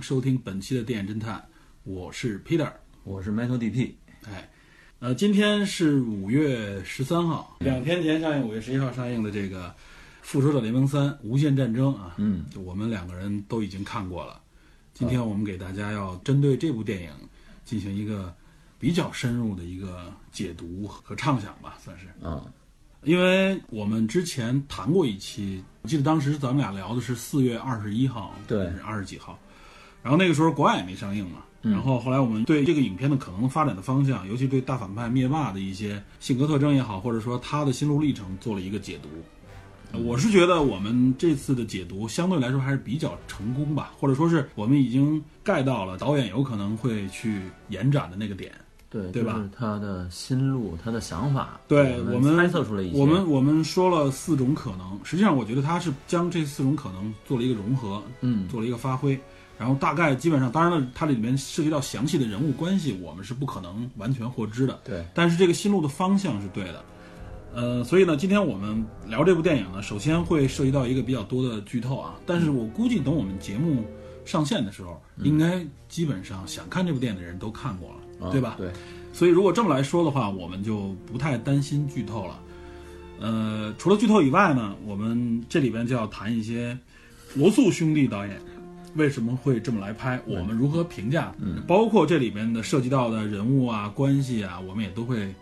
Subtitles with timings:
[0.00, 1.46] 迎收听本期的电影侦探，
[1.84, 2.72] 我是 Peter。
[3.04, 3.92] 我是 Metal DP，
[4.26, 4.48] 哎，
[4.98, 9.68] 呃，今天是五月十三号，两天前上映，五月十一号上映的这个
[10.22, 14.40] 《复仇者联盟三：无限战争》啊，嗯，就我们两个人都已经看过了。
[14.94, 17.10] 今天我们给大家要针对这部电影
[17.66, 18.34] 进行一个
[18.78, 22.06] 比较深入的一个解读和畅想吧，算是。
[22.24, 22.42] 啊，
[23.02, 29.38] 因为我们之前谈过一期，我记得当时咱们俩聊的是四月二十一号，对二十几号，
[30.02, 39.08] 然后那个时候国外也没上映嘛，嗯然后后来我们对这个影片的可能发展的方向，尤其对大反派灭霸的一些性格特征也好，或者说他的心路历程做了一个解读。
[39.92, 48.52] 呃我是觉得我们这次的解读相对来说还是比较成功吧，或者说是我们已经盖到了导演有可能会去延展的那个点。
[48.88, 59.16] 对对吧就是他的心路，他的想法，对我们猜测出了一些，我们我们说了四种可能，实际上我觉得他是将这四种可能做了一个融合，嗯，做了一个发挥，
[59.60, 66.82] 然后大概基本上，当然了，它里面涉及到详细的人物关系，我们是不可能完全获知的，对，但是这个心路的方向是对的。
[67.54, 73.84] 呃，所以呢，今天我们聊这部电影呢，首先会涉及到一个比较多的剧透啊，但是我估计等我们节目
[74.24, 78.54] 上线的时候，应该基本上想看这部电影的人都看过了，啊对吧？
[78.56, 78.70] 对，
[79.12, 82.40] 所以如果这么来说的话，我们就不太担心剧透了。
[83.20, 86.78] 呃，除了剧透以外呢，我们这里边就要谈一些
[87.34, 88.40] 罗素兄弟导演
[88.94, 91.62] 为什么会这么来拍，我们如何评价，嗯。
[91.66, 95.34] 包括这里面的涉及到的人物啊、关系啊，我们也都会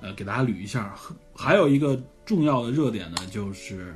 [0.00, 0.94] 呃给大家捋一下。
[1.34, 3.94] 还有一个重要的热点呢，就是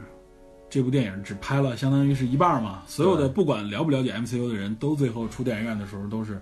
[0.70, 6.40] 这部电影只拍了相当于是一半嘛，所有的不管了不了解 MCU 的人都最后出电影院的时候都是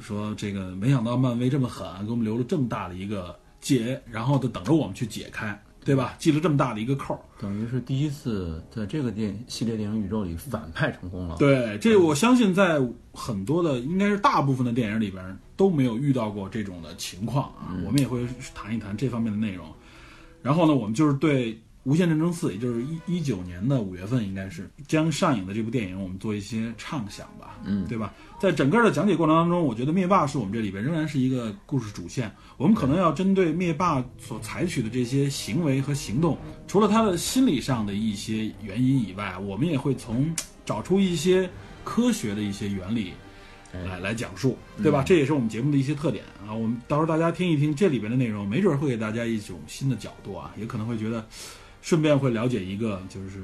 [0.00, 6.14] 说这个没想到漫威这么狠，给我们留了这么大的一个结，然后就等着我们去解开，对吧？
[6.18, 7.20] 系了这么大的一个扣儿。
[7.40, 12.80] 等于是第一次在这个电系列电影宇宙里反派成功了，，对，这我相信在
[13.12, 17.72] 很多的，应该是大部分的电影里边都没有遇到过这种的情况啊。
[17.84, 19.66] 我们也会谈一谈这方面的内容。
[20.42, 28.12] 然后呢，我们就是对《无限战争四》，也就是一一九年的五月份，应该是将上映的这部电影，我们做一些畅想吧，嗯，对吧？
[28.38, 32.30] 在整个的讲解过程当中，我觉得灭霸是我们这里边仍然是一个故事主线。
[32.56, 40.34] 我们可能要针对灭霸所采取的这些行为和行动，除了他的心理上的一些原因以外，我们也会从
[40.64, 41.48] 找出一些
[41.84, 43.12] 科学的一些原理
[43.72, 45.02] 来来讲述，对吧？
[45.02, 46.52] 这也是我们节目的一些特点啊。
[46.52, 51.26] 我们到时候大家听一听这里边的内容，没准会给大家一种新的角度啊，也可能会觉得，
[51.82, 53.42] 顺便会了解一个就是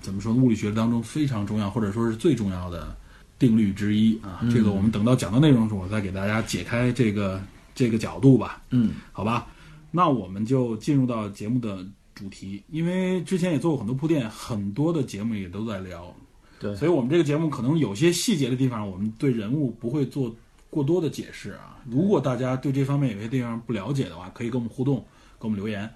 [0.00, 2.96] 怎么说物理学当中非常重要或者说是最重要的
[3.38, 4.40] 定律之一啊。
[4.52, 7.42] 这个我们等到讲到内容的时候，我再给大家解开这个
[7.74, 8.62] 这个角度吧。
[8.70, 9.46] 嗯，好吧，
[9.90, 16.14] 那我们就进入到节目的主题，因为之前也做过很多铺垫，很多的节目也都在聊，
[16.58, 20.34] 对，所以我们这个节目可能有些细节的地方，我们对人物不会做
[20.68, 21.78] 过多的解释啊。
[21.88, 24.96] 如果大家对这方面有些地方不了解的话，可以跟我们互动，
[25.38, 25.88] 跟我们留言，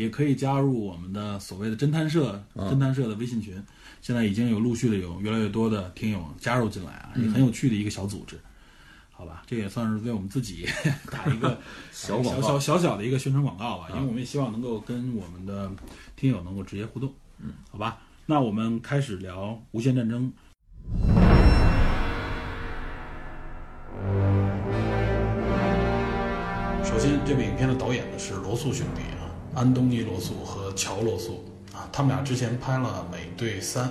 [0.00, 3.62] 也可以加入我们的所谓的侦探社、侦探社的微信群。
[4.00, 8.40] 现在已经有陆续的有越来越多的听友加入进来啊，也很有趣的一个小组织。
[9.10, 10.66] 好吧，这也算是为我们自己
[11.12, 11.60] 打一个
[11.92, 15.70] 小广小小小小的一个宣传广告吧，因为我们也希望能够跟我们的
[16.16, 17.12] 听友能够直接互动。
[17.38, 20.32] 嗯，好吧，那我们开始聊《无限战争》。
[26.82, 29.19] 首先，这部影片的导演呢是罗素兄弟啊，
[29.54, 31.44] 安东尼·罗素和乔·罗素
[31.74, 33.88] 啊，他们俩之前拍了《美队三》。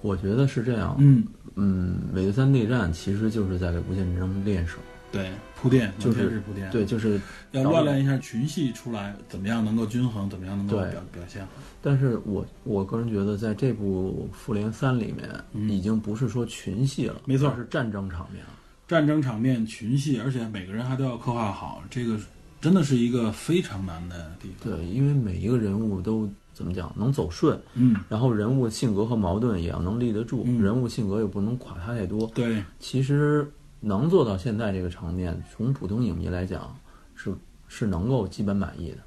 [0.00, 4.78] 我觉得是这样，嗯，嗯，美队三内战其实就是在给无限战争练手，
[5.10, 5.30] 对，
[5.60, 11.42] 铺垫就是是铺垫，对，就是要锻炼一下群戏出来，怎么样能够均衡，怎么样能够表表现。
[11.42, 11.48] 好。
[11.82, 15.68] 但是我我个人觉得，在这部《复联三》里面，嗯。
[15.68, 17.48] 已经不是说群戏了，没错。
[17.50, 18.50] 而是战争场面了。
[18.86, 22.16] 战争场面、群戏，而且每个人还都要刻画好，这个
[22.60, 24.72] 真的是一个非常难的地方。
[24.76, 32.26] 对，因为每一个人物都怎么讲能走顺，嗯，然后人物性格和矛盾也要能立得住，嗯人物性格也不能垮塌太多。
[32.34, 33.48] 对，其实
[33.80, 36.76] 能做到现在这个场面，从普通影迷来讲
[37.14, 37.32] 是
[37.68, 38.98] 是能够基本满意的。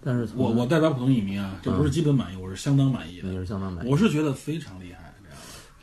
[0.00, 3.36] 但是从我我代表普通影迷啊，这不是基本满意，我是相当满意的你。
[3.36, 3.90] 是相当满意。
[3.90, 5.12] 我是觉得非常厉害。
[5.22, 5.38] 这样，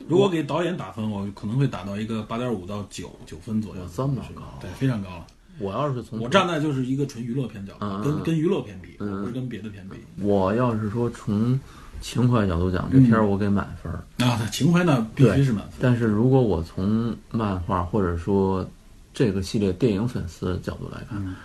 [0.08, 3.82] 如果给导演打分，我可能会打到一个八点五到九九分左右。
[3.94, 5.26] 这么是高对，非常高了。
[5.60, 9.98] 我要是从我站在就是一个纯娱乐片角度，嗯跟跟娱乐片比，嗯不是跟别的片比。
[10.22, 11.60] 我要是说从
[12.02, 14.04] 情怀角度讲，这片儿我给满分儿。
[14.26, 15.74] 啊，情怀呢必须是满分。
[15.80, 18.68] 但是如果我从漫画或者说
[19.14, 21.36] 这个系列电影粉丝的角度来看，嗯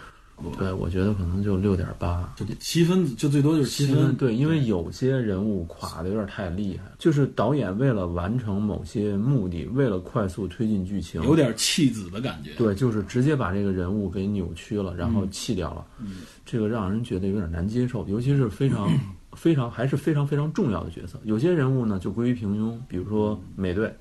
[0.59, 2.33] 对我觉得可能就六点八。
[2.37, 4.15] 就七分，就最多就是七分。
[4.17, 12.55] 对，因为有些人物垮的有点太厉害，就是导演为了完成某些目的，为了快速推进剧情，有点弃子的感觉。
[12.55, 18.89] 对，就是直接把这个人物给扭曲了，然后弃掉了，嗯这个让人觉得有点难接受，尤其是非常
[19.35, 21.21] 非常还是非常非常重要的角色。
[21.25, 23.95] 有些人物呢就归于平庸，比如说美队，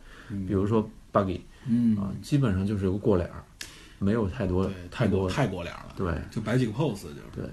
[0.48, 3.44] 比如说 Buggy 嗯，啊，基本上就是有个过脸儿，
[4.00, 5.94] 没有太多，太多太过脸了。
[5.96, 7.24] 对就摆几个 pose 就是。
[7.36, 7.46] 对。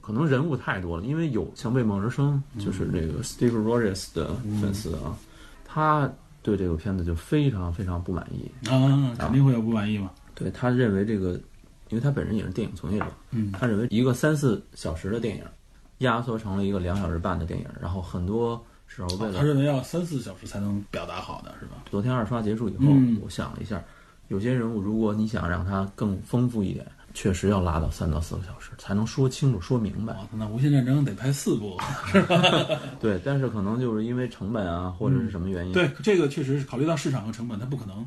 [0.00, 5.18] 可能人物太多了，因为有像为梦而生，就是这个 Steve Rogers 的粉丝啊，
[5.64, 6.08] 他
[6.42, 8.48] 对这个片子就非常非常不满意。
[8.68, 10.12] 啊，肯定会有不满意嘛。
[10.32, 11.32] 对他认为这个，
[11.88, 15.42] 因为他本人也是电影从业者，嗯他认为一个三四小时的电影，
[15.98, 21.82] 压缩成了一个两小时半的电影，然后很多时候为了他认为要三四小时才能表达好的是吧？
[21.90, 23.82] 昨天二刷结束以后，嗯我想了一下，
[24.28, 30.12] 有些人物如果你想让他更丰富一点，确实要拉到三到四个小时才能说清楚、说明白。
[30.14, 31.78] 哇，那无限战争得拍四部。
[33.00, 38.04] 对，但是可能就是因为成本啊，或者是什么原因，对，这个确实是考虑到市场和成本，它不可能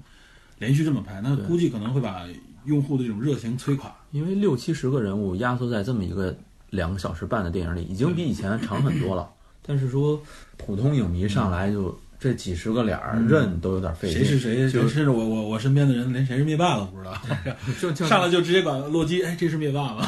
[0.57, 2.25] 连续这么拍，那估计可能会把
[2.65, 3.91] 用户的这种热情摧垮。
[4.11, 6.35] 因为六七十个人物压缩在这么一个
[6.69, 9.29] 两个小时半的电影里，已经比以前长很多了。
[9.65, 10.19] 但是说
[10.57, 14.69] 普通影迷上来就这几十个脸儿认都有点费劲，谁是谁？
[14.69, 17.13] 就甚至我我我身边的人连谁是灭霸都不知道
[17.79, 20.05] 就就上来就直接管洛基，哎，这是灭霸吗？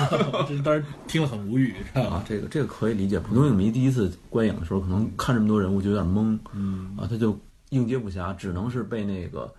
[0.48, 3.18] 这当时听了很无语，知道啊？，这个这个可以理解。
[3.19, 9.50] 普通影迷第一次观影的时候，可能看这么多人物就有点懵，嗯啊，他就应接不暇，只能是被那个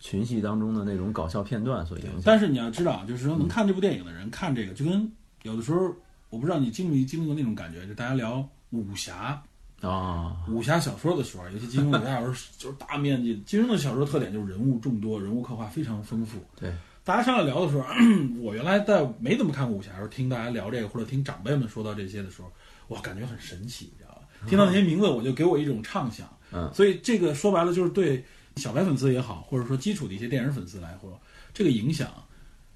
[0.00, 2.14] 群戏当中的那种搞笑片段所影响。
[2.24, 5.94] 但是你要知道，就是说能看这部电影的人看这个，就跟有的时候，
[6.30, 9.42] 我不知道你经没经历过那种感觉，就大家聊武侠
[9.80, 13.36] 啊，武侠小说的时候，尤其金庸武侠小说，就是大面积。
[13.46, 16.38] 金庸的小说特点就是人物众多，人物刻画非常丰富。
[16.56, 16.72] 对，
[17.04, 17.86] 大家上来聊的时候，
[18.40, 22.50] 我原来在没怎么看过武侠的时候，听大家聊这个，或者听长辈们说到这些的时候，
[22.88, 24.22] 哇，感觉很神奇，你知道吧？
[24.48, 26.26] 听到那些名字，我就给我一种畅想。
[26.52, 28.24] 嗯所以这个说白了就是对
[28.56, 31.20] 小白粉丝也好，或者说基础的一些电影粉丝来说，
[31.52, 32.08] 这个影响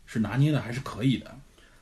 [0.04, 1.38] 是拿捏的还是可以的。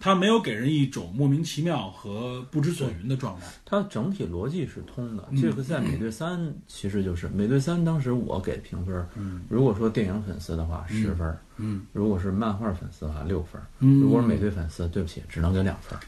[0.07, 3.47] 它没有给人一种莫名其妙和不知所云的状态。
[3.65, 5.29] 它整体逻辑是通的。
[5.43, 6.39] 这个在《美队三》
[6.69, 9.05] 其实就是《美队三》，当时我给评分，
[9.49, 15.99] 如果说电影粉丝的话十分，嗯，如果是漫画粉丝的话六分，嗯如果是美队粉丝，对不起，只能给两分。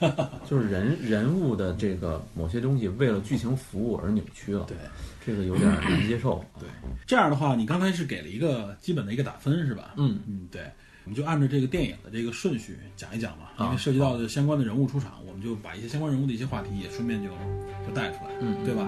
[0.46, 4.76] 就是人人物的这个某些东西为了剧情服务而扭曲了，对，
[5.24, 6.44] 这个有点难接受。
[6.60, 6.68] 对，
[7.06, 9.94] 这样的话，你刚才是给了一个基本的一个打分是吧？
[9.96, 10.70] 嗯嗯，对，
[11.08, 18.86] 我们就按照这个电影的这个顺序讲一讲吧，因啊为涉及到的相关的人物出场，我们就把一些相关人物的一些话题也顺便就就带出来，嗯对吧？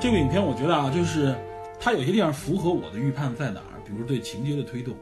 [0.00, 1.36] 这部影片我觉得啊，就是
[1.78, 4.96] 它有些地方符合我的预判在哪儿，比如对情节的推动。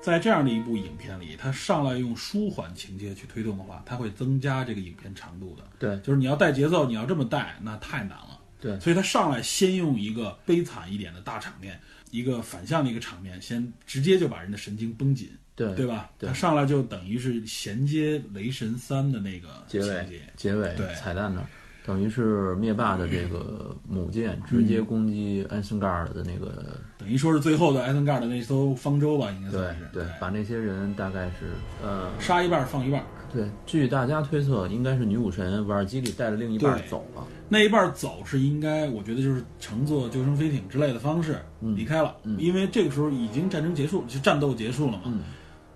[0.00, 5.64] 在这样的一部影片里，它上来用舒缓情节去推动的话，它会增加这个影片长度的。
[5.80, 8.35] 对就是你要带节奏，你要这么带，那太难了。
[8.60, 8.78] 对。
[8.80, 16.10] 所以他上来先用一个悲惨一点的大场面，一个反向的一个场面，先直接就把人的神经绷紧，对对吧？
[16.18, 16.28] 对。
[16.28, 20.86] 他上来就等于是衔接《雷神三》的那个结尾，结尾对。
[20.94, 21.46] 彩蛋那儿，
[21.84, 45.20] 等于是灭霸的这个母舰直接攻击艾森盖尔的那个，等于说是最后的艾森盖尔的那艘方舟吧，应该算是对，把那些人大概是呃，杀一半放一半，对，据大家推测，应该是女武神瓦尔基里带着另一半走了，那一半走是应该，我觉得就是乘坐救生飞艇之类的方式离开了，嗯因为这个时候已经战争结束，就战斗结束了嘛，嗯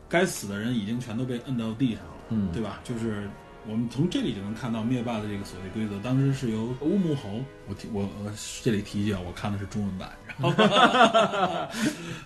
[0.09, 2.81] 该死的人已经全都被摁到地上了，嗯对吧？
[2.83, 3.29] 就是
[3.69, 10.49] 我们从这里就能看到灭霸的这个所谓规则，当时是由乌木猴，我提我我这里提一句啊，我看的是中文版，然后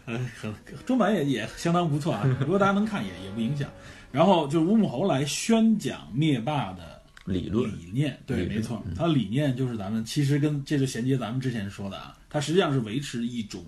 [0.07, 0.55] 呃，很
[0.87, 3.69] 中版也也相当不错啊，如果大家能看也也不影响。
[4.13, 13.65] 然后就是乌木猴来宣讲灭霸的理论理念，对，没错，他理念就是咱们其实跟这就衔接咱们之前说的啊，他实际上是维持一种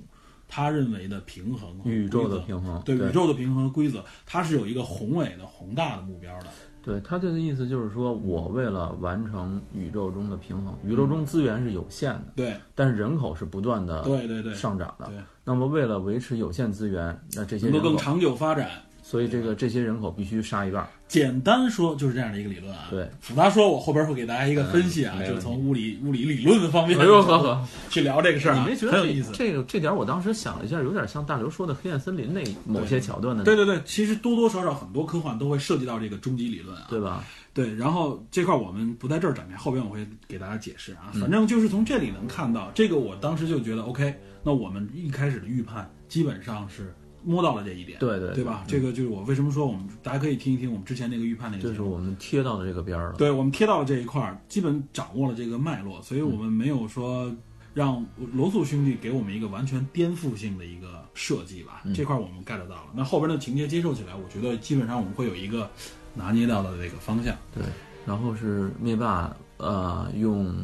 [0.47, 6.47] 他认为的平衡宇宙的平衡，对对宇宙的平衡和规则，它是有一个宏伟的宏大的目标的。
[6.87, 15.17] 对他这个意思就是说，我为了完成宇宙中的平衡，宇宙中资源是有限的，对但是人口是不断的对对对，上涨的对。
[15.45, 18.71] 那么为了维持有限资源，那这些能够更长久发展，
[19.03, 20.89] 所以这个这些人口必须杀一半儿。
[21.09, 22.89] 简单说就是这样的一个理论啊。
[22.91, 29.33] 对，复杂说，我后边会给大家一个分析啊，就是从物理物理理论的方面哎呦呵呵，去聊这个事儿啊，你没觉得很有意思。
[29.33, 36.87] 这个这点儿我当时想了一下，有点像大刘说的黑暗森林那某些桥段的，对对对，其实多多少少很多科幻都会涉及到这个终极理论啊。
[36.89, 37.25] 对吧？
[37.55, 41.13] 对，然后这块我们不在这儿展开，后边我会给大家解释啊。
[41.15, 46.95] 反正就是从这里能看到，这个我当时就觉得 OK，那我们一开始的预判基本上是
[47.27, 48.63] 摸到了这一点，对对对吧？
[48.69, 51.75] 这个就是我为什么说我们大家可以听一听我们之前那个预判那个节目。
[51.75, 53.19] 这是我们贴到的这个边儿了。
[53.19, 57.35] 对，我们贴到了这一块儿，基本掌握了这个脉络，所以我们没有说
[57.75, 61.83] 让罗素兄弟给我们一个完全颠覆性的一个设计吧。
[61.93, 62.85] 这块儿我们 get 到了。
[62.95, 65.69] 那后边的情节接受起来，我觉得基本上我们会有一个
[66.15, 67.37] 拿捏到的这个方向。
[67.53, 67.65] 对，
[68.07, 70.55] 然后是灭霸，呃，用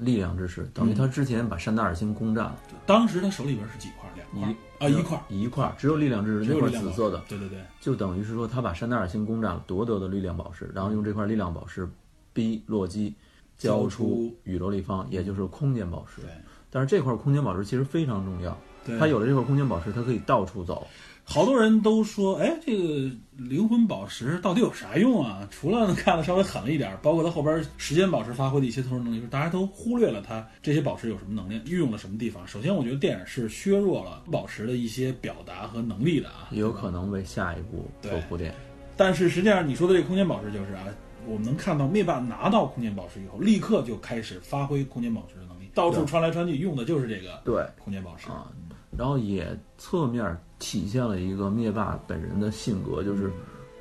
[0.00, 4.10] 力量之势，等于他之前把山达尔星攻占了，当时他手里边是几块？
[4.16, 11.86] 两块啊，一块，一块儿，只有力量之石那块紫色的，对对对，就等于是说他把山达尔星攻占了，夺得的力量宝石，然后用这块力量宝石
[12.32, 13.14] 逼洛基
[13.58, 16.22] 交交出出宇宙立方，也就是空间宝石。
[16.22, 16.30] 对。
[16.70, 20.86] 但是这块空间宝石其实非常重要，对，他有了这块空间宝石，他可以到处走。
[21.32, 25.46] 好多人都说，哎，这个灵魂宝石到底有啥用啊？
[25.48, 32.44] 除了看的稍微狠了一点，包括它后边时间宝石发挥的一些特殊能力，大家都忽略了它这些宝石有什么能力，运用了什么地方。
[32.48, 38.52] 首先，我觉得电影是削弱了宝石的一些表达和能力的啊，也有可能为下一步做铺垫。
[38.96, 40.84] 但是实际上，你说的这个空间宝石就是啊，
[41.28, 48.28] 我们能看到灭霸拿到空间宝石以后，立刻就开始发挥空间宝石的能力，到处穿来穿去，用的就是这个对空间宝石。
[48.28, 48.50] 啊，
[48.98, 53.32] 然后也侧面体现了一个灭霸本人的性格，就是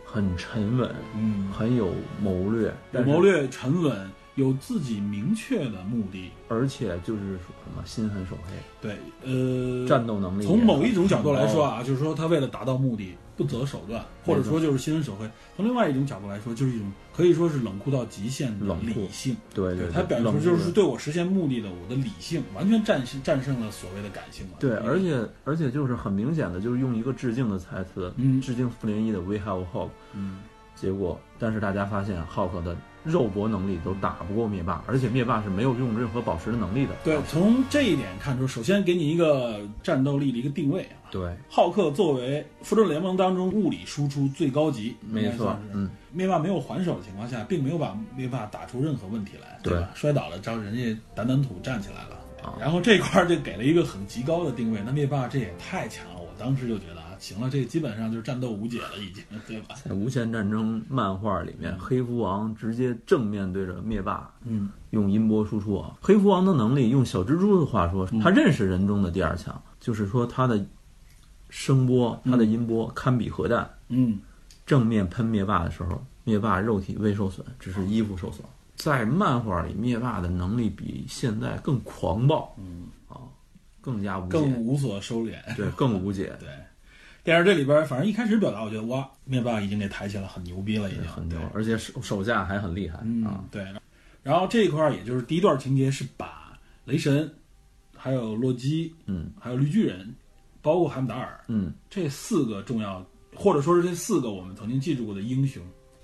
[0.04, 6.32] 很沉稳，嗯，很有谋略，有谋，略、沉稳，有自己明确的目的。
[6.48, 15.26] 而且就是说什么心狠手黑，对，呃，战斗能力从某一种角度来说，啊，就是说他为了达到目的不择手段，或者说就是心狠手黑。
[15.56, 19.38] 从另外一种角度来说，就是一种可以说是冷酷到极限的冷理性。
[19.54, 24.58] 对对，他表现冷酷的出就是对我实现目的的我的理性，完全战胜战胜了所谓的感性嘛。
[24.60, 30.40] 对，而且而且就是很明显的，就是用一个致敬的台词，嗯致敬复联一的 We Have Hope，嗯，
[30.76, 36.92] 结果但是大家发现浩克的肉搏能力都打不过灭霸，而且灭霸是没有用任何宝石的能力的。
[37.04, 41.10] 对，从这一点看出，首先给你一个战斗力的一个定位啊。
[41.12, 49.90] 对，浩克作为复仇者联盟当中物理输出最高级，没错嗯，灭霸没有还手的情况下，并没有把灭霸打出任何问题来，对吧？
[49.96, 50.82] 摔倒了，招人家
[51.16, 54.82] 掸掸土站起来了，啊然后这块儿就给了一个很极高的定位。
[54.86, 59.76] 那灭霸这也太强了，我当时就觉得啊，行了，这基本上就是战斗无解了，已经，对吧？
[59.84, 65.98] 在《无限战争》漫画里面，黑蝠王直接正面对着灭霸，嗯，用音波输出啊。
[66.02, 70.66] 黑蝠王的能力，用小蜘蛛的话说，他认识人中的第二强，就是说他的
[71.50, 73.70] 声波、他的音波堪比核弹。
[73.90, 74.20] 嗯，
[74.66, 78.46] 正面喷灭霸的时候，灭霸肉体未受损，只是衣服受损。
[78.76, 83.18] 在漫画里，灭霸的能力比现在更狂暴，嗯啊，
[83.82, 85.34] 更加无解，更无所收敛。
[85.58, 86.48] 对，更无解， 对，
[87.24, 93.66] 电视这里边，反正一开始表达，我觉得哇，灭霸已经给抬起来，很牛逼了，已经很牛，而且手手下还很厉害嗯啊。，对。
[94.24, 97.32] 然后这一块儿，也就是第一段情节是把雷神，
[97.96, 100.14] 还有洛基，嗯还有绿巨人，
[100.62, 105.64] 包括海姆达尔嗯，这四个重要，或者说是这四个我们曾经记住过的英雄，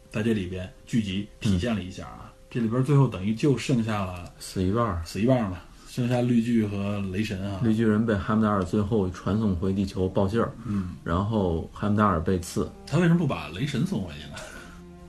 [0.09, 2.31] 在这里边聚集体现了一下啊。
[2.49, 5.05] 这里边最后等于就剩下了死一半。
[5.05, 5.64] 死一半了，
[5.95, 7.61] 剩下绿巨和雷神啊。
[7.63, 12.69] 绿巨人被哈姆达尔最后传送回地球报信儿，嗯，然后哈姆达尔被刺。
[12.85, 14.35] 他为什么不把雷神送回去呢？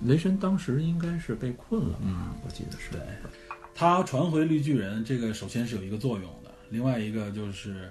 [0.05, 2.93] 雷神当时应该是被困了，嗯，我记得是。
[2.93, 3.01] 对，
[3.75, 7.91] 他传回绿巨人，这个首先是有一个作用的，另外一个就是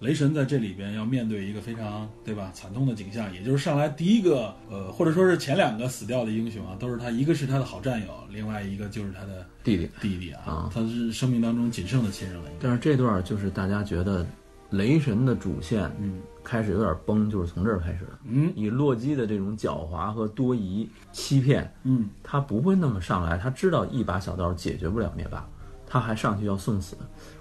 [0.00, 9.88] 雷神在这里边要面对一个非常对吧惨痛的景象，也就是上来第一个呃或者说是前两个死掉的英雄啊，都是他一个是他的好战友，另外一个就是他的弟弟。
[10.00, 12.50] 弟弟啊，啊他是生命当中仅剩的亲人了。
[12.60, 14.26] 但是这段就是大家觉得
[14.70, 18.18] 雷神的主线嗯开始有点崩，就是从这儿开始的。
[18.26, 23.38] 嗯以洛基的这种狡猾和多疑、欺骗，嗯，他不会那么上来。
[23.38, 25.48] 他知道一把小刀解决不了灭霸，
[25.86, 26.96] 他还上去要送死。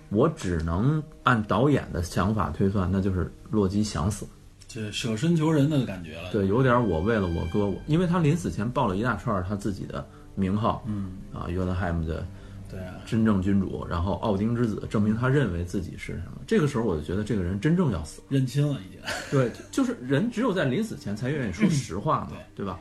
[0.10, 4.26] 我只能按导演的想法推算，那就是洛基想死。
[4.68, 6.32] 这舍身求人的感觉了。
[6.32, 12.28] 对，有点我为了我哥，我因为他临死前报了一大串他自己的名号，嗯，啊，约翰海姆的
[12.70, 16.42] 对啊，真正君主，然后奥丁之子，证明他认为自己是什么。
[16.46, 18.22] 这个时候我就觉得这个人真正要死。
[18.28, 19.00] 认亲了已经。
[19.32, 22.80] 对，就是人只有在临死前才愿意说实话嘛，对吧？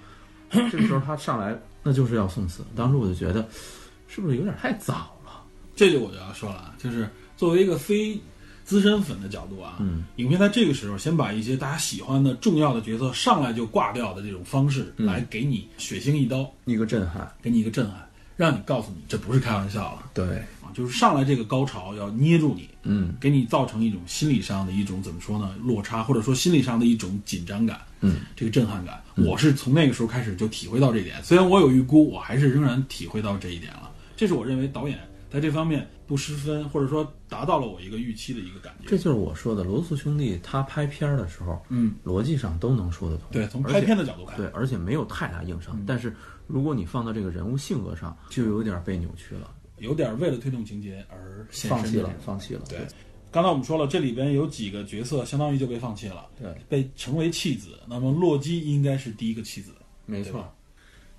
[0.50, 2.62] 这个时候他上来，那就是要送死。
[2.75, 3.47] 当时我就觉得，
[4.09, 5.13] 是不是有点太早了？
[5.76, 8.19] 这就我就要说了啊，就是作为一个非
[8.64, 20.73] 资深粉的角度啊，嗯，影片在这个时候先把一些大家喜欢的重要的角色上来就挂掉的这种方式，嗯来给你血腥一刀，一个震撼，给你一个震撼，让你告诉你这不是开玩笑了对，啊！
[20.73, 31.23] 就是上来这个高潮要捏住你，嗯给你造成一种心理上的一种怎么说呢落差，或者说心理上的一种紧张感，嗯，这个震撼感，我是从那个时候开始就体会到这一点。
[31.23, 33.90] 虽然我有预估，我还是仍然体会到这一点了。
[34.16, 34.99] 这是我认为导演
[35.34, 38.86] 在这方面不失分，或者说达到了我一个预期的一个感觉。
[38.86, 43.26] 这就是我说的罗素兄弟他拍片儿的时候，嗯，逻辑上都能说得通。
[43.32, 45.76] 对，从拍片的角度看，对，而且没有太大硬伤。
[45.84, 46.14] 但是
[46.46, 52.62] 如果你放到这个人物性格上，就有点被扭曲了，有点为了推动情节而放弃了放弃了。
[52.68, 52.78] 对，
[53.32, 57.70] 刚才我们说了，这里边有几个角色相当于就被放弃了，对，被成为弃子。
[57.88, 59.72] 那么洛基应该是第一个弃子，
[60.06, 60.48] 没错。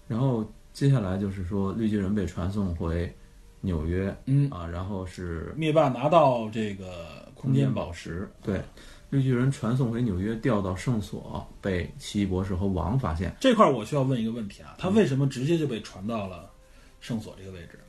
[0.08, 3.14] 然后接下来就是说，绿巨人被传送回
[3.62, 8.62] 纽约嗯，啊，然后是灭霸拿到这个空间宝石，对，
[9.10, 13.36] 绿巨人传送回纽约，调到圣所，被奇异博士和王发现。
[13.40, 16.50] 这块儿我需要问一个问题啊，他为什么直接就被传到了
[17.00, 17.80] 圣所这个位置？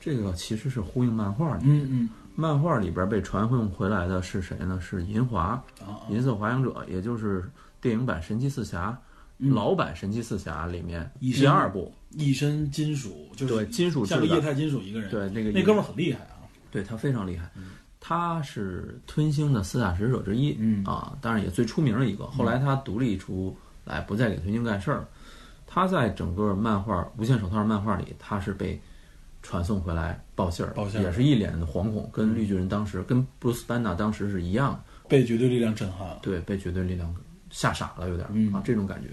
[0.00, 1.60] 这个其实是呼应漫画的。
[1.64, 4.80] 嗯嗯漫画里边被传送回来的是谁呢？
[4.80, 5.62] 是银华，
[6.08, 7.44] 银色滑翔者，也就是
[7.80, 8.98] 电影版神奇四侠、
[9.38, 17.50] 嗯老版神奇四侠里面第二部，一身金属，就是对金属像个液态金属一个人，对那个那哥们儿很厉害啊，对他非常厉害。
[18.04, 22.26] 他是吞星的四大使者之一，嗯啊，当然也最出名的一个。
[22.26, 25.08] 后来他独立出来，不再给吞星干事儿了。
[25.66, 28.80] 他在整个漫画《无限手套》漫画里，他是被
[29.40, 34.80] 传送回来报信儿，报信也是一脸的惶恐，跟绿巨人当时、跟布鲁斯班纳当时是一样的。
[35.08, 36.18] 被绝对力量震撼了。
[36.22, 37.14] 对，被绝对力量
[37.50, 39.08] 吓傻了，有点、嗯啊这种感觉。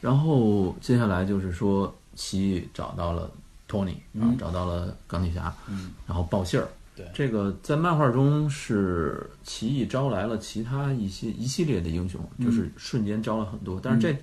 [0.00, 3.30] 然后接下来就是说，奇异找到了
[3.68, 6.66] 托尼然后找到了钢铁侠，嗯，然后报信儿。
[6.96, 7.06] 对。
[7.14, 12.46] 这个在漫画中是奇异招来了其他一些一系列的英雄，嗯。
[12.46, 13.78] 就是瞬间招了很多。
[13.80, 14.16] 但是这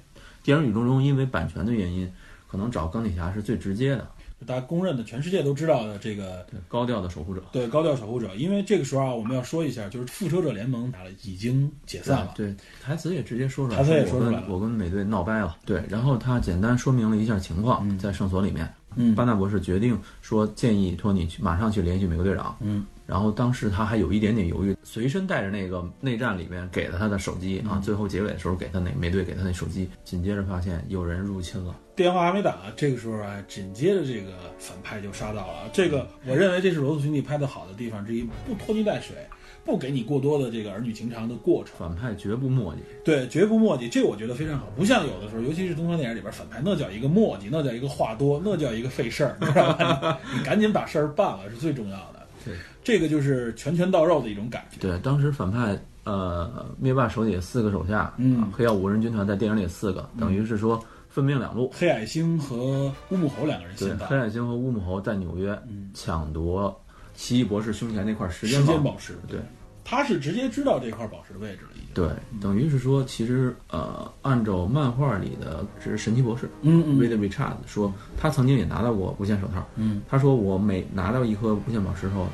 [0.44, 2.12] 电影宇宙中，因为版权的原因，
[2.50, 4.08] 可能找钢铁侠是最直接的，
[4.44, 7.42] 大家公认的，全世界都知道的这个高调的守护者。
[7.52, 8.34] 对高调守护者。
[8.36, 15.56] 因为这个时候啊，我们要说一下，就是复仇者联盟打了已经解散了，对，台词也直接说出来，台词也我跟说出来了我跟美队闹掰了。
[15.66, 22.56] 对，然后他简单说明了一下情况，在圣所里面，嗯巴纳博士决定说建议托尼去马上去联系美国队长。
[22.62, 31.76] 嗯，然后当时他还有一点点犹豫，随身带着那个内战里面给了他的手机啊，嗯最后结尾的时候给他那美队给他那手机，紧接着发现有人入侵了。
[31.96, 35.70] 电话还没打，这个时候啊，紧接着这个反派就杀到了。
[35.72, 39.16] 这个我认为这是罗素兄弟拍的好的地方之一，不拖泥带水，
[39.64, 41.76] 不给你过多的这个儿女情长的过程。
[41.78, 44.66] 反派绝不墨迹，对，绝不墨迹，这我觉得非常好。
[44.76, 50.18] 不像有的时候，尤其是东方电影里边反派，那叫一个墨迹，那叫一个话多，那叫一个费事儿，你知道吧？
[50.32, 52.24] 你你赶紧把事儿办了是最重要的。
[52.44, 54.78] 对，这个就是拳拳到肉的一种感觉。
[54.80, 58.42] 对，当时反派呃灭霸手底下四个手下，嗯。
[58.42, 61.72] 啊黑曜五人军团在电影里四个，等于是说分兵两路。
[61.74, 64.06] 黑矮星和乌木猴两个人对先，到。
[64.08, 65.58] 黑矮星和乌木猴在纽约
[65.94, 66.78] 抢夺
[67.14, 69.40] 奇异博士胸前那块时间时间宝宝石，对。
[69.86, 71.90] 他是直接知道这块宝石的位置了，已经。
[71.94, 76.98] 对，等于是说，其实呃，按照漫画里的这是神奇博士，嗯嗯。
[76.98, 79.62] Reed Richards 说，他曾经也拿到过无限手套。
[79.76, 82.28] 嗯，他说我每拿到一颗无限宝石后，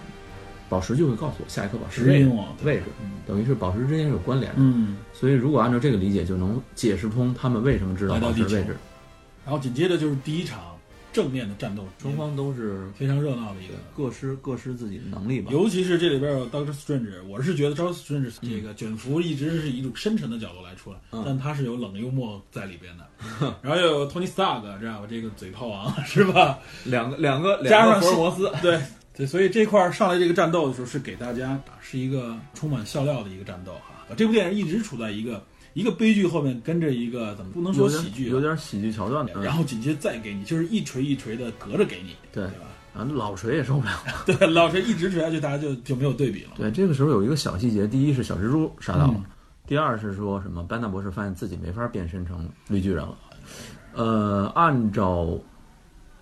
[0.69, 2.55] 宝石就会告诉我下一颗宝石位置指引我。
[2.63, 2.83] 位置，
[3.27, 4.59] 等于是宝石之间是有关联的。
[4.59, 8.77] 嗯，所以如果按照这个理解，就能解释通他们为什么知道宝石位置。
[9.43, 10.77] 然后紧接着就是第一场
[11.11, 13.73] 正面的战斗，双方都是非常热闹的一个。
[13.97, 15.51] 各施各施自己的能力吧。
[15.51, 23.07] 尤其是这里边有 Doctor Strange，我是觉得 Doctor Strange 这个卷福一直是以一种深沉的角度来出来，嗯但他是有冷幽默在里边的。
[23.63, 26.59] 然后又有 Tony Stark 这样吧，这个嘴炮王是吧？
[26.83, 28.79] 两个两个加上福尔摩斯，对
[29.19, 34.15] 对，所以这块儿上来这个战斗的时候，是给大家是一个充满笑料的一个战斗哈。
[34.15, 39.33] 这部电影一直处在一个一个悲剧后面跟着一个怎么不能说喜剧啊，有点喜剧桥段的。
[39.43, 42.67] 然后紧接着再给你，就是一锤一锤的隔着给你，对对吧？
[42.93, 43.91] 啊，老锤也受不了。
[44.25, 46.51] 对，老锤一直锤下去，大家就就没有对比了。
[46.55, 49.25] 对，这个时候有一个小细节，第一是小蜘蛛杀到了，嗯
[49.67, 53.17] 第二是说什么班纳博士发现自己没法变身成绿巨人了。
[53.93, 55.37] 呃，按照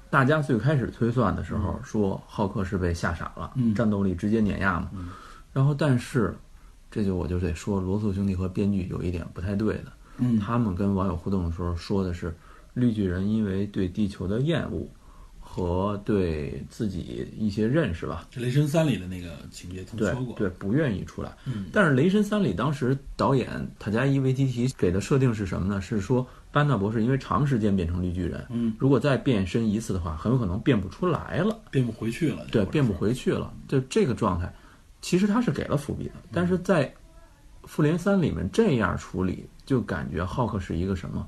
[0.10, 3.74] 大家最开始推算的时候，说浩克是被吓傻了，嗯。
[3.76, 4.90] 战斗力直接碾压嘛。
[5.54, 6.36] 然后，但是
[6.90, 10.40] 这就我就得说，罗素兄弟和编剧有一点不太对的，嗯。
[10.40, 12.36] 他们跟网友互动的时候说的是，
[12.74, 14.88] 绿巨人因为对地球的厌恶
[15.40, 21.32] 和对自己一些认识吧，《雷神三》里的那个情节曾对说过，对，不愿意出来。
[21.46, 21.66] 嗯。
[21.74, 25.82] 但是《雷神三》里当时导演塔加伊维基提给的设定是什么呢？
[25.82, 32.94] 是说班纳博士因为长时间变成绿巨人，嗯，如果再变身一次的话，很有可能变不出来了，变不回去了，对，变不。
[32.98, 33.54] 回去了。
[33.68, 34.52] 就这个状态，
[35.02, 36.92] 其实他是给了伏笔的，但是在
[37.66, 41.28] 复联三里面这样处理，就感觉浩克是一个什么，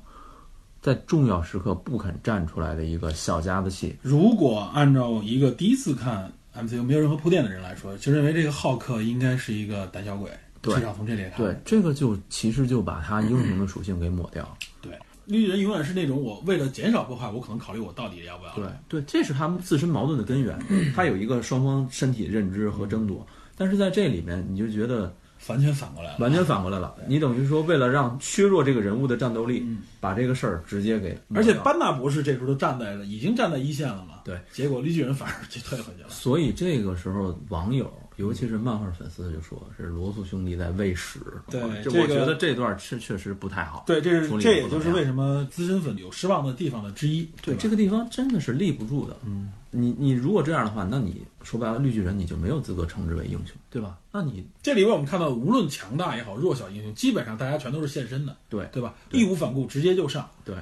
[0.80, 3.96] 在重要时刻不肯站出来的一个小家子气。
[4.02, 10.28] 如果按照一个第一次看 MCU 没有任何铺垫的人来说，就认为这个浩克应该是一个胆小鬼，
[10.60, 14.56] 对至少从这里看，对，这个就其实就把他英雄的属性给抹掉了。
[14.82, 14.98] 对，
[15.30, 18.54] 绿巨人永远是那种我为了减少破坏，我可能考虑我到底要不要。
[18.54, 20.58] 对对，这是他们自身矛盾的根源。
[20.94, 23.24] 他有一个双方身体认知和争夺，
[23.56, 25.14] 但是在这里面你就觉得
[25.46, 26.18] 完全反过来了。
[26.18, 26.94] 完全反过来了。
[27.06, 34.20] 你等于说为了让削弱这个人物的战斗力，嗯把这个事儿直接给而且班纳博士这时候都站在了，已经站在一线了嘛。
[34.24, 36.08] 对，结果绿巨人反而就退回去了。
[36.08, 37.88] 所以这个时候网友。
[38.20, 41.18] 尤其是漫画粉丝就说是罗素兄弟在喂屎，
[41.50, 43.82] 对这个就我觉得这段是确实不太好。
[43.86, 47.26] 对，这是这也就是为什么资深粉有失望的地方的之一。
[47.42, 49.16] 对吧这个地方真的是立不住的。
[49.24, 53.98] 嗯，你你如果这样的话，那你说白了，绿巨人你就没有资格称之为英雄，对吧？
[54.12, 58.94] 那你这里边我们看到，无论强大也好，弱小英雄，基本上大家全都是现身的，对对吧？
[59.12, 60.28] 义无反顾，直接就上。
[60.44, 60.54] 对，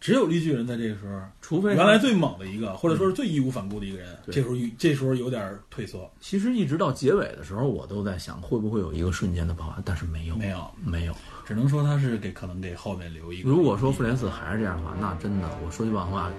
[0.00, 6.10] 只有绿巨人在这个时候，除非原来最猛的一个，或者说是最义无反顾的一个人，对这时候这时候有点退缩。
[6.20, 11.14] 其实一直到结尾的时候，我都在想会不会有一个瞬间的爆发，但是没有，没有，没有。
[11.46, 13.48] 只能说他是给可能给后面留一个。
[13.48, 16.30] 如果说复联四还是这样的话，那真的我说句万话，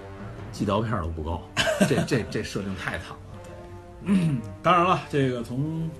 [0.52, 1.42] 寄刀片都不够。
[1.88, 4.42] 这这这设定太惨了。
[4.62, 5.90] 当然了，这个从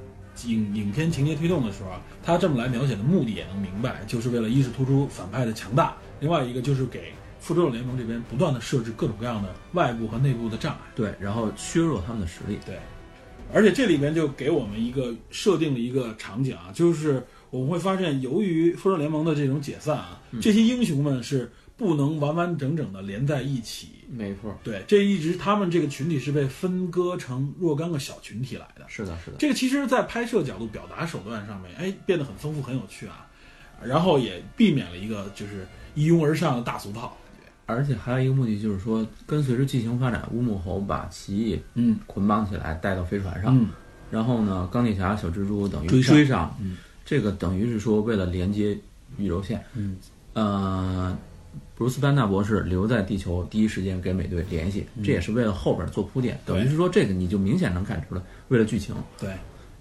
[0.44, 10.80] 影影片情节推动的时候啊，他这么来描写的目的也能明白，就是为了一是突出反派的强大，另外一个就是给复仇者联盟这边不断的设置各种各样的外部和内部的障碍。
[10.94, 12.58] 对，然后削弱他们的实力。
[12.66, 12.78] 对，
[13.52, 23.88] 而且这里边就给我们一个设定了一个场景啊，就是我们会发现，由于复仇者联盟的这种解散啊，这些英雄们是不能完完整整的连在一起。
[24.08, 28.84] 没错，对，这一直他们这个群体是被分割成若干个小群体来的。
[28.88, 29.36] 是的，是的。
[29.36, 33.26] 这个其实，在拍摄角度、表达手段上面，哎，变得很丰富、很有趣啊。
[33.84, 37.16] 然后也避免了一个就是一拥而上的大俗套。
[37.66, 41.98] 而且还有一个目的就是说，跟随着剧情发展，乌木猴把奇异嗯。
[42.06, 43.68] 捆绑起来带到飞船上，嗯。
[44.10, 46.14] 然后呢，钢铁侠、小蜘蛛等于追上。
[46.14, 46.76] 追上，嗯。
[47.04, 48.78] 这个等于是说为了连接
[49.18, 49.96] 宇宙线，嗯。
[50.34, 51.16] 呃，
[51.74, 58.94] 布鲁斯班纳博士留在地球，第一时间给美队联系，这也是为了后边做铺垫，等于是说这个你就明显能看出来，为了剧情。
[59.18, 59.30] 对，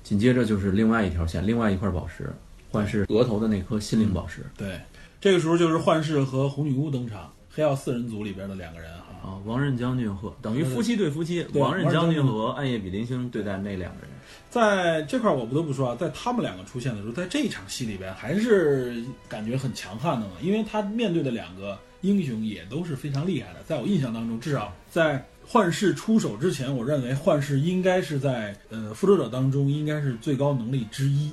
[0.01, 2.33] 紧接着就是另外一条线，另外一块宝石，
[2.71, 4.43] 幻视额头的那颗心灵宝石。
[4.57, 4.79] 对，
[5.19, 9.05] 这个时候就是幻视和红女巫登场，黑曜四人组里边的两个人哈。
[9.23, 14.09] 啊，王任将军和等于夫妻对夫妻，对王任将军和暗夜比邻星对待那两个人。
[14.51, 23.63] 在这块儿我不得不说啊，在他们两个出现的时候，在这一场戏里边还是感觉很强悍的嘛，因为他面对的两个英雄也都是非常厉害的。
[23.65, 31.31] 在我印象当中，至少在幻视出手之前，我认为幻视应该是在呃复仇者当中应该是最高能力之一，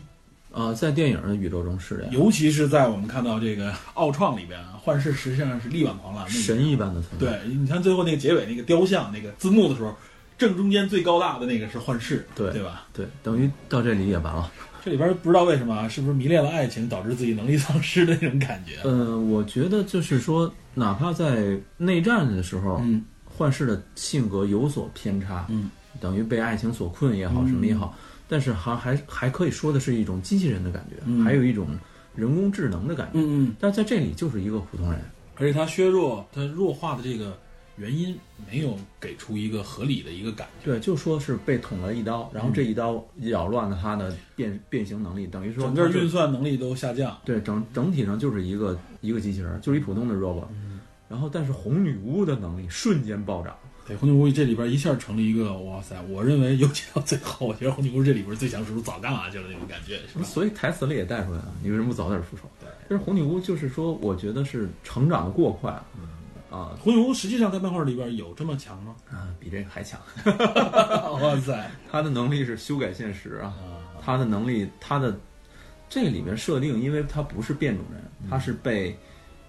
[0.53, 6.31] 呃，在电影的宇宙中是这样，尤其是在我们看到这个奥创里边啊，幻视实际上是力挽狂澜的。
[6.31, 7.38] 神一般的存在。
[7.38, 9.95] 对，你看最后那个结尾那个雕像那个字幕的时候，
[10.37, 12.87] 正中间最高大的那个是幻视，对对吧？
[12.93, 14.51] 对，等于到这里也完了。
[14.85, 18.81] 这里边不知道为什么啊，是不是迷恋了爱情导致自己能力丧失的那种感觉？
[18.83, 27.97] 呃，我觉得就是说，哪怕在内战的时候，嗯幻视的性格有所偏差，嗯，等于被爱情所困也好，嗯什么也好，
[28.33, 31.68] 但是还还还可以说的是一种机器人的感觉，嗯还有一种
[32.16, 33.18] 人工智能的感觉。
[33.18, 34.99] 嗯嗯，但在这里就是一个普通人，
[35.37, 37.38] 而且他削弱他弱化的这个
[37.77, 38.18] 原因
[38.51, 40.71] 没有给出一个合理的一个感觉。
[40.71, 47.14] 对，就说是被捅了一刀，然后这一刀扰乱了他的变变形能力，等于说整个运算能力都下降。
[47.27, 50.47] 对整整体上就是一个一个机器人，就是一普通的 robot。
[51.07, 53.55] 然后，但是红女巫的能力瞬间暴涨，
[53.87, 56.01] 对，红女巫这里边一下成了一个哇塞！
[56.09, 60.25] 我认为尤其到最后，我觉得红女巫这里边最强时候早干嘛去了那种感觉，是吧？
[60.25, 62.42] 所以台词里也带出来了，你为什么不早点复仇？
[62.88, 65.87] 但是红女巫就是说，我觉得是成长的过快了，
[66.51, 68.95] 啊红女巫实际上在漫画里边有这么强吗？
[69.11, 69.99] 啊，比这个还强。
[71.21, 71.71] 哇塞！
[71.90, 75.18] 他的能力是修改现实啊，啊，他的能力，他的
[75.88, 78.97] 这里面设定，因为他不是变种人，他是被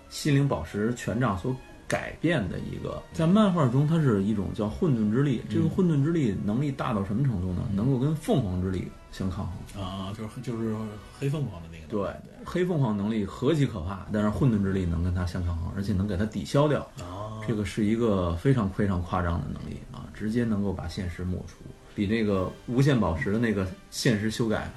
[0.10, 1.56] 心灵宝石权杖所
[1.94, 5.44] 改变的一个，在漫画中，它是一种叫混沌之力。
[5.48, 7.62] 这个混沌之力能力大到什么程度呢？
[7.72, 9.84] 能够跟凤凰之力相抗衡。
[9.84, 10.76] 啊，就是就是
[11.20, 11.86] 黑凤凰的那个。
[11.88, 12.12] 对，
[12.44, 16.82] 黑凤凰能力何其可怕，但是混沌之力能跟它相抗衡，而且能给它抵消掉。
[16.98, 21.58] 啊，这个是一个非常非常夸张的能力啊，直接能够把现实抹除，
[21.94, 24.68] 比那个无限宝石的那个现实修改，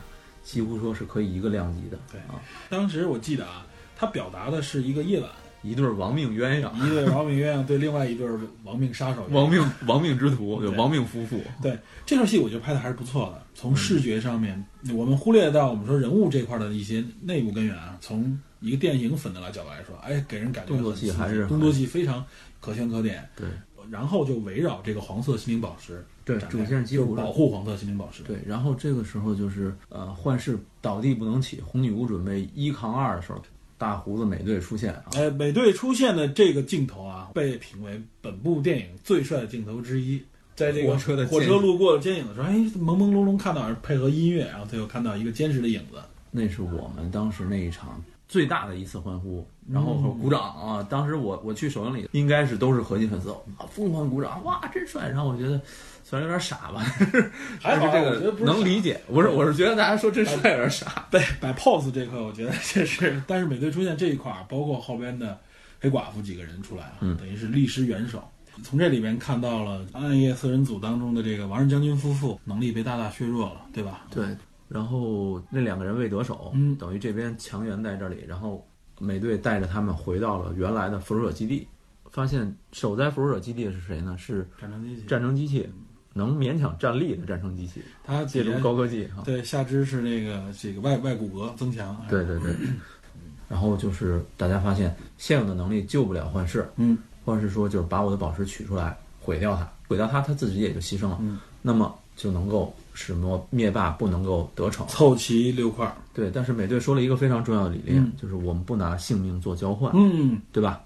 [0.44, 1.98] 几乎说是可以一个量级的。
[2.12, 2.36] 对啊，
[2.68, 5.30] 当时我记得啊，它表达的是一个夜晚，
[5.66, 8.28] 一对亡命鸳鸯，一对亡命鸳鸯对另外一对
[8.64, 11.40] 亡命杀手，亡命亡命之徒，亡命夫妇。
[11.60, 13.42] 对这段戏，我觉得拍的还是不错的。
[13.54, 22.24] 从视觉上面，我们忽略到我们说人物这块的一些内部根源啊，从一个电影粉的来角度来说，哎，给人感觉动作戏还是动作戏非常
[22.60, 23.28] 可圈可点。
[23.34, 23.46] 对
[23.88, 28.24] 然后就围绕这个黄色心灵宝石对，主线几就是乎保护黄色心灵宝石。
[28.24, 33.40] 对，然后这个时候就是呃，幻视倒地不能起，红女巫准备一扛二的时候，
[33.78, 40.20] 大胡子美队出现啊，哎，美队出现的这个镜头啊，被评为本部电影最帅的镜头之一。
[40.54, 45.98] 在这个火车的火车路过剪影的时候，哎，朦朦胧胧看到配合音乐，然后他又看到一个坚实的影子。
[46.30, 50.86] 那是我们当时那一场最大的一次欢呼，然后和鼓掌啊！
[50.88, 55.08] 当时我我去首映礼，应该是都是核心粉丝啊，疯狂鼓掌，哇，真帅！
[55.08, 55.60] 然后我觉得
[56.04, 56.80] 虽然有点傻吧，
[57.60, 59.00] 还是这个能理解。
[59.08, 61.06] 不是，我是觉得大家说真帅有点傻。
[61.10, 65.38] 对，摆 pose 这块，我觉得这是，但是美队出现这一块儿，包括后边的
[65.80, 68.22] 黑寡妇几个人出来啊，嗯等于是力施援手。
[68.62, 74.06] 从这里边看到了暗夜四人组当中的这个王仁将军夫妇能力被大大削弱了，对吧？
[74.10, 74.24] 对，
[74.68, 78.66] 然后那两个人未得手，嗯等于这边强援在这里，然后
[78.98, 81.66] 美队带着他们回到了原来的复仇者基地，
[82.10, 84.16] 发现守在复仇者基地的是谁呢？
[84.18, 85.68] 是战争机器，战争机器，
[86.14, 89.22] 能勉强站立的战争机器，他借助高科技哈。
[89.24, 92.54] 对下肢是那个这个外外骨骼增强，对对对。
[93.48, 104.84] 然后就是大家发现现有的能力救不了幻视，嗯，幻视说就是把我的宝石取出来毁掉它，毁掉它，它自己也就牺牲了，嗯，那么就能够使魔灭霸不能够得逞。
[104.88, 110.82] 凑齐六块儿，对，但是美队说了一个非常重要的理念，嗯就是我们不拿性命做交换，嗯，对吧？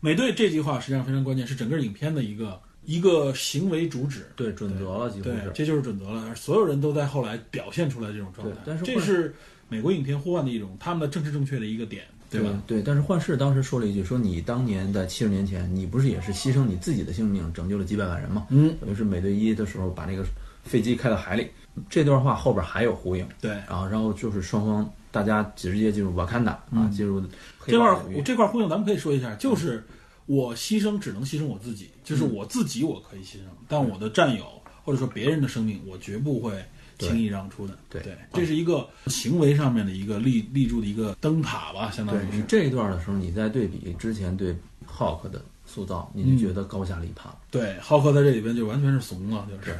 [0.00, 4.26] 美队这句话实际上非常关键，是整个影片的一个一个行为主旨。
[4.36, 5.50] 对，准则了，几乎对，是。
[5.54, 6.26] 这就是准则了。
[6.28, 9.34] 而所有人都在后来表现出来这种状态，但是这是
[9.70, 12.62] 美国影片呼唤的一种他们的政治正确的一个点，对吧？
[12.66, 18.46] 对，但是幻视当时说了一句，说你当年在七十年前，你不是也是牺牲你自己的性命，拯救了几百万人吗？
[18.50, 20.22] 嗯，等于是美队一的时候把那个
[20.64, 21.48] 飞机开到海里，
[21.88, 23.26] 这段话后边还有呼应。
[23.40, 23.52] 对。
[23.68, 26.90] 啊，然后就是双方大家直接进入瓦坎达啊，嗯。
[26.90, 27.20] 进入
[27.66, 29.84] 这块这块呼应，咱们可以说一下，就是
[30.26, 32.34] 我牺牲只能牺牲我自己，就是嗯。
[32.34, 34.44] 我自己我可以牺牲，但我的战友
[34.84, 36.64] 或者说别人的生命，我绝不会
[36.98, 37.76] 轻易让出的。
[37.90, 38.02] 对。
[38.02, 46.38] 对，这是一个行为上面的一个立立柱的一个灯塔吧，相当于这一段的时候，你在对比之前对浩克的塑造，你嗯。
[46.38, 49.78] 就觉得高下立判，对，浩克在这里边就完全是怂了，就是。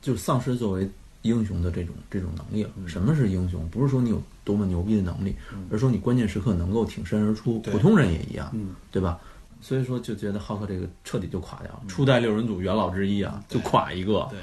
[0.00, 0.88] 就是丧尸作为
[1.28, 2.70] 英雄的这种这种能力了。
[2.76, 3.68] 嗯什么是英雄？
[3.68, 5.36] 不是说你有多么牛逼的能力，
[5.70, 7.58] 而是说你关键时刻能够挺身而出。
[7.60, 9.20] 普通人也一样，嗯，对吧？
[9.60, 14.26] 所以说就觉得浩克这个彻底就垮掉了，初代六人组元老之一啊，就垮一个。
[14.30, 14.38] 对，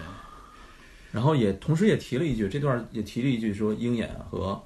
[1.11, 4.61] 然后也同时也提了一句，这段也提了一句说鹰眼和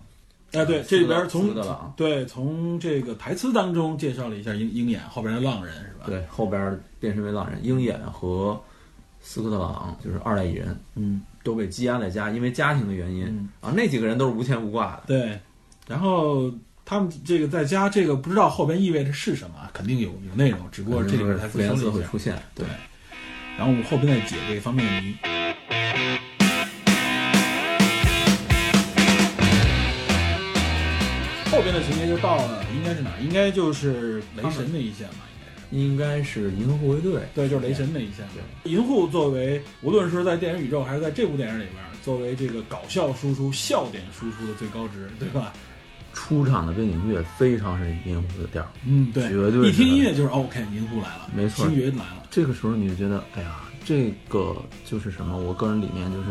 [0.53, 1.53] 哎，对，呃这里边从
[1.95, 8.59] 对从这个台词当中介绍了一下鹰鹰眼后边的浪人是吧？，对后边变身为浪人，鹰眼和
[9.21, 15.03] 斯科特朗就是二代蚁人嗯都被羁押在家，因为家庭的原因、嗯，啊，那几个人都是无牵无挂的。
[15.07, 15.39] 对，
[15.87, 16.53] 然后
[16.85, 22.07] 他们这个在家这个不知道后边意味着是什么，肯定有有内容，只不过这里边台词复联四说了一下。
[22.07, 22.67] 会出现，对，
[23.57, 25.15] 然后我们后边再解这方面的谜。
[31.51, 33.09] 后边的情节就到了，应该是哪？
[33.19, 35.25] 应该就是雷神那一线吧，
[35.71, 36.51] 应该是。
[36.51, 37.21] 银河护卫队。
[37.33, 38.27] 对，就是雷神那一线。
[38.63, 45.53] 银护作为无论是在电影宇宙还是在这部电影里边，作为这个搞笑输出、笑点输出的最高值，对吧？
[46.11, 52.25] 出场的背景音乐非常是银护的调儿，嗯，对，绝对一听音乐就是 OK，银护来了，没错星爵来了。
[52.31, 55.37] 这个时候你就觉得，哎呀，这个就是什么？
[55.37, 56.29] 我个人理念就是，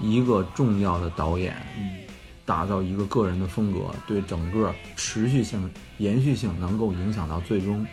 [0.00, 1.98] 一个重要的导演嗯，
[2.46, 7.86] 打造一个个人的风格，对整个持续性、延续性能够影响到最终，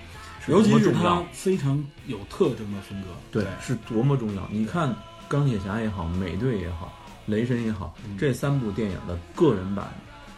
[0.48, 1.24] 尤其是他。
[1.32, 3.08] 非常有特征的风格。
[3.32, 4.48] 对，是多么重要！
[4.52, 4.94] 你看
[5.28, 6.94] 钢铁侠也好，美队也好，
[7.26, 9.88] 雷神也好，嗯这三部电影的个人版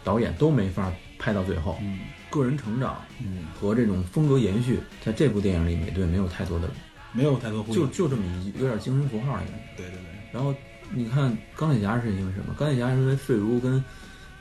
[0.04, 6.68] 导演都没法拍到最后，嗯个人成长嗯，和这种风格延续，在这部电影里，美队没有太多的，
[7.12, 7.62] 没有太多。
[7.72, 9.58] 就就这么一有点精神符号一样。
[9.76, 10.54] 对对对，然后
[10.92, 12.54] 你看钢铁侠是因为什么？
[12.58, 13.82] 钢铁侠是因为费如跟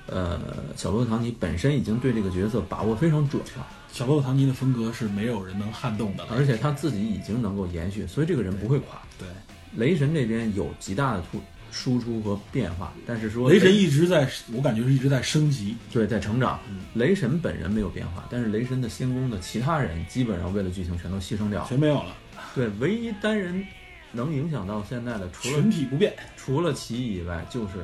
[0.05, 0.39] 呃
[0.75, 3.67] 小罗唐尼本身已经对这个角色把握非常准了，
[3.97, 6.23] 小罗伯特唐尼的风格是没有人能撼动的。
[6.29, 9.01] 而且他自己已经能够延续，所以这个人不会垮。
[9.17, 9.27] 对，
[9.75, 15.75] 雷神这边有极大的突输出和变化，但是说雷神一直在，我感觉是一直在升级。
[15.91, 21.67] 对在成长嗯，雷神本人没有变化，但是雷神的仙宫的其他人基本上为了剧情全都牺牲掉了。
[21.67, 22.15] 全没有了，
[22.53, 23.65] 对，唯一单人
[24.11, 26.13] 能影响到现在的，除了群体不变。
[26.35, 27.83] 除了奇异以外，就是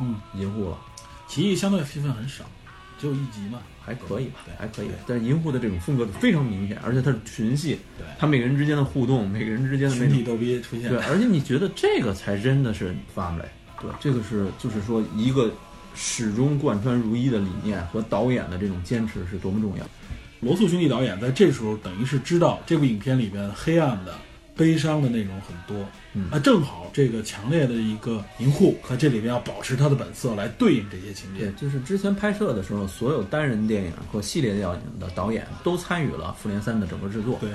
[0.00, 0.76] 嗯，银护了。
[1.28, 2.44] 奇异相对戏份很少，
[3.02, 4.86] 只有一集嘛，还可以吧对，还可以。
[5.08, 10.88] 但是银护的这种风格非常明显，而且它是群戏，对它每个人之间的互动，每个人之间的那种群体逗逼出现。
[10.88, 13.42] 对，而且你觉得这个才真的是 family，
[13.80, 15.50] 对，这个是就是说一个
[15.96, 19.84] 始终贯穿如一的理念和导演的这种坚持是多么重要。
[20.38, 24.14] 罗素兄弟导演在这时候等于是知道这部影片里边黑暗的、
[24.62, 31.52] 悲伤的内容很多，嗯啊正好这个强烈的一个银护在这里边要保持他的本色来对应这些情节对，。
[31.62, 37.38] 就是之前拍摄的时候，所有单人电影和系列电影的导演都参与了《复联三》的整个制作。
[37.40, 37.50] 对，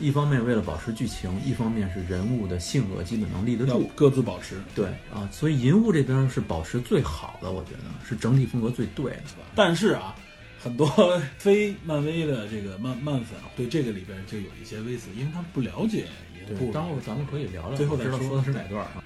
[0.00, 3.88] 一方面为了保持剧情，一方面是人物的性格基本能立得住。
[3.94, 4.56] 各自保持。
[4.74, 9.22] 对啊，所以银护这边是保持最好的，我觉得是整体风格最对的。
[9.54, 10.12] 但是啊，
[10.60, 10.88] 很多
[11.38, 16.06] 非漫威的这个漫漫粉对这个里边就有一些微词，因为他们不了解
[16.48, 16.72] 银护。
[16.72, 19.02] 待会儿咱们可以聊聊，最后再说知道说的是哪段啊？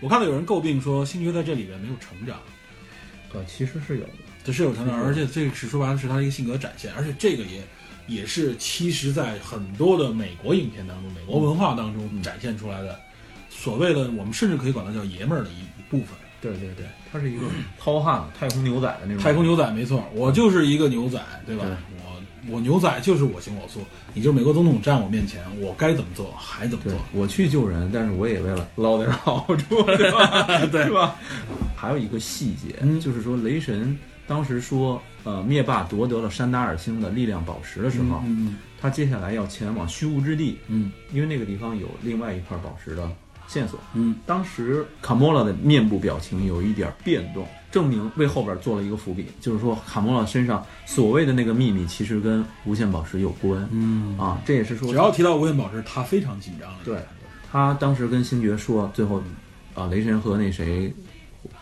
[0.00, 2.38] 我看到有人诟病说星爵在这里边没有成长，
[3.32, 4.12] 对，其实是有的。
[4.44, 7.62] 这是有成长，而且这个是说白了是他的一个性格展现，而且这个也
[8.06, 13.00] 也是其实在很多的美国影片当中、美国文化当中展现出来的，
[13.48, 16.08] 所谓的我们甚至可以管它叫爷们儿的一一部分。
[16.42, 17.46] 对对对，他是一个
[17.78, 19.22] 糙汉子、太空牛仔的那种。
[19.22, 21.64] 太空牛仔没错，我就是一个牛仔，对吧？
[21.64, 21.72] 对
[22.04, 22.13] 我
[22.50, 23.80] 我牛仔就是我行我素，
[24.12, 30.66] 你就是美国总统站我面前，我该怎么做还怎么做。，我去救人，但是我也为了捞点好处， 对吧？
[30.66, 31.16] 对吧？
[31.76, 43.10] 还有一个细节，嗯就是说雷神当时说，呃，灭霸夺得了山达尔星的力量宝石的时候，嗯他接下来要前往虚无之地，嗯因为那个地方有另外一块宝石的
[43.48, 43.80] 线索。
[43.94, 53.68] 嗯当时卡莫拉的面部表情有一点变动，证明为后边做了一个伏笔，就是说卡莫拉身上所谓的那个秘密其实跟无限宝石有关。
[53.72, 54.16] 嗯。
[54.16, 56.78] 啊，这也是说只要提到无限宝石，他非常紧张了。
[56.84, 57.00] 对
[57.50, 59.20] 他当时跟星爵说，最后
[59.74, 60.94] 啊，雷神和那谁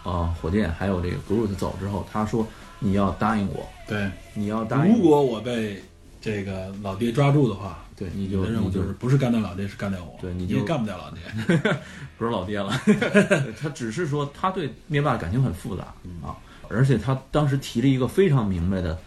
[0.02, 2.46] 啊，火箭还有这个 Groot 走之后，他说
[2.78, 5.82] 你要答应我，对，你要答应我，如果我被
[6.20, 10.18] 这个老爹抓住的话，对你你就你的任务就是不是干掉老爹，是干掉我。
[10.20, 11.20] 对你就你干不掉老爹。
[12.18, 12.72] 不是老爹了，
[13.60, 15.84] 他只是说他对灭霸感情很复杂
[16.22, 16.36] 啊，
[16.68, 18.98] 而且他当时提了一个非常明白的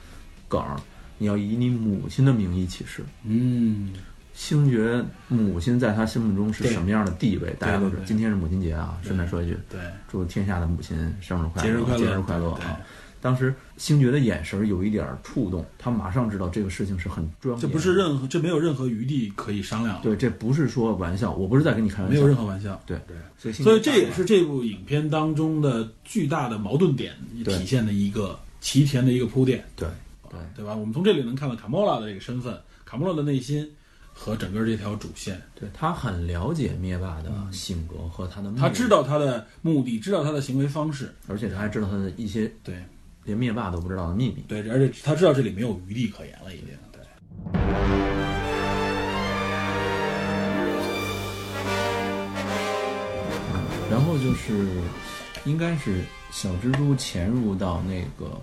[0.47, 0.75] 梗儿，
[1.17, 3.03] 你要以你母亲的名义起誓。
[3.23, 3.93] 嗯，
[4.33, 7.55] 星爵母亲在他心目中是什么样的地位？
[7.59, 12.77] 大家都知道，今天是母亲节啊，顺便说一句，对，祝天下的母亲生日快乐，节日快乐，节日快乐对啊！
[13.25, 22.79] 当时星爵的眼神有一点触动，他马上知道这个事情是很重要的，这不是任何，这没有任何余地可以商量，对，这不是说玩笑，我不是在跟你开玩笑，没有任何玩笑。
[22.85, 29.89] 对对，所以所以这也是这部影片当中的巨大的矛盾点体现的一个齐田的一个铺垫，对
[30.29, 30.39] 对。
[30.55, 30.75] 对吧？
[30.75, 33.67] 我们从这里能看到卡莫拉的这个身份，卡莫拉的内心
[34.13, 42.75] 和整个这条主线，对，他很了解灭霸的性格和他的目的，他知道他的目的，知道他的行为方式，而且他还知道他的一些对
[43.25, 44.43] 连灭霸都不知道的秘密。
[44.47, 47.01] 对，而且他知道这里没有余地可言了，已经对。
[53.91, 54.67] 然后就是，
[55.45, 58.39] 应该是小蜘蛛潜入到那个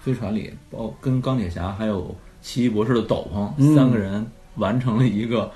[0.00, 5.52] 飞船里，包跟钢铁侠还有奇异博士的斗篷、嗯三个人完成了一个。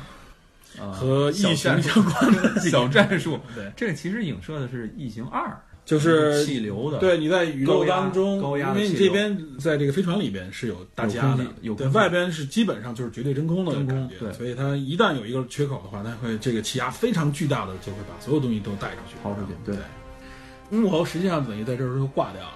[0.79, 5.49] 呃和异形相关的 小战术，对，这个其实影射的是《异形二》，
[5.85, 11.45] 就是气流的，对，你在宇宙当中，因为你这边在这个飞船里边是有大气压的
[11.77, 22.55] 对外边是基本上就是绝对真空的真空感觉，对所以它一旦有一个缺口的话，它会这个气压非常巨大的就会把所有东西都带出去，抛出去对对，木偶实际上等于在这儿就挂掉了。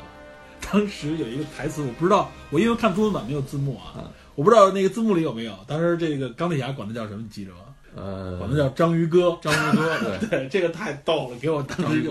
[0.71, 5.57] 当时有一个台词，我不知道，我因为看中文版没有字幕啊，嗯我不知道那个字幕里有没有。
[5.67, 7.59] 当时这个钢铁侠管他叫什么，你记着吗？
[7.95, 9.39] 呃，管他叫章鱼哥。
[9.41, 12.03] 章鱼哥，对， 对，这个太逗了，给我当时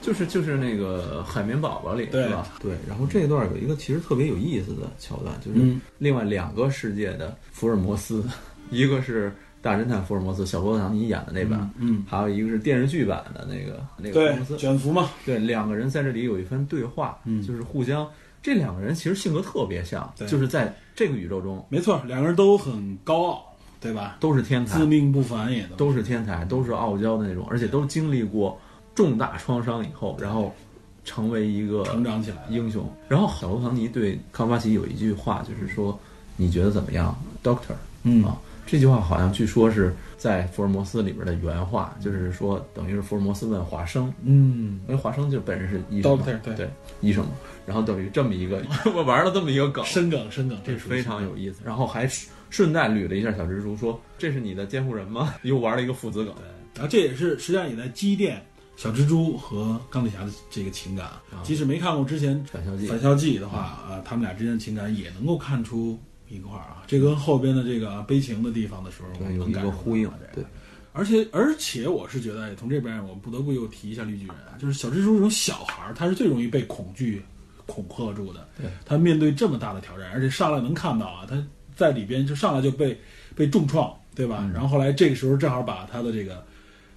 [0.00, 2.46] 就是就是那个海绵宝宝里对是吧？
[2.60, 8.24] 对，然后这一段有一个其实特别有意思的桥段，就是嗯另外两个世界的福尔摩斯，
[8.70, 18.08] 一个是大侦探福尔摩斯小罗伯特·唐尼演的那版，嗯，还有一个是电视剧版的那个那个福尔摩，斯，卷福嘛，对，两个人在这里有一番对话，嗯就是互相。
[18.42, 23.51] 这两个人其实性格特别像，对就是在这个宇宙中没错，两个人都很高傲，
[23.82, 24.16] 对吧？
[24.20, 28.56] 都是天才自，命不凡也都是天才，都是傲娇的那种，而且都经历过
[28.94, 30.54] 重大创伤以后，然后
[31.04, 32.42] 成为一个成长起来了。
[32.48, 32.88] 英雄。
[33.08, 35.98] 然后小罗唐尼对康巴奇有一句话，就是说
[36.36, 37.12] ：“你觉得怎么样
[37.42, 37.74] ，Doctor？”
[38.04, 46.54] 嗯啊，这句话好像据说是在福尔摩斯里边的原话，就是说等于是福尔摩斯问华生，嗯，因为华生就本人是医生嘛 Doctor，对。
[46.54, 46.70] 对
[47.00, 47.32] 医生嘛，
[47.66, 48.62] 然后等于这么一个
[48.94, 51.62] 我 玩了这么一个梗，深梗深梗，这是非常有意思。
[51.64, 52.08] 然后还
[52.50, 56.32] 顺带捋了一下小蜘蛛，说：“这是你的监护人吗？”又玩了一个父子梗。
[56.36, 56.44] 对，
[56.74, 58.40] 然后这也是实际上也在积淀
[58.76, 61.10] 小蜘蛛和钢铁侠的这个情感，
[61.42, 62.86] 即使没看过之前啊返校记。
[62.86, 65.98] 返校记的话，啊，他们俩之间的情感也能够看出
[66.32, 70.44] 一块儿啊，这跟后边的这个啊悲情的地方的时候，有一们能感受到个呼应这个对。
[70.94, 77.22] 而且而且，我是觉得从这边我们不得不又提一下绿巨人，就是小蜘蛛这种小孩儿，他是最容易被恐惧
[77.64, 78.46] 恐吓住的。
[78.60, 81.42] 对，他面对这么大的挑战，而且上来能看到啊，他
[81.74, 82.98] 在里边就上来就被
[83.34, 84.46] 被重创，对吧？
[84.52, 86.44] 然后后来这个时候正好把他的这个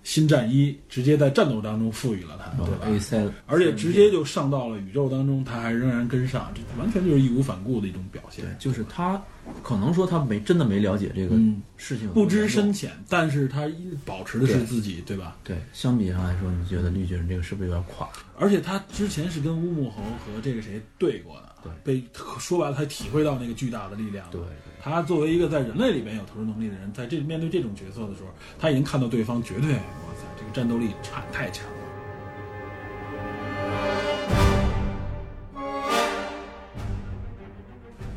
[0.06, 3.34] 新战衣直接在战斗当中赋予了他，对吧？
[3.47, 8.56] 而且直接就上到了宇宙当中，他还仍然跟上，这完全就是义无反顾的一种表现对，。
[8.60, 9.20] 就是他
[9.64, 12.72] 可能说他没真的没了解这个嗯事情，不知深。
[12.72, 13.68] 浅，但是他
[14.06, 15.38] 保持的是自己，对吧？
[15.43, 18.08] 对，相比上来说，你觉得绿巨人这个是不是有点垮？
[18.38, 22.03] 而且他之前是跟乌木猴和这个谁对过的，对被
[22.39, 24.32] 说白了，他体会到那个巨大的力量了。
[24.32, 24.41] 对
[24.82, 29.80] 他作为一个在人类里面有特殊能力的人，在这面对这种角色的时候，他已经看到对方绝对，哇
[30.16, 31.72] 塞，这个战斗力差太强了。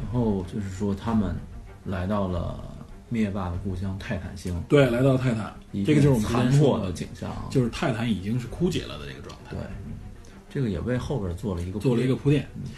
[0.03, 1.35] 然后就是说他们
[1.85, 2.63] 来到了
[3.09, 5.55] 灭霸的故乡泰坦星，对，来到泰坦，
[5.87, 7.47] 这个就是残破的景象啊。
[7.51, 9.57] 就是泰坦已经是枯竭了的这个状态。
[9.57, 9.61] 对，
[10.51, 12.75] 这个也为后边做了一个做了一个铺垫铺垫。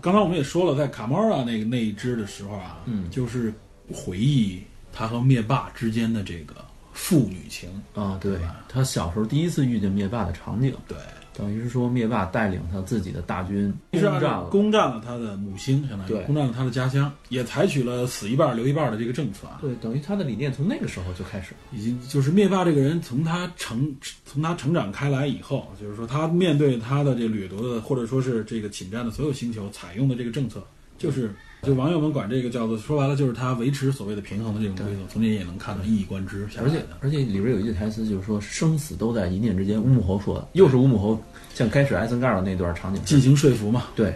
[0.00, 3.10] 刚才我们也说了，在卡莫拉那个那一支的时候啊，嗯。
[3.10, 3.52] 就是
[3.92, 6.54] 回忆他和灭霸之间的这个
[6.92, 7.70] 父女情。
[7.94, 10.96] 啊，对对他小时候第一次遇见灭霸的场景，对，
[11.36, 19.58] 等于是说灭霸带领他自己的大军攻占了，攻占了他的母星，相当于对攻占了他的家乡，也采取了死一半留一半的这个政策啊。
[19.60, 21.58] 对，等于他的理念从那个时候就开始了。
[21.72, 30.66] 已经就是灭霸这个人，从他成从他成长开来以后，就是说他面对他的这掠夺的或者说是这个侵占的所有星球，采用的这个政策，
[30.96, 31.34] 就是
[31.66, 36.82] 就网友们管这个叫做说白了就是他维持所谓的平衡的这种规则，从这也能看到一以贯之而且。
[37.00, 39.82] 而且里边有一句台词，就是说生死都在一念之间。
[39.82, 41.20] 乌木侯说的，又是乌木侯
[41.52, 44.14] 像开始艾森盖尔那段场景，进行说服嘛，对，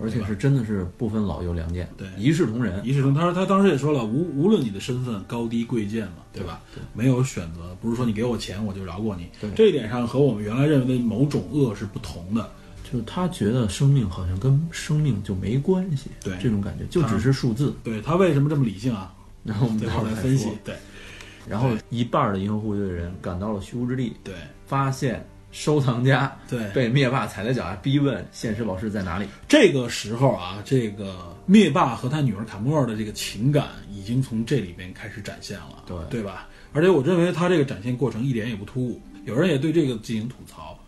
[0.00, 2.80] 而且是真的是不分老幼良贱，对一视同仁。
[2.86, 6.60] 一视同他说他当时也说了，无无论你的身份高低贵贱嘛，对吧？
[6.94, 9.28] 没有选择，不是说你给我钱我就饶过你。
[9.40, 12.48] 对这一点上和我们原来认为的某种恶是不同的。
[12.92, 17.74] 就是他觉得生命好像跟生命就没关系，对这种感觉就只是数字。
[17.82, 19.14] 对他为什么这么理性啊？
[19.42, 20.50] 然后我们最待会儿再后来分析。。
[20.62, 20.74] 对
[21.48, 24.34] 然后一半儿的银河护卫队的人赶到了虚无之地，对
[24.66, 29.26] 发现收藏家对， 被灭霸踩在脚下，逼问现实宝石在哪里。
[29.48, 36.46] 这个时候啊，这个灭霸和他女儿卡莫尔的这个情感已经从这里边开始展现了，对对吧？
[36.72, 40.78] 而且我认为他这个展现过程一点也不突兀，有人也对这个进行吐槽，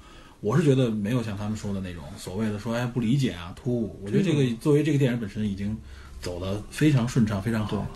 [0.45, 5.75] 我是觉得没有像他们说的那种所谓的说哎不理解啊突兀，我觉得这个作为这个电影本身已经
[6.21, 7.89] 走得非常顺畅，非常好了。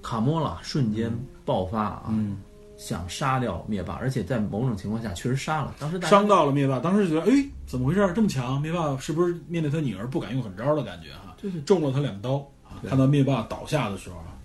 [0.00, 1.12] 卡莫拉瞬间
[1.44, 2.38] 爆发啊，嗯，
[2.78, 5.74] 想杀掉灭霸，而且在某种情况下确实杀了。
[5.80, 8.62] 当时伤到了灭霸，当时觉得哎怎么回事这么强？
[8.62, 11.34] 灭霸是不是面对他女儿不敢用狠招的感觉哈？
[11.42, 12.78] 就是中了他两刀啊！
[12.86, 14.38] 看到灭霸倒下的时候啊，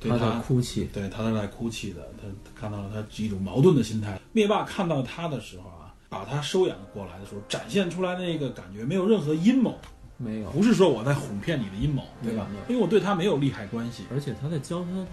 [0.00, 4.18] 对他他在哭泣，对他是在哭泣的，他他看到了他一种矛盾的心态。
[4.32, 5.73] 灭霸看到他的时候啊，
[6.14, 9.76] 把他收养过来的时候，展现出来那个感觉没有任何阴谋，
[10.16, 12.46] 没有，不是说我在哄骗你的阴谋，对吧？
[12.68, 15.04] 因为我对他没有利害关系，而且他在教他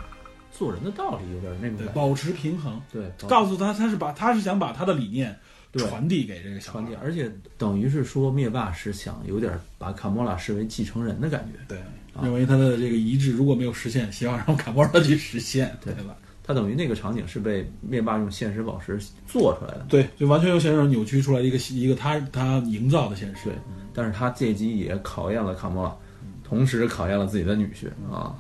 [0.52, 5.36] 做人的道理，有点那种对，保持平衡，对，告诉他他是把他是想把他的理念
[5.74, 11.58] 传递给这个小孩传递，而且等于是说灭霸是想有点把卡莫拉视为继承人的感觉。
[11.68, 11.80] 对，
[12.22, 16.04] 认为他的这个遗志如果没有实现，希望让卡莫拉去实现，对对
[16.52, 16.54] 吧？
[16.54, 19.86] 他等于那个场景是被灭霸用现实宝石做出来的。
[19.88, 23.46] 对，就完全由现实扭曲出来一个一个他他营造的现实。
[23.46, 23.54] 对，
[23.94, 25.96] 但是他借机也考验了卡莫拉，
[26.44, 28.36] 同时考验了自己的女婿啊。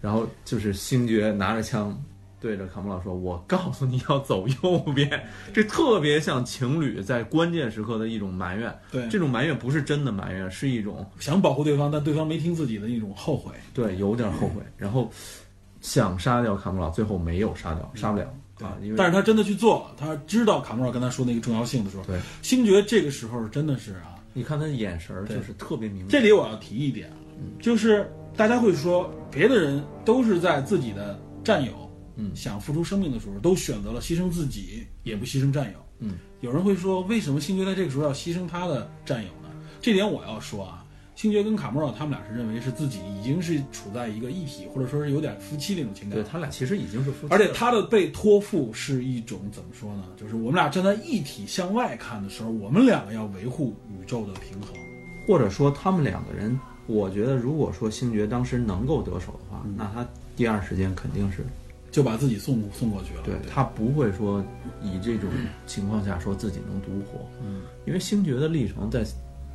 [0.00, 1.96] 然后就是星爵拿着枪
[2.40, 5.08] 对着卡莫拉说：“我告诉你要走右边。”
[5.54, 8.74] 这特别像情侣在关键时刻的一种埋怨。
[8.90, 13.52] 对这种埋怨不是真的埋怨，是一种想保护对方，但对方没听自己的一种后悔。
[13.72, 15.08] 对有点后悔，然后
[15.82, 18.24] 想杀掉卡穆拉，最后没有杀掉，杀不了
[18.60, 26.20] 啊，因为但是他真的去做了，他知道卡莫尔跟他说那个重要性的时候，对星爵这个时候真的是啊，你看他的眼神儿就是特别明这。
[26.20, 27.16] 里我要提一点啊，
[27.60, 31.72] 就是大家会说别的人都是在自己的战友，
[32.16, 35.78] 嗯想付出生命的时候，都选择了牺牲自己，也不牺牲战友。
[35.98, 39.48] 嗯，有人会说，为什么星爵在这个时候要牺牲他的战友呢？
[39.80, 40.81] 这点我要说啊，
[41.22, 46.24] 星爵跟卡莫尔他们俩是认为是自己已经是处在一个一体，或者说是有点夫妻那种情感对。
[46.28, 50.02] 他俩其实已经是夫妻，而且他的被托付是一种怎么说呢？
[50.16, 54.74] 就是我们俩站在一体向外看的时候，我们两个要维护宇宙的平衡。
[55.28, 56.58] 或者说他们两个人，
[56.88, 60.04] 我觉得如果说星爵当时能够得手的话，那他
[60.34, 61.46] 第二时间肯定是
[61.92, 63.22] 就把自己送送过去了。
[63.22, 64.44] 对他不会说
[64.82, 65.30] 以这种
[65.68, 69.04] 情况下说自己能独活，嗯，因为星爵的历程在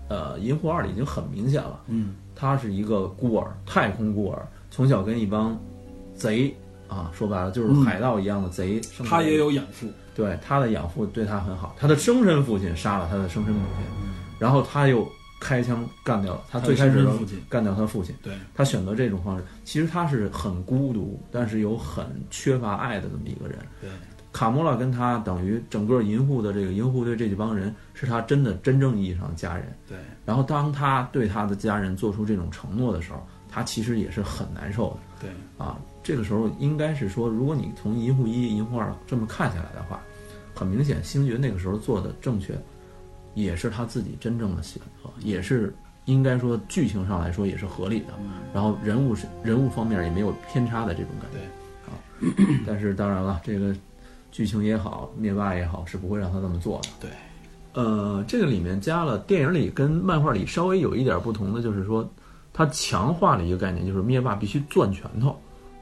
[0.09, 5.59] 呃《银护二》里已经很明显了，嗯，他是一个孤儿，太空孤儿，从小跟一帮
[6.15, 6.55] 贼
[6.87, 13.85] 啊，说白了就是海盗一样的贼，他也有养父，对他的养父对他很好，他的生身父亲杀了他的生身母亲，
[14.39, 15.07] 然后他又
[15.39, 23.59] 开枪干掉了他最开始的父亲干掉他父亲，对，他选择这种方式，其实他是很孤独，但是有很缺乏爱的这么一个人。
[23.81, 23.89] 对，
[24.37, 29.75] 卡莫拉跟他等于整个银护的这个银护队这几帮人是他真的真正意义上的家人。
[29.87, 34.97] 对，然后当他对他的家人做出这种承诺的时候，他其实也是很难受的。
[35.21, 39.99] 对，啊，这个时候应该是说，如果你从银护一、银护二这么看下来的话，
[40.53, 42.55] 很明显，星爵那个时候做的正确，
[43.33, 45.73] 也是他自己真正的选择，也是
[46.05, 48.13] 应该说剧情上来说也是合理的。
[48.19, 51.39] 嗯然后人物是人物方面也没有偏差的这种感觉。
[51.39, 53.75] 对，啊，但是当然了，这个
[54.31, 56.89] 剧情也好，灭霸也好，是不会让他这么做的。
[57.01, 57.09] 对，
[57.73, 62.07] 呃，这个里面加了电影里跟漫画里稍微有一点不同的，就是说，
[62.53, 65.35] 它强化了一个概念，就是灭霸必须攥拳头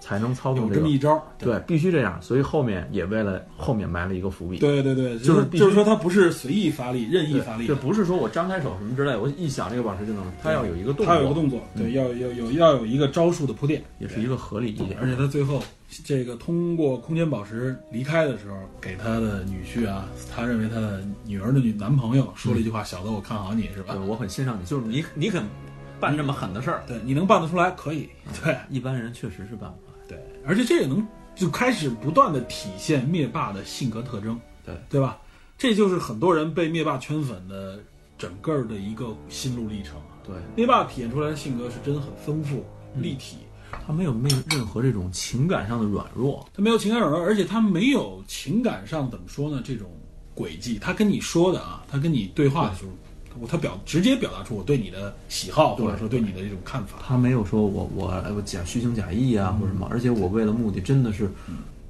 [0.05, 2.21] 才能操纵这个有这么一招，对，必须这样。
[2.21, 4.59] 所以后面也为了后面埋了一个伏笔。
[4.59, 14.99] 对对对，就是就是说他不是随意发力、任意，发力的，这不是说我张开手什么之类，我一想这个宝石就能，它要有一个动作，他有一个动作，对，要有有要有一个招数的铺垫，也是一个合理一点。
[15.01, 15.59] 而且他最后
[16.03, 23.95] 这个通过空间宝石离开的时候，给他的女婿啊，他认为他的女儿的女男朋友说了一句话：“小子，我看好你是吧？
[23.95, 25.43] 对，我很欣赏你，就是你，你肯
[25.99, 28.07] 办这么狠的事儿？”，对，你能办得出来，可以，
[28.43, 28.55] 对。
[28.69, 29.84] 一般人确实是办不
[30.47, 35.17] 而且这也能就开始不断的体现灭霸的性格特征，对对吧？
[35.57, 37.79] 这就是很多人被灭霸圈粉的
[38.17, 39.95] 整个的一个心路历程。
[40.23, 42.65] 对，灭霸体现出来的性格是真的很丰富、
[42.95, 43.37] 立体，
[43.85, 46.47] 他没有没有任何这种情感上的软弱。
[46.53, 49.61] 他没有情感软弱，而且他没有情感上怎么说呢？
[49.63, 49.89] 这种
[50.33, 52.91] 轨迹，他跟你说的啊，他跟你对话的时候，
[53.39, 56.97] 我他表直接表达出我对你的喜好，或者说对你的这种看法。
[57.05, 61.29] 他没有说我我我假虚情假意啊，或者什么，而且我为了目的真的是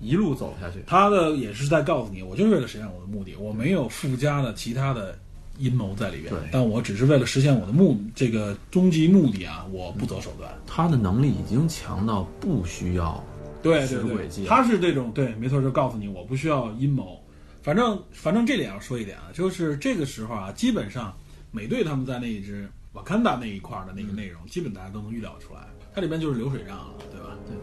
[0.01, 0.83] 一路走下去。
[0.87, 5.17] 他的也是在告诉你，我就是为了实现我的目的，我没有附加的其他的
[5.57, 10.51] 阴谋在里边对，但我只是为了实现我的目这个终极目的啊，我不择手段。
[10.67, 13.23] 他的能力已经强到不需要
[13.61, 17.19] 对对对使轨迹，他是这种对，没错，就告诉你我不需要阴谋。
[17.63, 21.11] 反正反正这点要说一点啊，就是这个时候啊，基本上
[21.55, 25.61] 美队他们在那一支瓦坎达那一块儿的那个内容，基本大家都能预料出来，
[25.93, 27.29] 它里边就是流水账了，对吧？
[27.47, 27.55] 对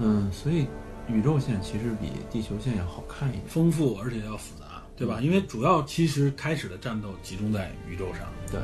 [0.00, 0.66] 嗯，所以
[1.08, 3.44] 宇宙线其实比地球线要好看一点。
[3.46, 5.20] 丰富而且要复杂，对吧？
[5.20, 8.26] 因为主要其实开始的战斗集中在宇宙上。
[8.50, 8.60] 对。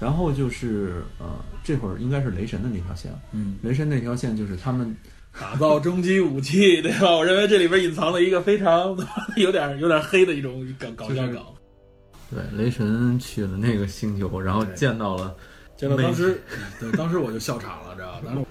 [0.00, 1.26] 然后就是呃，
[1.62, 3.12] 这会儿应该是雷神的那条线。
[3.30, 4.96] 嗯，雷神那条线就是他们
[5.40, 7.14] 打造终极武器， 对吧？
[7.16, 8.96] 我认为这里边隐藏了一个非常
[9.36, 11.42] 有点有点黑的一种搞搞笑梗。
[12.30, 15.34] 对雷神去了那个星球，然后见到了
[15.76, 16.42] 见到当时，
[16.80, 18.42] 对，当时我就笑场了，知道吧？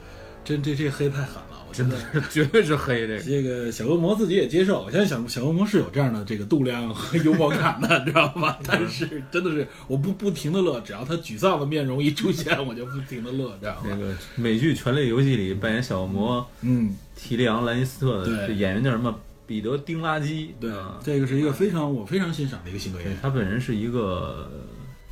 [0.43, 1.41] 这这这黑太狠
[1.76, 1.97] 真的。
[2.30, 3.19] 绝对是黑这个。
[3.19, 8.55] 这个小恶魔自己也接受，我相信小小恶魔是有这样的这个度量和幽默感的， 知道吗？
[8.65, 13.82] 但是真的是我不不停的乐，只要他沮丧的面容一出现，我就不停的乐，知道吗？
[13.89, 19.13] 那个美剧《权力游戏》里扮演小恶魔嗯，提利昂·兰尼斯特的演员叫什么？
[19.47, 20.55] 彼得·丁拉基。
[20.59, 24.49] 对啊，这个是一个非常我非常欣赏的一个性格演员，他本人是一个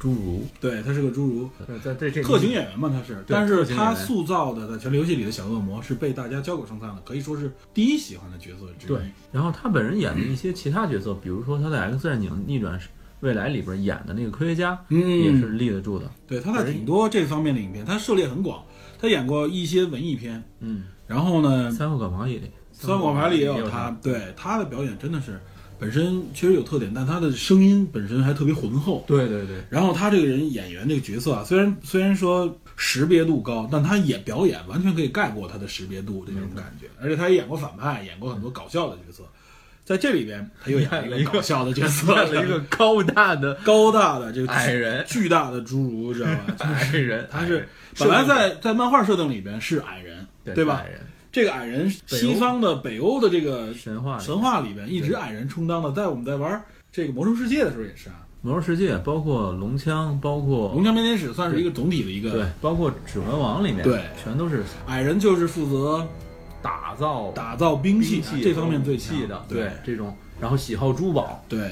[0.03, 1.49] 侏儒，对他是个侏儒，
[1.81, 8.89] 在在这特型演员嘛，他是，但是他塑造的在《权力游戏》里的小恶魔是被大家交口称赞的，可以说是第一喜欢的角色之一。
[8.89, 8.99] 对，
[9.31, 12.77] 然后他本人演的一些其他角色，比如说他在《X 战警：逆转
[13.21, 16.11] 未来》里边演的那个科学家，嗯，也是立得住的。
[16.27, 18.61] 对，他在挺多这方面的影片，他涉猎很广，
[18.99, 22.41] 他演过一些文艺片，嗯，然后呢，三副广牌里，
[22.73, 25.39] 三广牌里也有他，对他的表演真的是
[25.83, 29.03] 本身确实有特点，但他的声音本身还特别浑厚。
[29.05, 36.87] 对对对，然后他这个人演员这个角色啊，虽然虽然说识别度高，但他演表演完全可以盖过他的识别度这种感觉。
[37.01, 39.23] 而且他也演过反派，演过很多搞笑的角色，
[39.83, 46.55] 在这里边他又演了 一个搞笑的角色，演了一个高大的 高大的这个矮人巨大的侏儒，知道吧？
[46.59, 47.67] 矮人，他是
[47.99, 50.25] 本来在在漫画设定里边是矮人，
[50.55, 50.89] 对吧矮？
[50.89, 51.01] 人
[51.33, 58.15] 这个矮人，西方的北欧的这个神话神话里边，一直矮人充当的，在我们在玩这个魔兽世界的时候也是啊。
[58.43, 64.03] 魔兽世界，包括龙枪，包括龙枪编年史算是一个总体的一个对，包括指环王里面，对。
[64.23, 66.07] 全都是矮人就是负责
[66.61, 69.27] 打造打造兵器器这方面最强。
[69.27, 71.43] 的，对这种，然后喜好珠宝。
[71.49, 71.71] 对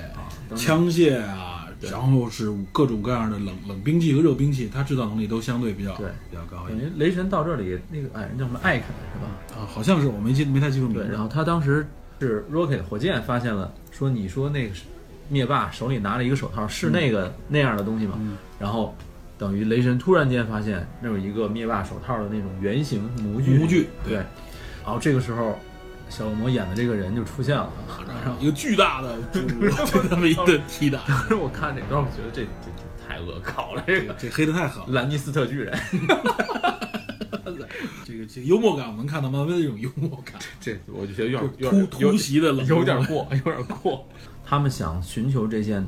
[0.55, 6.07] 枪械啊，然后是各种各样的冷冷兵器和热兵器，它制造能力都相对比较对。
[6.29, 9.61] 比较高一等点于雷神到这里，那个矮人叫什么艾肯是吧？
[9.61, 11.11] 啊，好像是我没记没太记住名对，字。
[11.11, 11.87] 然后他当时
[12.19, 14.75] 是 Rocket 火箭发现了，说你说那个
[15.29, 18.15] 灭霸手里拿了一个手套，是那个、那样的东西吗？
[18.19, 18.37] 嗯。
[18.59, 18.93] 然后
[19.37, 24.17] 等于雷神突然间发现那有一个灭霸手套的那种圆形模具，模具对，
[24.83, 25.57] 然后这个时候
[26.11, 27.71] 小恶魔演的这个人就出现了，
[28.05, 29.39] 然后一个巨大的就
[30.09, 34.87] 这么一顿踢打，当时我看这段，我觉得这这这太恶搞了，这个这黑的太狠了。
[34.89, 35.73] 兰尼斯特巨人，
[38.05, 44.05] 这个这幽默感，我能看到漫威的这种幽默感，这我就觉得有点突突袭的冷有点过，有点过。
[44.45, 45.87] 他们想寻求这件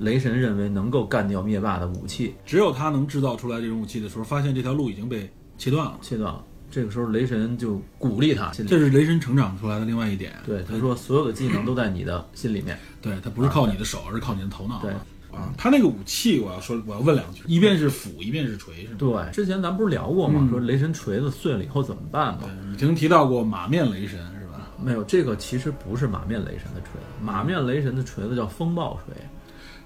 [0.00, 5.96] 雷神认为能够干掉灭霸的武器，只有他能制造出来这种武器的时候，发现这条路已经被切断了。
[6.02, 6.44] 切断了。
[6.74, 10.32] 这个时候，雷神就鼓励他，这是雷神成长出来的另外一点。
[10.44, 12.76] 对他说：“所有的技能都在你的心里面。
[13.00, 14.80] 对，他不是靠你的手，而是靠你的头脑。
[14.82, 14.90] 对
[15.30, 18.96] 啊，他那个武器，我要说，我要问两句，一边是斧，一边是锤，是吗？
[18.98, 20.40] 对，之前咱不是聊过吗？
[20.42, 22.40] 嗯说雷神锤子碎了以后怎么办吗？
[22.42, 24.68] 对，你曾经提到过马面雷神是吧？
[24.82, 29.14] 没有，这个其实不是马面雷神的锤子，马面雷神的锤子叫风暴锤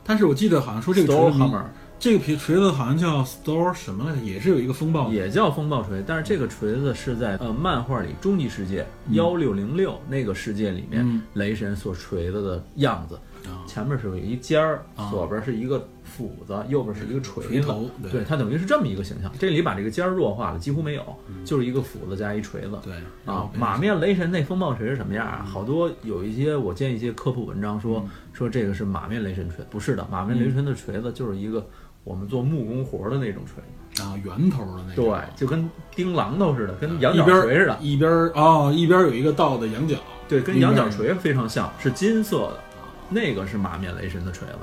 [0.04, 1.38] 但是我记得好像说这个锤子
[1.98, 5.10] 这个皮锤子好像叫 Store 什么来着，也是有一个风暴。
[5.10, 13.18] 也叫风暴锤，但是这个锤子是在呃漫画里终极世界幺六零六那个世界里面，嗯雷神所锤子的样子。
[13.46, 19.32] 啊前面是有一尖儿，啊左边是一个斧子，右边是一个锤子锤头，对对，它等于是这么一个形象。
[19.38, 22.78] 这里把这个尖儿弱化了，几乎没有，就是一个斧子加一锤子。
[22.82, 22.94] 对
[23.24, 25.46] 啊，马面雷神那风暴锤是什么样啊？
[25.48, 31.66] 好多有一些我见一些科普文章说、嗯说这个是马面雷神锤，不是的，马面雷神的锤子就是一个
[32.08, 39.96] 我们做木工活的那种锤子，啊圆头的那种，对，就跟钉榔头似的，跟羊角锤似的，一边哦一边有一个倒的羊角，
[40.26, 42.60] 对，跟羊角锤非常像，是金色的，
[43.10, 44.54] 那个是马面雷神的锤子。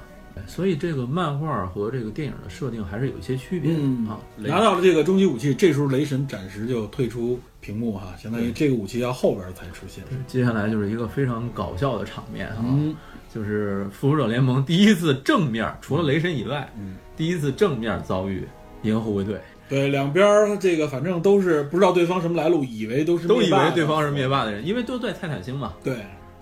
[0.47, 4.19] 所以这个漫画和这个电影的设定还是有一些区别的、嗯啊。
[4.35, 10.03] 拿到了这个终极武器，这时候雷神暂时就退出屏幕哈，相当于这个武器要后边才出现。
[10.27, 12.93] 接下来就是一个非常搞笑的场面啊，嗯
[13.33, 18.47] 就是复仇者联盟第一次正面，除了雷神以外，嗯，第一次正面遭遇
[18.83, 25.73] 银河护卫队，对，两边儿这个反正都是不知道对方什么来路，以为都是都以为对方是灭霸的人，因为都在泰坦星嘛。
[25.83, 25.95] 对，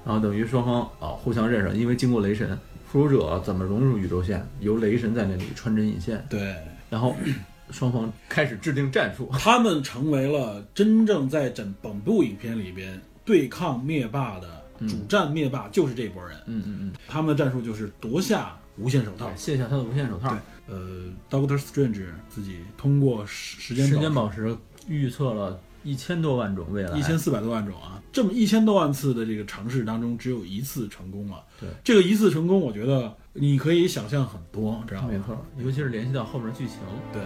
[0.06, 6.56] 然后等于双方啊互相认识，因为经过雷神，复仇者怎么融入宇宙线，由雷神在那里穿针引线，对，
[6.90, 7.16] 然后
[7.72, 9.30] 双方开始制定战术。
[9.40, 16.38] 他们成为了真正在整本部影片里边对抗灭霸的主战灭霸，就是这波人。
[16.46, 19.32] 嗯嗯嗯，他们的战术就是夺下无限手套。
[19.36, 24.56] 卸下他的无限手套，呃，Doctor Strange 自己通过时时间时间宝石
[24.88, 31.44] 预测了一千多万种未来，一千四百多万种啊，这么一千多万次的这个尝试当中，只有一次成功了。
[31.60, 35.10] 对，这个一次成功，我觉得你可以想象很多，知道吗？
[35.12, 36.78] 没错，尤其是联系到后面剧情。
[37.12, 37.22] 对。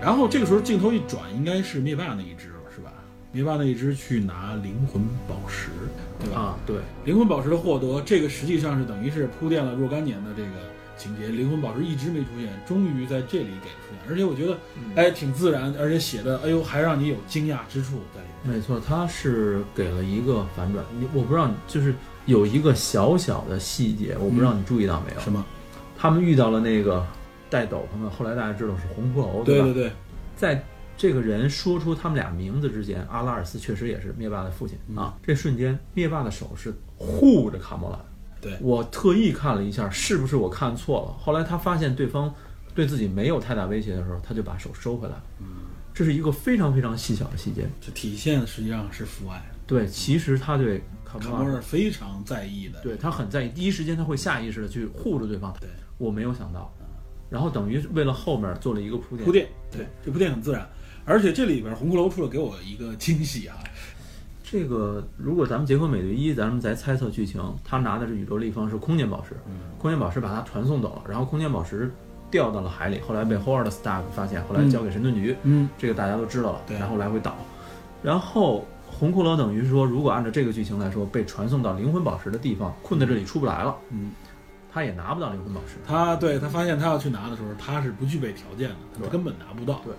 [0.00, 2.92] 然后这个时候镜头一转，应该是灭霸那一只了，是吧？
[3.32, 5.68] 灭霸那一只去拿灵魂宝石，
[6.20, 6.40] 对吧？
[6.40, 10.48] 啊，对，灵魂宝石的获得，这个实际上是等于是铺垫了若干年的这个
[10.96, 11.28] 情节。
[11.28, 14.56] 灵魂宝石一直没出现，终于在这里给出现，而且我觉得，
[14.94, 18.56] 哎，挺自然，而且写的，哎呦，还让你有惊讶之处在里面。
[18.56, 20.84] 没错，他是给了一个反转。
[20.98, 21.94] 你我不知道，就是
[22.24, 25.20] 有一个小小的细节，我不知道你注意到没有？
[25.20, 25.44] 什么？
[25.98, 27.04] 他们遇到了那个
[27.50, 29.44] 戴斗篷的，后来大家知道是红骷髅，吧？
[29.44, 29.92] 对对对，
[30.36, 30.62] 在
[30.96, 35.14] 这个人说出他们俩名字之前，阿拉尔斯确实也是灭霸的父亲、啊。
[35.22, 38.00] 这瞬间，灭霸的手是护着卡莫兰。
[38.40, 41.22] 对我特意看了一下，是不是我看错了？
[41.22, 42.32] 后来他发现对方
[42.74, 45.22] 对自己没有太大威胁的时候，他就把手收回来了。
[45.92, 47.66] 这是一个非常非常细小的细节。
[47.80, 49.42] 这体现实际上是父爱。
[49.66, 52.80] 对，其实他对卡卡莫拉是非常在意的。
[52.82, 55.54] 对他很在意，第一时间他会下意识的去护着对方。
[55.58, 55.68] 对，
[55.98, 56.72] 我没有想到，
[57.30, 59.24] 然后等于为了后面做了一个铺垫。
[59.24, 60.68] 铺垫，对，这铺垫很自然。
[61.06, 63.56] 而且这里边红骷髅出了给我一个惊喜啊，
[64.42, 69.36] 这个如果咱们结合美队一，咱们再猜测剧情，他拿的是宇宙立方是空间宝石，
[69.78, 71.90] 空间宝石把他传送走了，然后空间宝石
[72.28, 76.76] 掉到了海里，后来被 Howard Stark 发现，后来交给神盾局，嗯，这个大家都知道了，对。
[76.76, 77.36] 然后来回倒，
[78.02, 84.10] 然后红骷髅等于是说，如果按照这个剧情来说，被传送到灵魂宝石的地方，困在这里出不来了，嗯，
[84.72, 89.80] 他也拿不到灵魂宝石，他对他发现他要去拿的时候，他是不具备条件的，他根本拿不到。
[89.84, 89.94] 对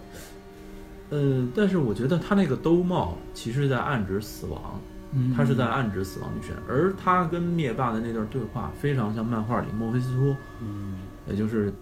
[1.10, 4.80] 呃，但是我觉得他那个兜帽其实在暗指死亡，
[5.14, 11.74] 嗯他是在暗指死亡女神，而他跟灭霸的那段对话非常像漫画里墨菲斯托，嗯也就是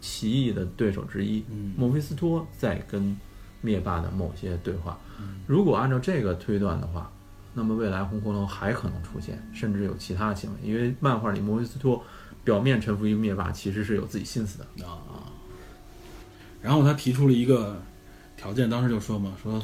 [0.00, 3.16] 奇异的对手之一，嗯墨菲斯托在跟
[3.60, 4.98] 灭霸的某些对话。
[5.18, 7.10] 嗯如果按照这个推断的话，
[7.54, 12.04] 那么未来红骷髅还可能出现，甚至有其他行为，因为漫画里墨菲斯托
[12.44, 14.86] 表面臣服于灭霸，其实是有自己心思的。
[14.86, 15.24] 啊啊。
[16.60, 17.80] 然后他提出了一个
[18.38, 19.60] 条件，当时就说嘛，说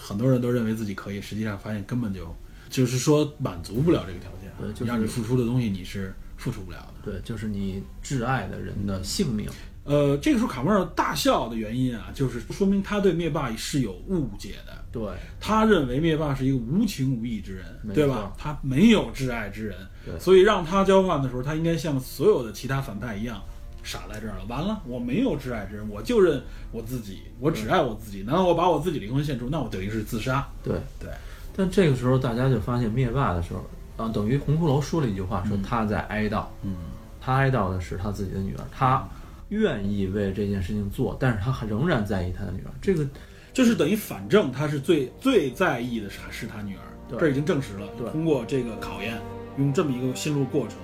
[0.00, 2.32] 很多人都认为自己可以，实际上发现根本就
[2.68, 7.10] 就是说满足不了这个条件，对就是让你付出的东西你是付出不了的。
[7.10, 9.48] 对，就是你挚爱的人的性命。
[9.84, 14.84] 呃，这个时候卡莫尔大笑的原因啊，就是说明他对灭霸是有误解的。
[14.92, 15.02] 对，
[15.40, 17.64] 他认为灭霸是一个无情无义之人，
[17.94, 18.34] 对吧？
[18.36, 23.42] 他没有挚爱之人，对所以让他交换的时候，他应该像所有的其他反派一样，
[23.88, 24.44] 傻在这儿了。
[24.48, 28.22] 完了，我没有挚爱之人，我就认我自己，我只爱我自己。
[28.24, 30.46] 难道我把我自己灵魂献出，那我等于是自杀？
[30.62, 31.08] 对，对，
[31.56, 33.64] 但这个时候大家就发现灭霸的时候，
[33.96, 36.76] 啊，等于红骷髅说了一句话，说他在哀悼，嗯，
[37.18, 39.08] 他哀悼的是他自己的女儿，他
[39.48, 42.70] 愿意为这件事情做，但是他仍然在意他的女儿。
[42.82, 43.06] 这个
[43.54, 47.86] 就是等于反正他是最最在意的是是他女儿，对这已经证实了。
[47.96, 49.18] 对通过这个考验，
[49.56, 50.76] 用这么一个心路过程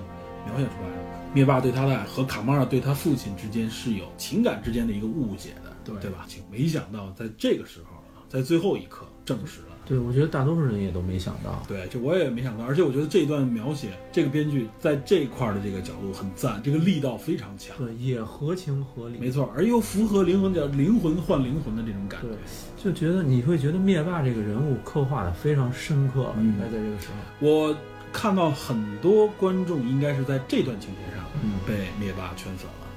[0.47, 1.04] 描写出来了。
[1.35, 6.25] 灭霸对他的爱和卡马尔对他父亲之间是有情感之间的一个误解的，对对吧？
[6.49, 9.75] 没想到在这个时候啊，在最后一刻证实了。
[9.87, 11.61] 对我觉得大多数人也都没想到。
[11.67, 19.19] 对，这我也没想到，而且我觉得这一段描写，这个编剧在这一块儿的这个角度很赞，这个力道非常强，对，也合情合理。
[19.19, 22.37] 没错，而又符合灵魂叫灵魂换灵魂的这种感觉对。，
[22.83, 27.47] 就觉得你会觉得灭霸这个人物刻画的非常深刻，嗯应该在这个时候。
[27.47, 27.75] 我
[28.15, 32.87] 看到很多观众应该是在这段情节上嗯被灭霸圈粉了，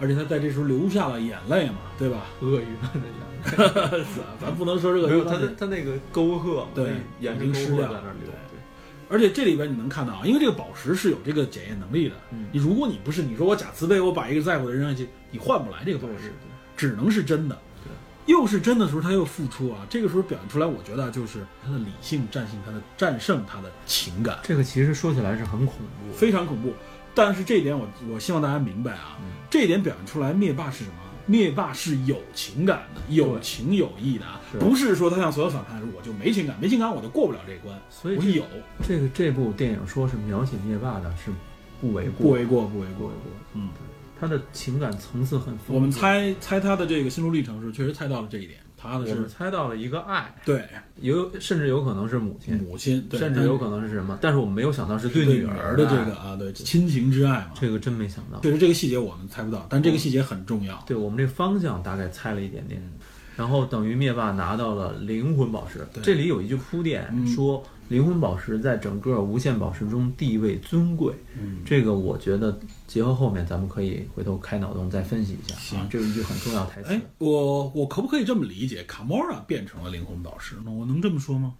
[0.00, 2.22] 而且他在这时候流下了眼泪嘛，对吧？
[2.40, 4.04] 鳄鱼的眼泪
[4.40, 8.00] 咱不能说这个没有他的他那个沟壑嘛，对眼睛湿掉对。
[9.10, 12.14] 而且这里边你能看到啊，因为这个宝石是有这个检验能力的。
[12.32, 16.32] 嗯你如果你不是你说我假慈悲，我把一个在乎的人扔下去，你换不来这个宝石，
[16.74, 17.58] 只能是真的。
[18.26, 26.14] 又是真的时候，他又付出啊，这个时候表现出来，我觉得就是他的理性战胜他的战胜他的情感，这个其实说起来是很恐怖。
[26.14, 26.72] 非常恐怖。
[27.14, 29.18] 但是这一点我我希望大家明白啊，
[29.48, 30.96] 这一点表现出来，灭霸是什么？
[31.26, 37.74] 灭霸是有情感的，有情有义的啊，是不是说他像所有反派我就没情感，没情感我就过不了这关。
[37.88, 38.44] 所以我有，
[38.86, 41.30] 这个这部电影说是描写灭霸的是
[41.80, 42.94] 不为过，不为过，不为过。
[42.98, 43.32] 不为过。
[43.54, 43.68] 嗯，
[44.20, 45.74] 他的情感层次很丰富。
[45.74, 48.58] 我们猜猜他的这个心路历程是，确实猜到了这一点。
[48.76, 50.62] 他的是猜到了一个爱，对
[51.00, 57.52] 有甚至有可能是母亲，母亲，对甚至有可能是什么，但是我们没有想到是对女女儿的这个，啊，对亲情之爱嘛。
[57.58, 58.40] 这个真没想到。
[58.40, 60.84] 确实这个细节我们猜不到，但这个细节很重要。
[60.86, 62.78] 对我们这方向大概猜了一点点，
[63.36, 65.78] 然后等于灭霸拿到了灵魂宝石。
[65.90, 71.14] 对这里有一句铺垫，嗯说灵魂宝石在整个无限宝石中地位尊贵。
[71.38, 75.54] 嗯，这个我觉得结合后面咱们可以回头开脑洞再分析一下。
[75.56, 78.82] 行啊，这是一句很重要台词哎。，我我可不可以这么理解？
[78.84, 80.72] 卡莫拉变成了灵魂宝石呢？
[80.72, 81.54] 我能这么说吗？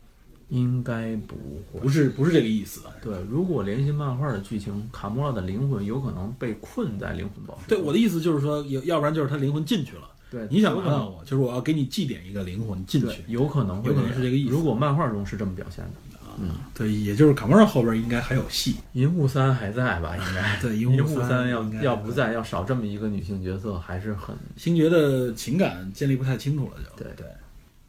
[0.50, 1.34] 应该不
[1.72, 1.80] 会。
[1.80, 2.82] 不是，不是这个意思。
[3.02, 7.68] 对，如果联系漫画的剧情，卡莫拉的灵魂有可能被困在灵魂宝石。
[7.68, 10.10] 对，我的意思就是说，要要不然就是他灵魂进去了。
[10.30, 13.24] 对，你想有可能麻烦我，就是我要给你祭奠一个灵魂进去。
[13.26, 15.92] 有可能会有可能是这个意思如果漫画中是这么表现的，
[16.40, 18.76] 嗯，对，也就是卡莫拉后边应该还有戏。
[18.92, 20.16] 银护三还在吧？
[20.16, 27.26] 应该 对银银护三三要要不在，要少这么一个女性角色，还是很星爵的情感建立不太清楚了就，对对，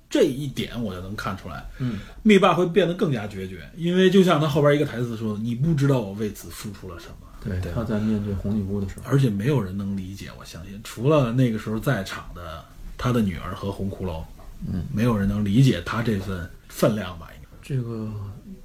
[0.10, 7.16] 这一点我就能看出来，嗯，灭霸会变得更加决绝，因为就像他后边一个台词说：“你不知道我为此付出了什么。”
[7.46, 12.66] 对对他在面对红女巫的时候，而且没有人能理解，我相信，除了那个时候在场的
[12.98, 14.24] 他的女儿和红骷髅，
[14.68, 17.28] 嗯，没有人能理解他这份分量吧？
[17.36, 18.10] 应该这个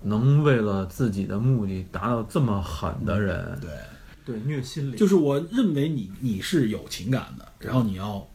[0.02, 3.70] 能为了自己的目的达到这么狠的人，对，
[4.24, 8.26] 对虐心理，就是我认为你你是有情感的，然后你要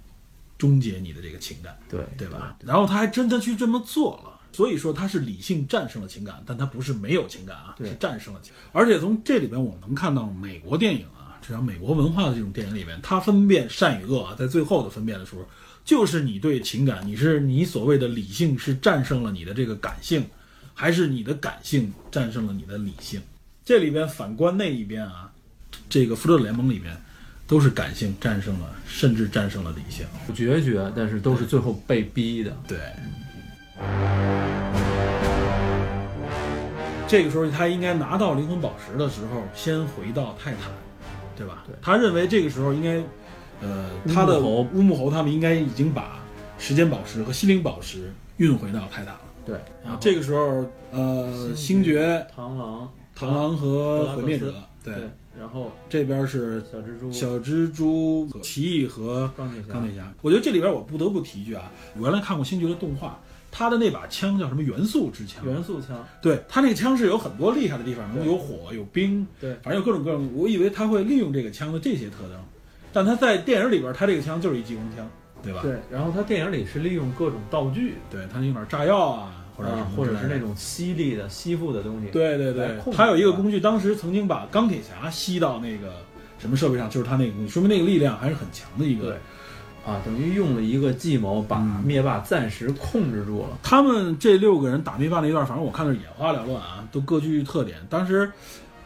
[0.57, 2.57] 终结你的这个情感，对对吧？
[2.63, 4.31] 然后他还真的去这么做了。
[4.51, 8.63] 所以说他是理性战胜了情感，但他不是没有情感啊，是战胜了情感。
[8.71, 15.41] 而且从这里边我们能看到美国电影啊，至少美国文化的这种电影里面，他分辨善与恶啊，在最后的分辨的时候，
[15.83, 20.25] 就是你对情感，你是你所谓的理性是战胜了你的这个感性，
[20.77, 23.21] 还是你的感性战胜了你的理性？
[23.63, 25.31] 这里边反观那一边啊，
[25.89, 26.95] 这个复仇者联盟里面
[27.47, 30.05] 都是感性战胜了，甚至战胜了理性。
[30.35, 32.55] 决绝，但是都是最后被逼的。
[32.67, 32.77] 对。
[37.07, 40.69] 这个时候，他应该拿到灵魂宝石的时候，先回到泰坦，
[41.37, 41.63] 对吧？
[41.65, 43.01] 对他认为这个时候应该，
[43.61, 46.19] 呃，他的乌木猴乌木猴他们应该已经把
[46.59, 49.21] 时间宝石和心灵宝石运回到泰坦了。
[49.45, 54.93] 对，然后这个时候，呃，星爵、螳螂、螳螂和毁灭者，对。
[54.93, 55.03] 对，
[55.37, 60.13] 然后这边是小蜘蛛、小蜘蛛、奇异和钢铁侠、钢铁侠。
[60.21, 63.19] 我觉得这里边我不得不提一句啊，我原来看过星爵的动画，
[63.51, 65.45] 他的那把枪叫什么元素之枪？
[65.45, 69.53] 元素枪，对他那个枪是有很多厉害的地方，能有火有冰，对。
[69.55, 70.31] 反正有各种各种。
[70.33, 72.39] 我以为他会利用这个枪的这些特征，
[72.93, 75.05] 但他在电影里边，他这个枪就是一激光枪，
[75.45, 75.61] 对吧？
[75.61, 82.07] 对，然后他电影里是利用各种道具，对，他用点炸药啊，或者什么，啊或者是那种吸力的、吸附的东西。
[82.07, 85.93] 对对对他有一个工具，当时曾经把钢铁侠吸到那个
[86.39, 89.11] 什么设备上，就是他那个工具，说明那个力量还是很强的一个。
[89.11, 89.17] 对，
[89.85, 93.57] 啊，等于用了一个计谋把嗯灭霸暂时控制住了。
[93.61, 97.77] 他们这六个人打灭霸那一段，反正我看的是眼花缭乱啊，都各具特点。
[97.87, 98.31] 当时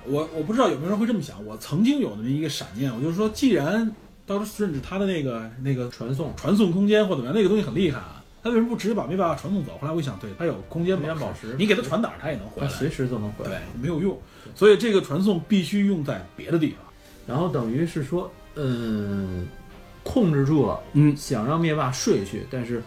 [0.05, 3.89] 我我不知道有没有人会这么想，我曾经有那么一个闪念，我就说，既然
[4.29, 9.71] 当时甚至他的那个那个传送传送空间或怎么样，那个东西很厉害啊，他为什么不直接把灭霸传送走？
[9.81, 14.15] 后来我一想，对他有空间空间宝石你给他传哪儿，他也能回来，他随时都能回对来。，没有用。
[14.53, 16.77] 所以这个传送必须用在别的地方。
[17.25, 19.47] 然后等于是说，嗯，
[20.03, 22.83] 控制住了，嗯想让灭霸睡去，但是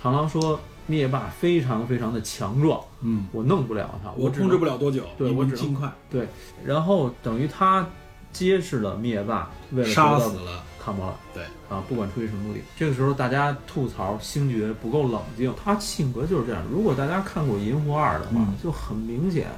[0.00, 4.78] 螳螂说灭霸非常非常的强壮，嗯，我弄不了他，我控制不了。
[4.78, 6.28] 多久，对我只能尽快对，
[6.64, 7.84] 然后等于他
[8.32, 10.62] 揭示了灭霸为了杀死了。
[10.84, 11.16] 卡魔了。
[11.32, 16.62] 对啊，不管出于什么目的，这个时候大家吐槽星爵不够冷静，他性格就是这样。
[16.70, 19.48] 如果大家看过《银狐二》的话，嗯就很明显，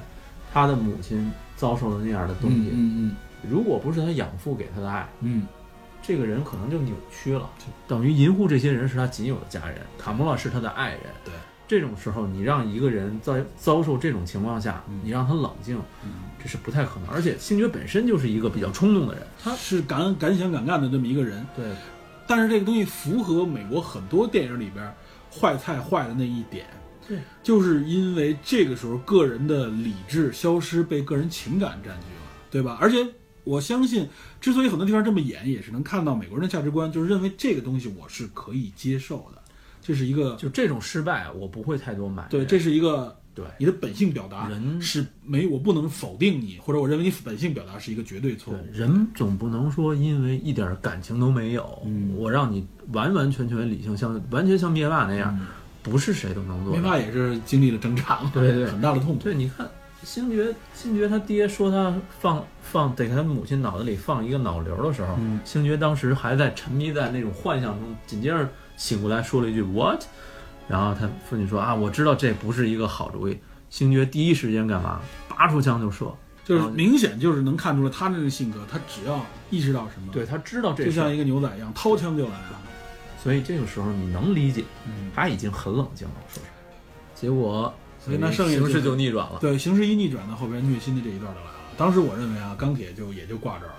[0.53, 2.69] 他的母亲遭受了那样的东西。
[2.71, 3.15] 嗯
[3.47, 5.47] 如果不是他养父给他的爱，嗯
[6.01, 7.49] 这个人可能就扭曲了。
[7.87, 11.01] 等于银护这些人是他仅有的家人，卡莫拉是他的爱人。
[11.25, 11.33] 对，
[11.67, 16.11] 这种时候你让一个人在遭受这种情况下，嗯你让他冷静，嗯，
[16.41, 17.09] 这是不太可能。
[17.09, 21.65] 而且星爵本身就是一个比较冲动的人，他是敢敢想敢干的这么一个人，对
[22.27, 24.93] 但是这个东西符合美国很多电影里边
[25.31, 26.65] 坏菜坏的那一点，
[27.07, 32.21] 对，就是因为这个时候个人的理智消失，被个人情感占据了，
[32.51, 32.77] 对吧？
[32.81, 32.97] 而且
[33.45, 34.09] 我相信，
[34.41, 39.41] 之所以很多地方这么演，也是能看到美国人的价值观，就是认为这个东西我是可以接受的，
[39.81, 42.27] 这是一个就这种失败，我不会太多买。
[42.29, 43.45] 对，这是一个对。
[43.59, 44.81] 你的本性表达人。
[44.81, 48.57] 是没，我不能否定你，或者我认为你本性表达是一个绝对错误。
[48.73, 52.15] 人总不能说因为一点感情都没有，嗯。
[52.17, 55.39] 我让你完完全全理性，像完全像灭霸那样，
[55.83, 56.73] 不是谁都能做。
[56.73, 59.21] 灭霸也是经历了挣扎嘛， 对对很大的痛苦。
[59.21, 59.69] 对，你看
[60.03, 65.39] 星爵，星爵他爹说他放放得给他母亲脑子里放一个脑瘤的时候，嗯。
[65.45, 70.01] 星爵当时还在沉迷在那种幻想中，紧接着醒过来说了一句 “what”，
[70.67, 73.37] 然后他父亲说啊，我知道这不是一个好主意。
[73.69, 74.99] 星爵第一时间干嘛？
[75.27, 76.05] 拔出枪就射。
[76.43, 82.61] 就是明显就是能看出来他那个性格，他只要意识到什么，对，他知道这就像一个牛仔一样，掏枪就来了。
[83.21, 86.13] 所以这个时候你能理解，嗯，他已经很冷静了。
[86.29, 86.55] 说实话，
[87.13, 89.37] 结果所以那剩下形势就就逆转了。
[89.41, 91.53] 对，形势一逆转呢，后边虐心的这一段就来了。
[91.75, 93.75] 当时我认为啊，钢铁就也就挂这儿了，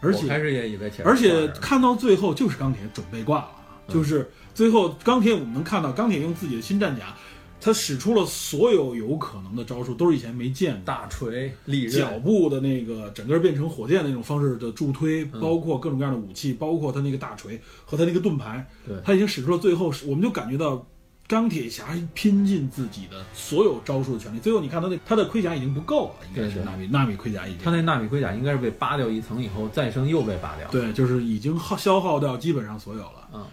[0.00, 3.48] 而且开且始也以为铁而且看到最后就是钢铁准备挂了，
[3.88, 7.14] 嗯就是最后钢铁我们能看到钢铁用自己的新战甲，
[7.60, 10.82] 他使出了所有有可能的招数，都是以前没见过。
[10.86, 20.86] 大锤、利脚，步的那个整个变成火箭的那种方式的助推，嗯包括各种各样的武器，包括他那个大锤和他那个盾牌，对他已经使出了最后，我们就感觉到
[21.28, 24.38] 钢铁侠拼尽自己的所有招数的权利。
[24.38, 33.28] 最后你看他那他的盔甲已经不够了，应该是纳米纳米盔甲已经他那纳米盔甲应该是被扒掉一层以后，再生又被扒掉。，对，就是已经耗消耗掉基本上所有了。
[33.34, 33.44] 嗯，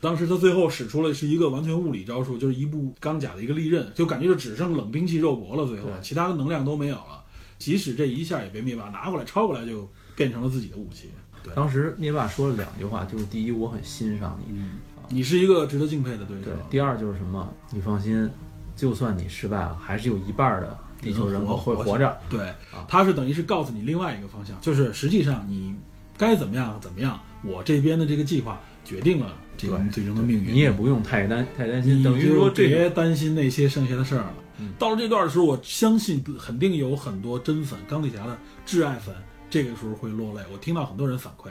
[0.00, 5.66] 当时他最后使出了是一个完全物理招数，就是一部钢甲的一个利刃，就感觉就只剩冷兵器肉搏了。
[5.66, 7.22] 最后对其他的能量都没有了，
[7.58, 11.10] 即使这一下也被灭霸拿过来抄过来，就变成了自己的武器。
[11.42, 14.78] 对，当时灭霸说了两句话，就是第一，我很欣赏你；嗯，
[15.08, 16.54] 你是一个值得敬佩的对手对，。
[16.70, 18.30] 第二就是什么，你放心，
[18.74, 22.18] 就算你失败了，还是有一半儿的地球人口会活着。
[22.28, 25.74] 对啊，他是等于是告诉你另外一个方向，就是实际上你
[26.16, 29.34] 该怎么样怎么样，我这边的这个计划决定了
[29.68, 30.54] 这个对最终的命运。
[30.54, 34.34] 你也不用太担太担心，等于说这别担心那些剩下的事儿了。
[34.58, 39.14] 嗯到了这段的时候，我相信肯定有很多真粉、钢铁侠的挚爱粉，
[39.48, 40.40] 这个时候会落泪。
[40.52, 41.48] 我听到很多人反馈，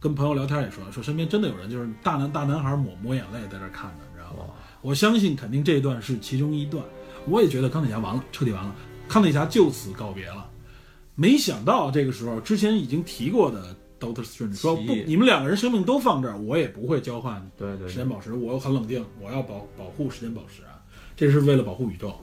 [0.00, 4.54] 跟朋友聊天也说，说身边真的有人就是大男大男孩抹抹眼泪在这看着，你知道吗？
[4.80, 6.82] 我相信肯定这一段是其中一段。
[7.28, 8.74] 我也觉得钢铁侠完了，彻底完了，
[9.08, 10.48] 钢铁侠就此告别了。
[11.14, 20.76] 没想到这个时候，之前已经提过的 Doctor Strange 说不，你们两个人生命都放这儿，我也不会交换对对对时间宝石，我很冷静，我要保保护时间宝石啊，
[21.16, 22.14] 这是为了保护宇宙。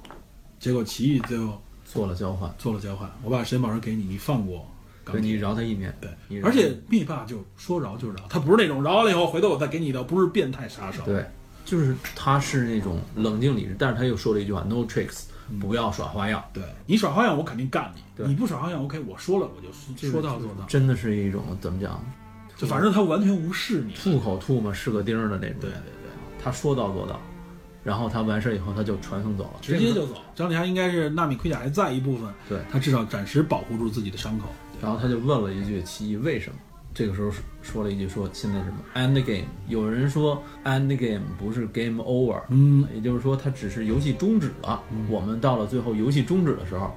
[0.60, 4.66] 结果奇异最后做了交换，做了交换，我把时间宝石给你，你放过
[5.04, 5.34] 钢对你。
[5.34, 5.92] 饶他一命。
[6.00, 11.04] 对而且灭霸就说饶就饶，他不是那种饶了以后回头我再给你一刀，不是变态杀手。
[11.04, 11.26] 对，
[11.66, 15.24] 就是他是那种冷静理智，但是他又说了一句话：“No tricks,
[15.60, 20.66] 不要耍花样，对你耍花样，我肯定干你；你不耍花样，OK，我说了我就说到做到。
[20.68, 22.04] 真的是一种怎么讲？
[22.56, 25.58] 就反正他完全无视你，吐口吐沫是个钉儿的那种。
[25.62, 26.12] 对对对，
[26.43, 27.20] 他说到做到，
[27.84, 30.16] 然后他完事以后他就传送走了，直接就走。
[30.36, 34.47] 张丽涵应该是纳米盔甲还在一部分，对他至少暂时保护住自己的伤口。
[34.82, 36.56] 然后他就问了一句：“奇异为什么？”
[36.94, 37.32] 这个时候
[37.62, 39.48] 说了一句：“说现在什么 end game？
[39.68, 44.82] 有人说 end game 不是 game over，嗯，也就是说它只是游戏终止了。
[45.10, 46.96] 我们到了最后游戏终止的时候，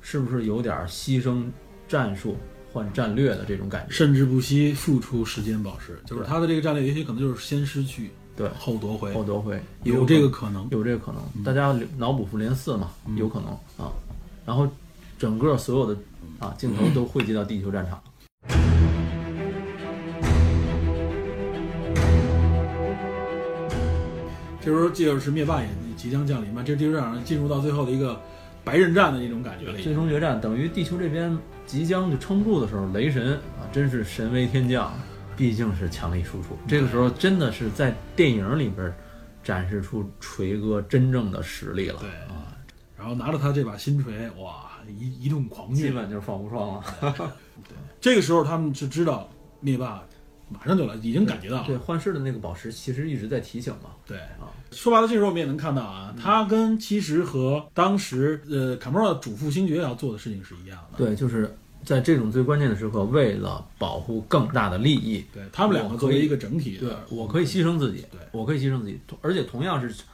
[0.00, 1.44] 是不是有点牺牲
[1.88, 2.36] 战术
[2.72, 3.92] 换战略的这种感觉？
[3.92, 11.44] 甚至不惜付出时间宝石，就是他的这个战略，也许可能就是先失去，对，后夺回，后夺回有这个可能，有这个可能。
[11.44, 13.50] 大家脑补复联四嘛，有可能
[13.84, 13.90] 啊。
[14.46, 14.68] 然后
[15.18, 16.00] 整个所有的
[16.38, 18.00] 啊镜头都汇集到地球战场。
[24.60, 28.20] 这时候就是灭霸也即将降临嘛，这地球上进入到最后的一个
[28.64, 29.78] 白刃战的一种感觉了。
[29.78, 34.92] 最终决战等于地球这边即将就撑不住的时候，雷神啊真是神威天降，
[35.36, 36.58] 毕竟是强力输出。
[36.66, 38.92] 这个时候真的是在电影里边
[39.42, 42.00] 展示出锤哥真正的实力了。
[42.00, 42.52] 对啊，
[42.96, 46.84] 然后拿着他这把新锤，哇，一一顿狂虐，基本就是放无双了。
[47.68, 49.28] 对，这个时候他们是知道
[49.60, 50.02] 灭霸。
[50.48, 51.66] 马上就来，已经感觉到了。
[51.66, 53.90] 对，幻视的那个宝石其实一直在提醒嘛。
[54.06, 60.98] 对啊，说白了，这时候我们也能看到啊，他跟其实和当时呃卡莫拉主副星爵要做的事情是一样的。
[60.98, 70.04] 对，就是在这种最关键的时刻，为了保护更大的利益，对他们两个作为一个整体，对我可以牺牲自己，对我可以牺牲自己，而且同样是。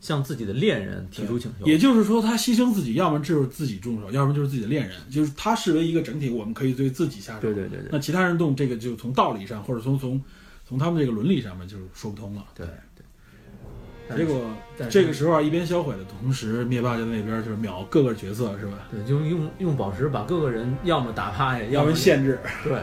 [0.00, 7.40] 向自己的恋人提出请求，也就是说，他牺牲自己，要么就是自己动手，要么就是自己的恋人，就是他视为一个整体，我们可以对自己下手。
[7.40, 7.88] 对对对对。
[7.92, 10.20] 那其他人动这个，就从道理上，或者从从
[10.66, 12.44] 从他们这个伦理上面，就是说不通了。
[12.54, 14.16] 对对。
[14.16, 14.50] 结果
[14.90, 18.88] 这个时候啊，一边销毁的同时，灭霸就在那边就是秒各个角色，是吧？
[18.90, 22.40] 对，就用用宝石把各个人要么打趴下，要么限制。
[22.64, 22.80] 对。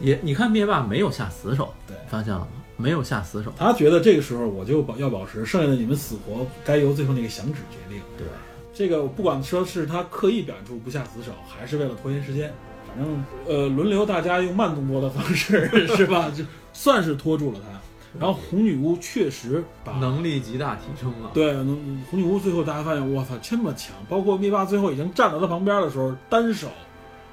[0.00, 2.48] 也你看，灭霸没有下死手，对，发现了吗？
[2.76, 8.02] 没有下死手，他觉得这个时候我就保要保持，剩下的你们死活该由最后那个响指决定。
[8.16, 8.26] 对，
[8.74, 12.52] 这个不管说是他刻意表现出不下死手，还是为了拖延时间，
[12.88, 16.30] 反正呃轮流大家用慢动作的方式 是吧？
[16.36, 17.78] 就算是拖住了他。
[18.18, 21.30] 然后红女巫确实把能力极大提升了。
[21.32, 23.94] 对，红女巫最后大家发现，我操，这么强！
[24.06, 26.68] 包括灭霸最后已经站到他旁边的时候，单手。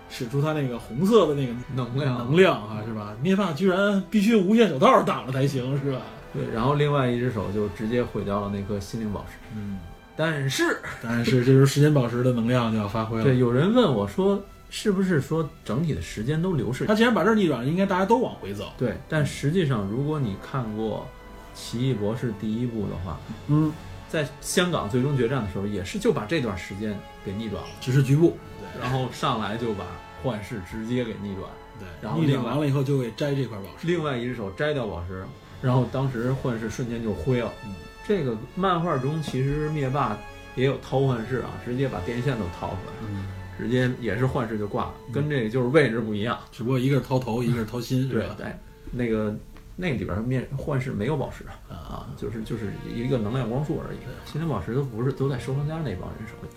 [0.10, 3.14] 使出他那个红色的那个能量，能量啊，是吧？
[3.22, 6.02] 灭霸居然必须无限手套挡了才行，是吧？
[6.34, 9.38] 对，然后另外一只手就直接毁掉了那颗心灵宝石。
[9.56, 9.80] 嗯，
[10.16, 13.24] 但是，但是这时候时间宝石的能量就要发挥了。
[13.26, 14.40] 对，有人问我说，
[14.70, 16.86] 是不是说整体的时间都流逝？
[16.86, 18.72] 他既然把这逆转，应该大家都往回走。
[18.78, 21.08] 对，但实际上，如果你看过
[21.58, 23.72] 《奇异博士》第一部的话，嗯，
[24.08, 26.96] 在香港最终决战的时候，也是就把这段时间
[27.26, 28.38] 给逆转了，只是局部。
[28.80, 29.86] 然后上来就把
[30.22, 31.50] 幻视直接给逆转，
[31.80, 35.24] 对，然后逆转完了以后就给摘这块宝石，另外一只手摘掉宝石，
[35.62, 37.52] 然后当时幻视瞬间就灰了。
[37.66, 37.74] 嗯，
[38.06, 40.18] 这个漫画中其实灭霸
[40.56, 48.48] 也有掏幻视啊，直接把电线都掏出来，嗯，直接也是幻视就挂了，跟这个就是位置不一样，只不过一个是掏头，一个是掏心，对对，
[48.92, 49.34] 那个
[49.76, 53.98] 那里边面幻视没有宝石啊，就是就是一个能量光束而已，
[54.30, 56.50] 心灵宝石都不是都在收藏家那帮人手里。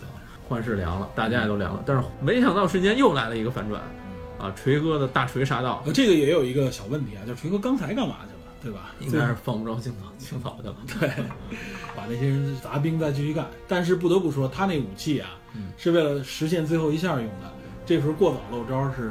[0.53, 3.81] 幻视凉了，大家也都凉了，但是没想到瞬间又来了一个反转，
[4.39, 8.91] 啊，锤哥的大锤杀到，这个也有一个小问题啊，就是锤哥刚才干嘛去了，对吧？
[9.01, 11.09] 应该是放不着青草青草去了， 对，
[11.97, 13.47] 把那些人杂兵再继续干。
[13.67, 15.31] 但是不得不说，他那武器啊，
[15.79, 17.51] 是为了实现最后一下用的，
[17.87, 19.11] 这时候过早露招是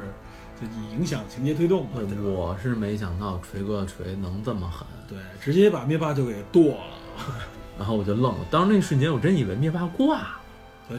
[0.62, 2.22] 就影响情节推动的。
[2.22, 7.26] 我是没想到锤哥的锤能这么狠，对，直接把灭霸就给剁了，
[7.80, 10.38] 然后我就愣了，当时那瞬间我真以为灭霸挂。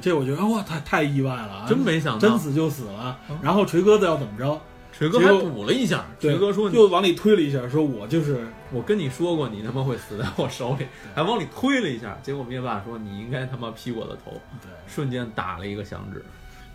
[0.00, 3.18] 这我觉得哇，太太意外了，真没想到，真死就死了。
[3.42, 4.60] 然后锤哥子要怎么着？
[4.92, 6.04] 锤哥还补了一下。
[6.20, 12.16] 锤哥说又往里推了一下，说我就是我跟你说过，你他妈会死在我手里，还往里推了一下。
[12.22, 14.38] 结果灭霸说你应该他妈劈我的头，
[14.86, 16.22] 瞬间打了一个响指。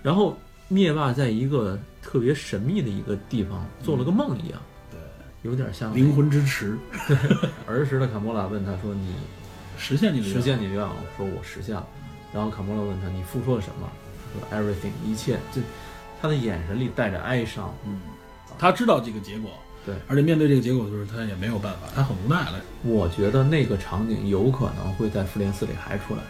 [0.02, 0.36] 然后
[0.68, 4.60] 灭霸在一个特别神秘的一个地方做了个梦一样，
[4.92, 5.00] 对，
[5.44, 6.76] 有点像灵魂之池。
[7.68, 9.14] 儿时的卡莫拉问他说：“你
[9.78, 11.88] 实现你的实现你的愿望？”说：“我实现了。”
[12.38, 13.90] 然后卡莫拉问他：“你付出了什么？”
[14.32, 15.60] 说：“everything，一切。”就
[16.22, 17.74] 他的眼神里带着哀伤。
[17.84, 18.00] 嗯，
[18.60, 19.50] 他知道这个结果，
[19.84, 22.62] 对，而且面对这个结果的时候，他也没有办法，他很无奈了。
[22.84, 26.22] 我觉得那个场景有可能会在复联四里还出来。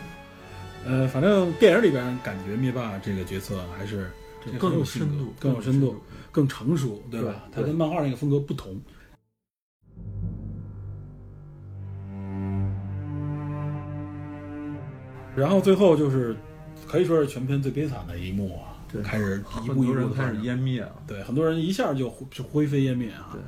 [0.85, 4.09] 呃，反正电影里边感觉灭霸这个角色还是
[4.57, 6.01] 更有深度、更有深度、
[6.31, 7.43] 更成熟，对吧？
[7.53, 8.79] 他跟漫画那个风格不同。
[15.37, 16.35] 然后最后就是
[16.87, 20.91] 可以说是全片最悲惨的一幕啊，对开始一步一多人开始湮灭了。
[21.05, 23.29] 对，很多人一下就灰就灰飞烟灭啊。
[23.31, 23.41] 对，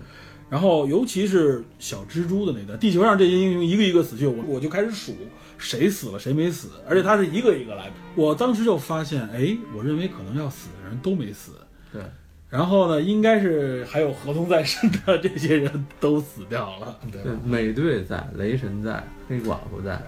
[0.50, 5.16] 然后尤其是小蜘蛛的那段，地球上这些英雄一个一个死去，我我就开始数
[5.58, 7.92] 谁死了谁没死，而且他是一个一个来。
[8.16, 11.54] 我当时就发现，哎，我认为可能要死的人都没死，
[11.92, 12.02] 对，
[12.50, 20.02] 然后呢，应该是还有合同在身的这些人都死掉了，对美队在，雷神在，黑寡妇在，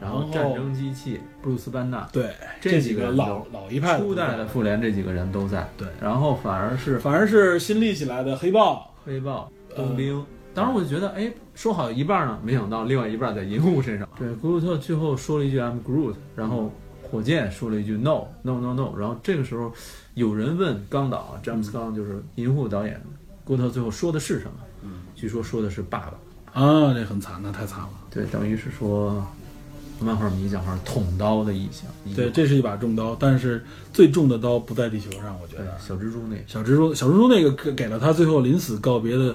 [0.00, 5.68] 然后战争机器，布鲁斯班纳，对，这这几个老老一派初代的复联这几个人都在。
[5.76, 10.24] 对然后反而是反而是新立起来的黑豹，黑豹、呃冬兵。
[10.54, 14.08] 当时我就觉得，哎，说好一半呢，没想到另外一半在银护身上。
[14.18, 16.72] 对，古鲁特最后说了一句 “I'm Groot”，然后
[17.02, 19.72] 火箭说了一句 “No No No No”，然后这个时候
[20.14, 23.00] 有人问刚导啊，詹姆斯刚就是银护导演，
[23.44, 24.52] 古鲁特最后说的是什么？
[24.82, 26.10] 嗯，据说说的是爸
[26.54, 26.60] 爸。
[26.60, 27.90] 啊，这很惨，那太惨了。
[28.10, 29.24] 对，等于是说，
[30.00, 31.90] 漫画迷讲话是捅刀的意象。
[32.14, 35.76] 对，这是一把重刀，但是最重的刀不在地球上，我觉得。
[35.78, 39.34] 小蜘蛛那个，小蜘蛛，小蜘蛛那个给给了他最后临死告别的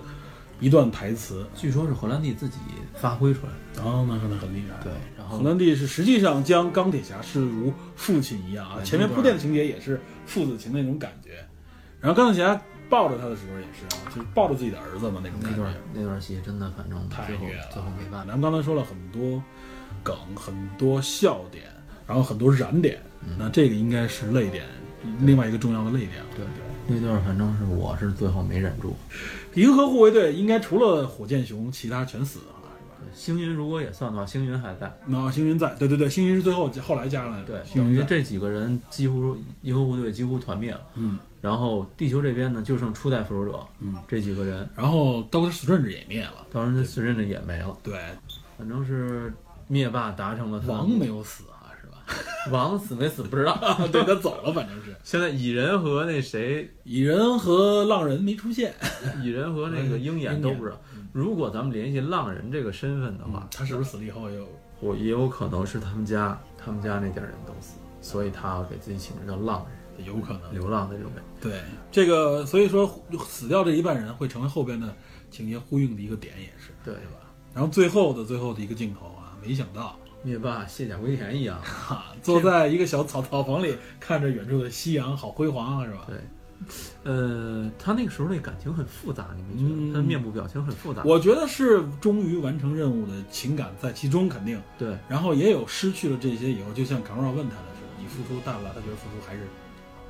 [0.60, 2.58] 一段台词，据说是荷兰弟自己
[2.94, 3.84] 发挥出来的。
[3.84, 4.82] 哦，那可能很厉害。
[4.84, 11.46] 对，然后荷兰弟是实际上将钢铁侠视如父亲一样啊，前面铺垫的情节也是父子情的那种感觉。
[12.00, 17.64] 然后钢铁侠抱着他的时候也是啊，就是抱着自己的儿子嘛那种感那段觉，那段戏真的，反正太虐了。
[17.72, 18.32] 最后没办法。
[18.32, 19.42] 咱们刚才说了很多
[20.04, 21.64] 梗，很多笑点，
[22.06, 23.02] 然后很多燃点，
[23.38, 24.66] 那这个应该是泪点，
[25.22, 26.22] 另外一个重要的泪点。
[26.36, 28.94] 对对那段反正是我是最后没忍住。
[29.54, 32.70] 银河护卫队应该除了火箭熊，其他全死了，是吧？
[33.14, 34.92] 星云如果也算的话，星云还在。
[35.06, 40.82] 那星云在，对对对，星云是最后后来加上来的，对，等于这几个人几乎银河护卫队几乎团灭了。
[40.96, 47.78] 嗯，然后地球这边呢，就剩初代复仇者，嗯，这几个人，然后 Doctor Strange 也灭了，当然 Strange 也没了。
[47.82, 47.94] 对，
[48.58, 49.32] 反正是
[49.68, 52.04] 灭霸达成了他的王没有死啊，是吧？
[52.52, 53.58] 王死没死不知道。
[53.92, 58.74] 对他走了，反正是现在蚁人和那谁，蚁人和浪人没出现，
[59.24, 60.80] 蚁人和那个鹰眼都不知道。
[61.12, 64.48] 如果咱们联系浪人这个身份的话，他是不是死了以后有
[64.80, 69.66] 我也有可能是他们家他们家那点人都死，所以他给自己起名叫浪
[69.98, 70.54] 人，有可能？
[70.54, 71.50] 流浪的这种感觉。
[71.50, 71.62] 对
[71.92, 72.90] 这个，所以说
[73.28, 74.94] 死掉这一半人会成为后边的
[75.30, 77.20] 情节呼应的一个点，也是对对吧？
[77.54, 79.13] 然后最后的最后的一个镜头啊，
[79.46, 86.06] 没想到灭霸卸甲归田一样， 哈，坐在一个小草草房里，看着远处的夕阳，好辉煌啊，是吧？
[86.08, 86.18] 对，
[87.04, 89.76] 呃，他那个时候那感情很复杂，你没觉得？
[89.76, 91.04] 嗯他面部表情很复杂。
[91.04, 94.62] 我觉得是终于完成任务的情感在其中，肯定。
[94.78, 98.70] 对然后也有失去了这些以后，就像卡罗尔问他的是，你付出大不大？
[98.70, 99.42] 他觉得付出还是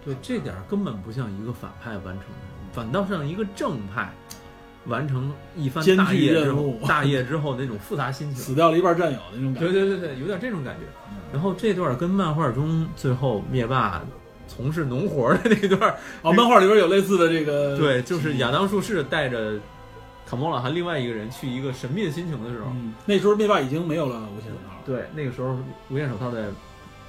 [0.05, 4.13] 对，这点儿根本不像一个反派完成的，反倒像一个正派
[4.85, 8.37] 完成一番大业之后 大业之后那种复杂心情。
[8.37, 9.71] 死掉了一半战友的那种感觉。
[9.71, 10.81] 对对对对，有点这种感觉。
[11.31, 14.01] 然后这段跟漫画中最后灭霸
[14.47, 19.57] 从事农活的那段，哦，漫画里边有类似的这个，对，就是亚当术士带着
[20.27, 25.57] 卡莫拉和另外一个人去一个神秘的心情的时候，嗯，那时候灭霸已经没有了无限手套对，那个时候
[25.89, 26.41] 无限手套在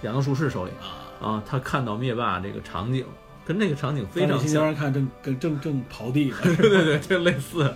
[0.03, 1.03] 亚当术士手里啊。
[1.21, 3.07] 啊，他看到灭霸这个场景，
[3.47, 7.73] 跟那个场景非常像，人看正正正正刨地呢， 对对对，这类似，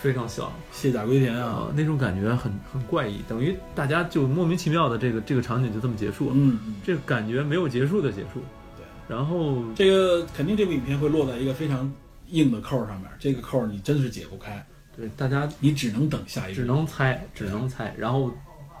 [0.00, 1.46] 非常像卸甲归田啊。
[1.46, 8.40] 啊，那种感觉很很怪异，等于大家就莫名其妙的这个这个场景就这么结束了，嗯，嗯这个感觉没有结束的结束。
[8.76, 11.92] 对，然后这个肯定这部影片会落在一个非常
[12.28, 14.64] 硬的扣上面，这个扣你真是解不开，
[14.96, 16.60] 对大家你只能等下一部。
[16.60, 17.94] 只能猜，只能猜。
[17.98, 18.32] 然后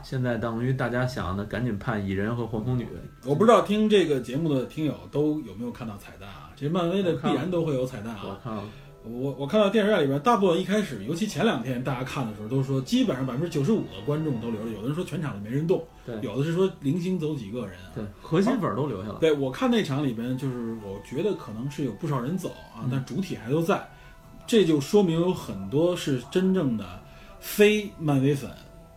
[0.02, 2.86] 现在等于大家想的，赶紧判蚁人和黄蜂女。
[3.24, 6.50] 我不知道听这个节目的听友都有没有看到彩蛋啊？
[6.56, 8.22] 这漫威的必然都会有彩蛋啊。
[8.24, 8.64] 我看了，
[9.04, 17.90] 我我看到电视院里边，大部分一开始，尤其前两天大家看的时候，都说基本上百分之九十五的观众都留着，有的人说全场就没人动，对有的是说零星走几个人啊。
[17.94, 19.18] 对，核心粉儿都留下了。
[19.20, 23.88] 对我看那场里边，就是我觉得可能是有不少人走啊嗯，但主体还都在，
[24.46, 26.84] 这就说明有很多是真正的
[27.40, 28.50] 非漫威粉，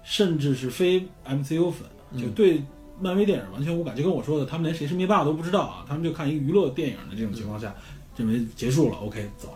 [0.06, 2.64] 甚至是非 MCU 粉，嗯就对
[3.02, 3.94] 漫威电影完全无感。
[3.96, 7.74] 就跟我说的，他们连谁是灭霸都不知道啊，他们就看一个娱乐电影的这种情况下，
[8.16, 9.50] 认为结束了，OK 走。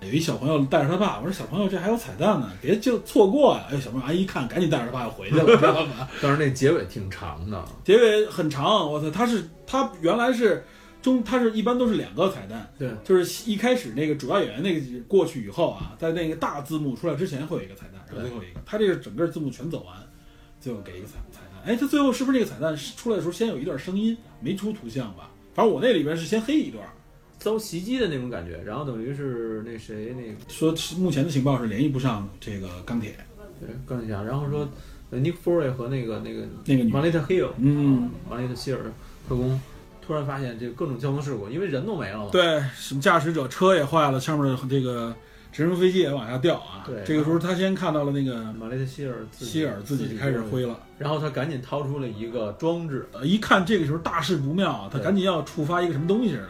[0.00, 3.64] 有一小朋友带着他爸，我说小朋友这还有彩蛋呢，别就错过呀！
[3.70, 6.06] 哎，小朋友阿姨看，赶紧带着他爸又回去了， 知道吗？
[6.20, 10.62] 但是那结尾挺长的，结尾很长，我操，他是他原来是
[11.04, 19.94] 中，它是一般都是两个彩蛋，对，就是一开始那个主要演员那个过去以后啊，在那个大字幕出来之前会有一个彩蛋，然后最后一个，他这个整个字幕全走完，
[20.58, 21.62] 最后给一个彩彩蛋。
[21.66, 25.30] 哎，他最后是不是那个彩蛋出来的时候先有一段声音，没出图像吧？
[25.54, 26.82] 反正我那里边是先黑一段，
[27.38, 28.58] 遭袭击的那种感觉。
[28.64, 33.14] 然后等于是那谁那个说是目前的情报是联系不上这个钢铁
[33.60, 34.66] 对钢铁侠，然后说
[35.10, 38.80] 呃 Nick Fury 和那个那个那个女玛丽特 Hill，嗯，玛丽特希尔
[39.28, 39.60] 特工
[40.06, 42.28] 突然发现这个各种交通事故，因为人都没了嘛。
[42.30, 45.14] 对，什么驾驶者车也坏了，上面的这个
[45.50, 46.84] 直升飞机也往下掉啊。
[46.86, 56.48] 对这个时候他先看到了那个马雷特希尔希尔自己开始挥了，然后他赶紧掏出了一个装置，呃，一看这个时候大事不妙，他赶紧要触发一个什么东西似的，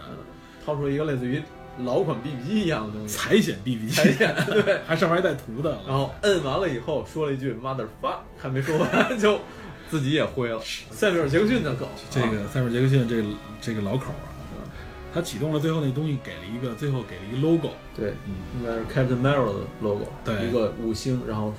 [0.64, 1.40] 掏出了一个类似于
[1.78, 5.78] 老款 BB 机一样的东西，财险 BB 机，对， 还上面还带图的。
[5.86, 9.38] 然后摁完了以后说了一句 mother fuck，还没说完 就
[9.90, 10.60] 自己也灰了。
[10.90, 13.28] 塞缪尔杰克逊的狗，这个塞缪尔杰克逊这个
[13.60, 14.28] 这个老口啊，
[15.14, 18.14] 他启动了最后那东西，给了一个最后给了一个 logo，对，
[18.58, 21.54] 应该是 Captain Marvel 的 logo，对一个五星，然后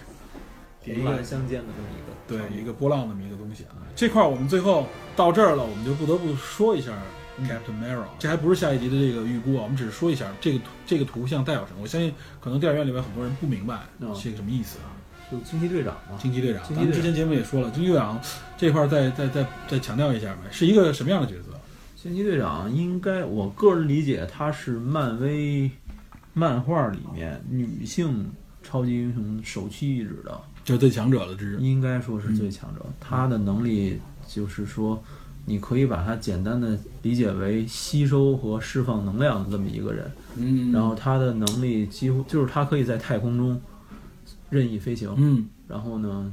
[0.84, 3.80] 红蓝相间的这么一个，对，一个波浪那么一个东西啊。
[3.95, 6.91] 这块儿我们最后到这儿了，我们就不得不说一下
[7.38, 8.03] 嗯 Captain Marvel。
[8.19, 11.80] 这还不是下一集的这个预估啊，我们只是说一下这个图这个图像代表什么。
[11.81, 14.91] 我相信可能电影院里面很多人不明白嗯是个什么意思啊。
[15.31, 16.18] 就惊奇队长嘛。
[16.18, 18.19] 惊奇队长，咱们之前节目也说了，惊奇队长
[18.57, 21.52] 这块儿再再再再强调一下呗，是一个什么样的角色？
[21.95, 25.69] 惊奇队长应该，我个人理解，他是漫威
[26.34, 28.30] 漫画里面女性
[28.61, 32.85] 超级英雄首屈一指的，就是最强者的之应该说是最强者。
[32.99, 35.02] 他的能力就是说，
[35.45, 40.11] 你可以把它简单的理解为吸收和释放能量的这么一个人。
[40.38, 43.60] 嗯然后他的能力几乎就是他可以在太空中
[44.49, 46.31] 任意飞行，嗯，然后呢，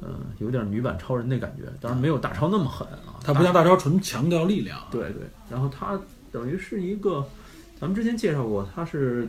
[0.00, 0.08] 呃，
[0.38, 3.18] 有点女版超人的感觉，当然没有大超那么狠啊。
[3.22, 6.00] 他不像大超纯强调力量，对对，然后他
[6.32, 7.26] 等于是一个，
[7.78, 9.28] 咱们之前介绍过，他是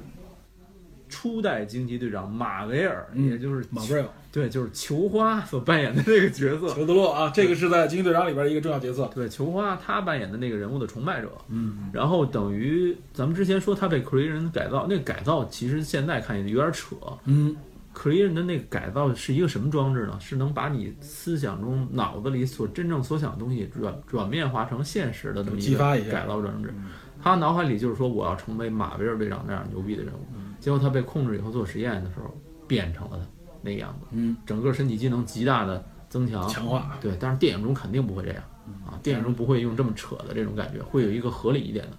[1.09, 6.73] 初代惊奇队长马维尔，嗯也就是马布瑞尔、对，就是球花所扮演的那个角色。
[6.73, 9.09] 裘德洛啊，这个是在惊奇队长里边一个重要角色。
[9.13, 16.95] 对，球花他扮演的那个人物的崇拜者，嗯，然后等于咱们之前说他被克雷人改造，那个改造其实现在看有点扯。
[17.25, 17.53] 嗯，
[17.93, 20.17] 克雷人的那个改造是一个什么装置呢？
[20.19, 26.73] 是能把你思想中脑子里所真正所想的东西转转变化成现实的这么一个激发一下改造装置。
[27.21, 30.25] 他脑海里就是说我要成为马维尔队长那样牛逼的人物，
[30.59, 32.35] 结果他被控制以后做实验的时候
[32.67, 33.25] 变成了他
[33.61, 36.97] 那个样子，嗯，整个身体机能极大的增强强化。
[36.99, 38.43] 对，但是电影中肯定不会这样
[38.85, 41.97] 啊，电影中不会用这么扯的这种感觉，会有一个合理一点的。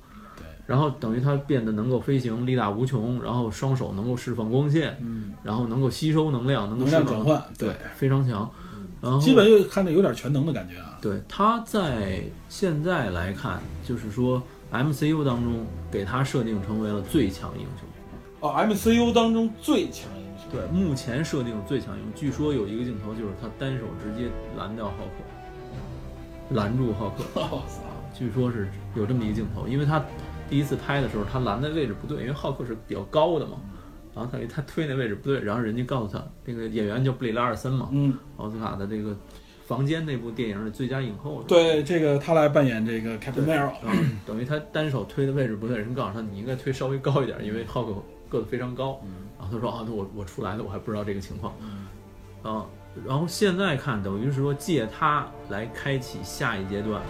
[0.66, 8.50] 对，然后等于他变得能够飞行，力大无穷，然后双手能够释放光线，嗯，然后能够吸收能量，能够能量转换，对，非常强。
[9.00, 10.96] 然后基本就看着有点全能的感觉啊。
[11.02, 11.20] 对。
[11.28, 14.40] 他在现在来看，就是说
[14.70, 17.88] MCU 当中给他设定成为了最强英雄。
[18.38, 20.52] 哦，MCU 当中最强英雄。
[20.52, 27.60] 对，目前设定最强英雄，据说有一个镜头就是他单手直接拦掉浩克，拦住浩克。
[28.16, 30.00] 据说是有这么一个镜头，因为他
[30.52, 33.56] 第一次拍的时候，他拦的位置不对，因为浩克是比较高的嘛，
[34.14, 39.16] 然后他他推那位置不对，然后人家告诉他，那个演员叫布里拉尔森嘛，嗯，奥斯卡的这个
[39.64, 43.72] 房间那部电影的最佳影后，对，这个他来扮演这个 Captain Marvel。
[44.26, 47.94] 等于他单手推的位置不对，人告诉他你应该推稍微高一点，因为浩克
[48.28, 49.00] 个子非常高。
[49.38, 51.54] 然后他说啊，那我我出来的我还不知道这个情况。
[52.42, 52.66] 啊，
[53.06, 57.00] 然后现在看等于是说借他来开启下一阶段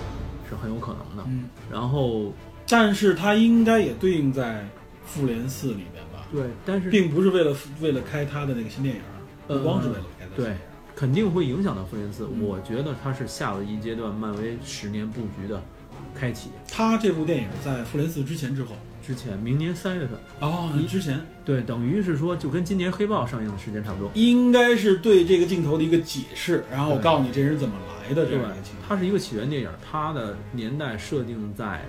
[0.49, 1.25] 是很有可能的。
[1.27, 2.33] 嗯，然后
[2.69, 4.67] 但是它应该也对应在
[5.05, 9.03] 复联四里面吧，对，但是并不是为了为了开他的那个新电影，
[9.49, 10.57] 呃不光是为了开他的新对。
[10.95, 12.25] 肯定会影响到复联四。
[12.27, 15.61] 嗯我觉得它是下了一阶段漫威十年布局的
[16.15, 16.51] 开启。
[16.71, 18.77] 它这部电影在复联四之前之后。
[19.05, 24.09] 之前明年三月份，哦，之前对，等于是说就跟今年黑豹上映的时间差不多。
[24.15, 28.41] 应该是对这个镜头的一个解释，然后我告诉你这人怎么来的这对。
[28.87, 31.85] 它是一个起源电影，它的年代设定在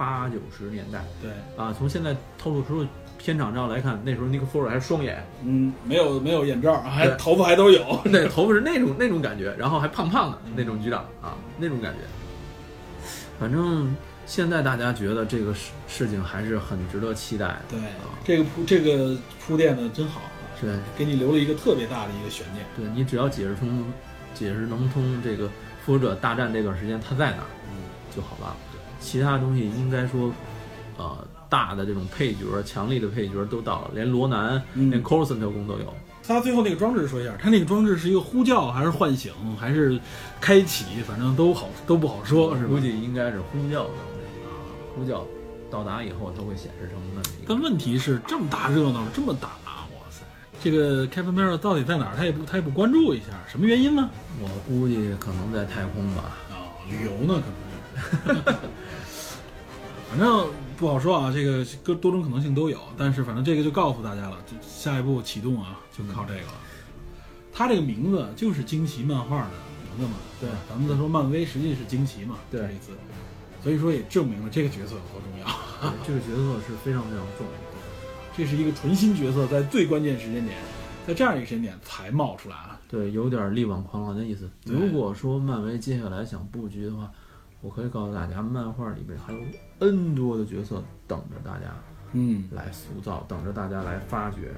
[0.00, 1.30] 八九十年代对，
[1.62, 1.74] 啊。
[1.76, 2.86] 从现在透露出
[3.18, 8.00] 片场照来看，那时候尼克弗尔还是双眼，嗯，没有没有眼罩，还头发还都有。
[8.10, 11.98] 对，头发是那种 那种感觉，然后还胖胖的那种局长啊，那种感觉。
[13.38, 13.94] 反正
[14.24, 17.60] 现在大家觉得这个事事情还是很值得期待的。
[17.68, 20.22] 对啊，这个铺这个铺垫的真好，
[20.62, 22.64] 对给你留了一个特别大的一个悬念。
[22.74, 23.84] 对，你只要解释通，
[24.32, 25.46] 解释能通这个
[25.84, 27.76] 复仇者大战这段时间他在哪儿嗯，
[28.16, 28.56] 就好办了。
[29.00, 30.30] 其他东西应该说，
[30.98, 35.92] 呃，大的这种配角、强力的配角都到了，连罗南、嗯连 Coulson 特工都有。
[36.22, 39.98] 他最后那个装置说一下，他那个装置是一个呼叫还是唤醒还是
[40.40, 42.78] 开启，反正都好都不好说，是吧估？
[42.78, 43.90] 计应该是呼叫的，
[44.94, 45.26] 呼叫
[45.70, 47.22] 到达以后，它会显示成那。
[47.48, 50.22] 但问题是这么大热闹，这么大，哇塞！
[50.62, 52.16] 这个 Captain Marvel 到底在哪儿？
[52.16, 54.08] 他也不他也不关注一下，什么原因呢？
[54.40, 56.36] 我估计可能在太空吧。
[56.50, 57.69] 啊、旅游呢，可能是。
[60.10, 66.54] 反正不好说啊，这个各多种可能性都有，但是反正这个就告诉大家了，就下一步启动啊，就靠这个了。
[67.52, 69.50] 他这个名字就是惊奇漫画的
[69.96, 72.92] 名字嘛，对咱们再说漫威实际是惊奇嘛，对这一次，
[73.62, 75.46] 所以说也证明了这个角色有多重要。
[76.06, 77.58] 这个角色是非常非常重要的。
[78.36, 80.56] 这是一个纯新角色，在最关键时间点，
[81.06, 82.80] 在这样一个时间点才冒出来啊。
[82.88, 84.48] 对，有点力挽狂澜的意思。
[84.64, 87.10] 如果说漫威接下来想布局的话，
[87.62, 89.38] 我可以告诉大家，漫画里边还有
[89.80, 91.66] N 多的角色等着大家
[92.12, 94.54] 嗯，来塑造，等着大家来发掘。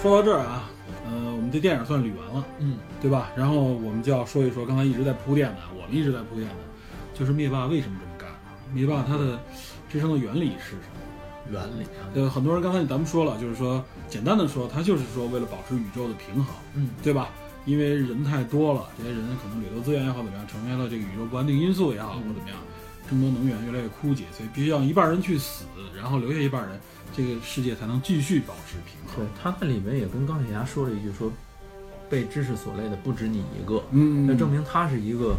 [0.00, 0.70] 说到这儿啊，
[1.06, 3.32] 呃，我们这电影算捋完了，嗯，对吧？
[3.36, 6.54] 然后我们就要说一说刚才一直在铺垫的，我们一直在铺垫的，
[7.14, 8.28] 就是灭霸为什么这么干？
[8.72, 9.40] 灭霸他的
[9.88, 11.00] 支撑的原理是什么？
[11.50, 17.30] 原理啊，呃，很多人刚才咱们说了，就是说简单的说，它就是说为了保持宇宙的平衡，嗯，对吧？
[17.64, 22.58] 因为人太多了，这些人可能掠夺资源也好，怎么样，成为了这个宇宙不安定因素也好，或者怎么样，
[23.08, 25.64] 争夺能源越来越枯竭，所以必须让一半人去死，
[25.96, 26.78] 然后留下一半人，
[27.16, 29.24] 这个世界才能继续保持平衡。
[29.24, 31.32] 对，他在里面也跟钢铁侠说了一句说，
[32.10, 35.36] 被知识所累的不止你一个，嗯那证明他是一个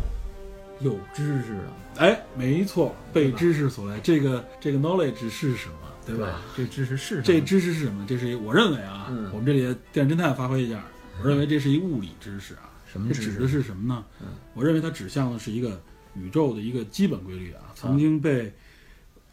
[0.79, 1.63] 有知识的，
[1.97, 5.75] 哎，没错，被知识所累，这个这个 knowledge 是什么，
[6.05, 6.41] 对吧？
[6.55, 8.05] 这知识是什么这知识是什么？
[8.07, 10.84] 这是一我认为啊，嗯我们这里的电视侦探发挥一下，
[11.21, 12.69] 我认为这是一物理知识啊。
[12.91, 14.03] 什么指的是什么呢？
[14.21, 15.81] 嗯我认为它指向的是一个
[16.15, 18.53] 宇宙的一个基本规律啊，曾经被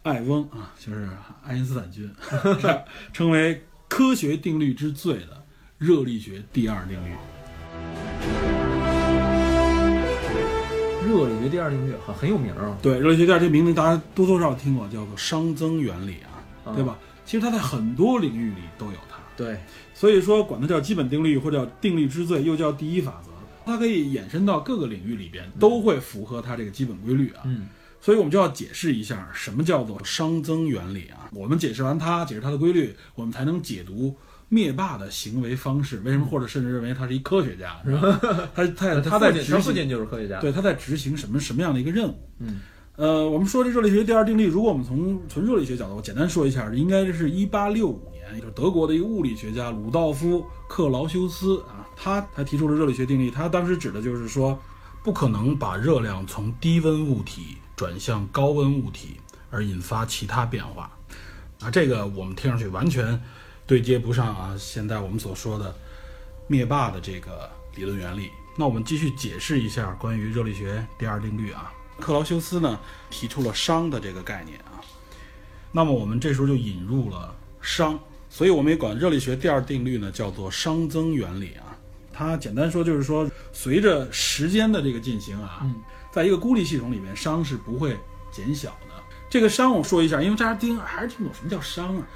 [0.03, 1.07] 艾翁啊，就是
[1.43, 2.09] 爱因斯坦君
[3.13, 5.45] 称为科学定律之最的
[5.77, 7.11] 热力学第二定律。
[11.07, 16.30] 热力学第二定律很很有名啊，对，热力学第二这名字大家多多少少听过，叫做熵增原理啊，嗯
[16.65, 16.97] 对吧？
[17.25, 19.17] 其实它在很多领域里都有它。
[19.37, 19.59] 对，
[19.93, 23.31] 所以说管它叫基本定律，或者叫定律之最，又叫第一法则。
[23.63, 27.43] 它可以延伸到各个领域里边，都会符合它这个基本规律啊。
[27.45, 27.67] 嗯，
[28.01, 31.29] 所以我们就要解释一下什么叫做熵增原理啊。
[31.31, 34.17] 我们解释完它，解释它的规律，我们才能解读
[34.49, 35.99] 灭霸的行为方式。
[35.99, 37.79] 为什么或者甚至认为他是一科学家？
[37.85, 38.19] 是吧？
[38.53, 42.29] 他他他在执行他父亲就是科学家，，对，他在执行什么什么样的一个任务？
[42.39, 42.61] 嗯，
[42.97, 53.31] 呃，我们说这热力学第二定律，如果我们从纯热力学角度，我简单说一下，应该是一八六五年，就是德国的一个物理学家鲁道夫·克劳修斯啊，他他提出了热力学定律。
[53.31, 54.59] 他当时指的就是说，
[55.03, 59.17] 不可能把热量从低温物体转向高温物体
[59.49, 60.91] 而引发其他变化。
[61.61, 63.19] 啊，这个我们听上去完全
[63.65, 65.73] 对接不上啊，现在我们所说的
[66.45, 68.29] 灭霸的这个理论原理。
[68.57, 71.71] 那我们继续解释一下关于热力学第二定律啊。
[72.01, 72.77] 克劳修斯呢
[73.09, 74.83] 提出了熵的这个概念啊，
[75.71, 77.33] 那么我们这时候就引入了
[77.63, 77.97] 熵，
[78.29, 81.77] 所以我们也管热力学第二定律呢叫做熵增原理啊。
[82.11, 85.65] 它简单说就是说，随着时间的这个进行啊，
[86.11, 87.97] 在一个孤立系统里面，熵是不会
[88.31, 89.03] 减小的。
[89.29, 92.07] 这个熵我说一下，因为大家听还是听不懂什么叫熵啊。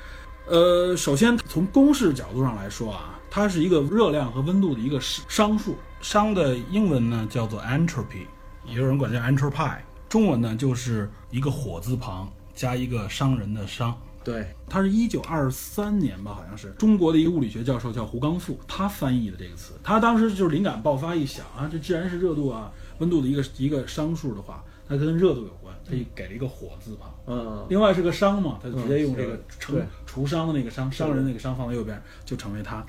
[0.48, 5.78] 呃，首先从公式角度上来说啊，它是一个热量和温度的一个商数。
[6.02, 8.28] 熵的英文呢叫做 entropy，
[8.68, 9.78] 也有人管它叫 entropy，
[10.10, 13.96] 中文呢就是一个火字旁加一个商人的商。
[14.24, 19.74] 对，它是一九二三年吧，好像是中国的一个物理学教授叫胡刚复，他翻译的这个词。
[19.84, 27.14] 他当时就是灵感爆发，一想啊，这既然是热度啊、温度的一个一个商数的话，它跟热度有关，他就给了一个火字旁。
[27.28, 32.84] 嗯，另外是个商嘛，他就直接用这个嗯成对除商的那个商，商人那个商放在右边，就成为它。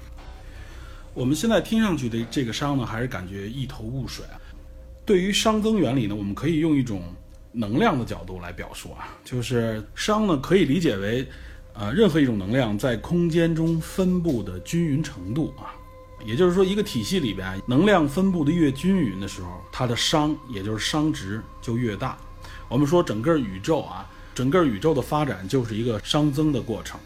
[1.13, 4.41] 我们现在听上去的这个商呢，还是感觉一头雾水啊。
[5.07, 7.01] 对于熵增原理呢，我们可以用一种
[7.53, 11.25] 能量的角度来表述啊，就是熵呢可以理解为，
[11.75, 15.73] 呃，任何一种能量在空间中分布的均匀程度啊。
[16.25, 22.19] 也就是说，一个体系里边能量分布的越均匀的时候，它的熵也就是熵值就越大。
[22.69, 26.99] 我们说整个宇宙啊，整个宇宙的发展就是一个熵增的过程，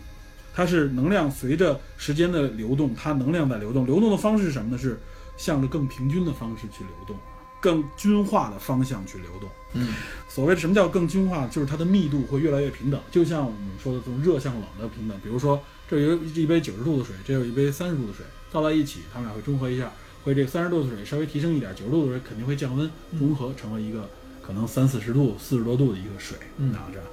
[0.54, 4.78] 它是能量随着时间的流动，它能量在流动，流动的方式是什么呢？
[4.78, 4.98] 是
[5.36, 7.16] 向着更平均的方式去流动，
[7.60, 9.48] 更均化的方向去流动。
[9.74, 9.94] 嗯，
[10.28, 15.16] 所谓的什么叫更均化，就是它的密度会越来越平等，就像我们说的从热向冷的平等。
[15.22, 19.92] 比如说，这有一杯九十度的水，这有一杯三十度的水，倒在一起，它们俩会中和一下，
[20.24, 24.08] 会这个三十度的水稍微提升一点，九十度的水肯定会降温，融合成为一个
[24.42, 27.06] 可能三四十度、四十多度的一个水，嗯这样。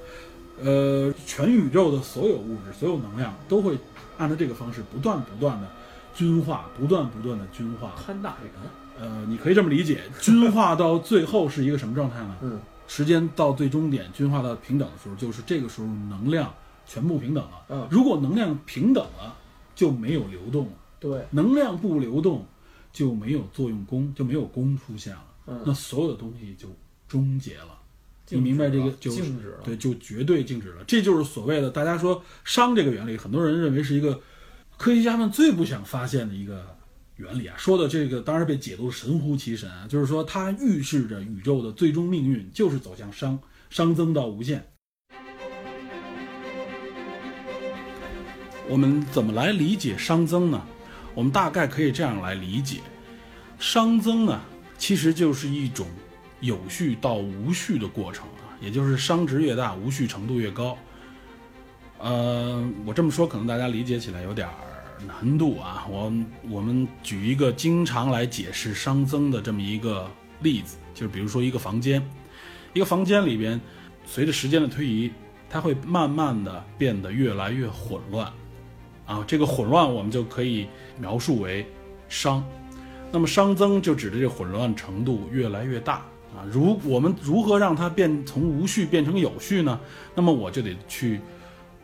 [0.60, 3.78] 呃，全宇宙的所有物质、所有能量都会
[4.16, 5.70] 按照这个方式不断不断的
[6.12, 7.92] 均化，不断不断的均化。
[8.04, 8.50] 摊大饼，
[9.00, 12.36] 呃，你可以这么理解，均化到最后是一个什么状态呢？
[12.42, 16.52] 嗯，时间到最终点均化到平等的时候，就是这个时候能量
[16.86, 17.64] 全部平等了。
[17.68, 19.36] 嗯如果能量平等了，
[19.74, 22.44] 就没有流动了；对，能量不流动，
[22.92, 25.24] 就没有作用功，就没有功出现了。
[25.46, 26.68] 嗯那所有的东西就
[27.06, 27.78] 终结了。
[28.30, 29.60] 你明白这个就静止了。
[29.64, 30.84] 对，就绝对静止了。
[30.86, 34.20] 这就是所谓的大家说熵这个原理，很多人认为是一个
[34.76, 36.76] 科学家们最不想发现的一个
[37.18, 37.54] 原理啊。
[37.58, 43.38] 说的这个当然被解读神乎其神啊，就是说它预示着宇宙的最终命运就是走向熵，
[43.70, 44.64] 熵增到无限。
[48.68, 50.62] 我们怎么来理解熵增呢？
[51.14, 52.80] 我们大概可以这样来理解：
[53.58, 54.40] 熵增呢，
[54.76, 55.86] 其实就是一种
[56.40, 60.76] 有序到无序的过程啊，也就是熵值越大，无序程度越高。
[61.98, 64.54] 呃，我这么说可能大家理解起来有点儿
[65.06, 65.86] 难度啊。
[65.90, 66.12] 我
[66.48, 70.10] 我们举一个经常来解释熵增的这么一个
[70.42, 72.02] 例子，就是比如说一个房间，
[72.72, 73.60] 一个房间里边，
[74.04, 75.10] 随着时间的推移，
[75.48, 78.32] 它会慢慢的变得越来越混乱。
[79.06, 80.66] 啊，这个混乱我们就可以
[80.98, 81.66] 描述为
[82.10, 82.42] 熵，
[83.10, 86.04] 那么熵增就指的这混乱程度越来越大
[86.36, 86.44] 啊。
[86.50, 89.80] 如我们如何让它变从无序变成有序呢？
[90.14, 91.20] 那么我就得去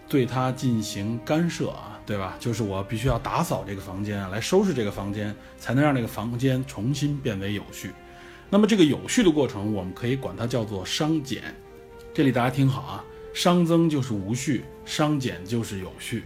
[0.09, 2.37] 对它进行干涉啊，对吧？
[2.39, 7.93] 就是我必须要打扫这个房间，来收拾这个房间，才能让这个房间重新变为有序。
[8.51, 11.43] 那么这个有序的过程，我们可以管它叫做熵减。
[12.13, 13.05] 这里大家听好啊，
[13.35, 16.23] 熵增就是无序，熵减就是有序。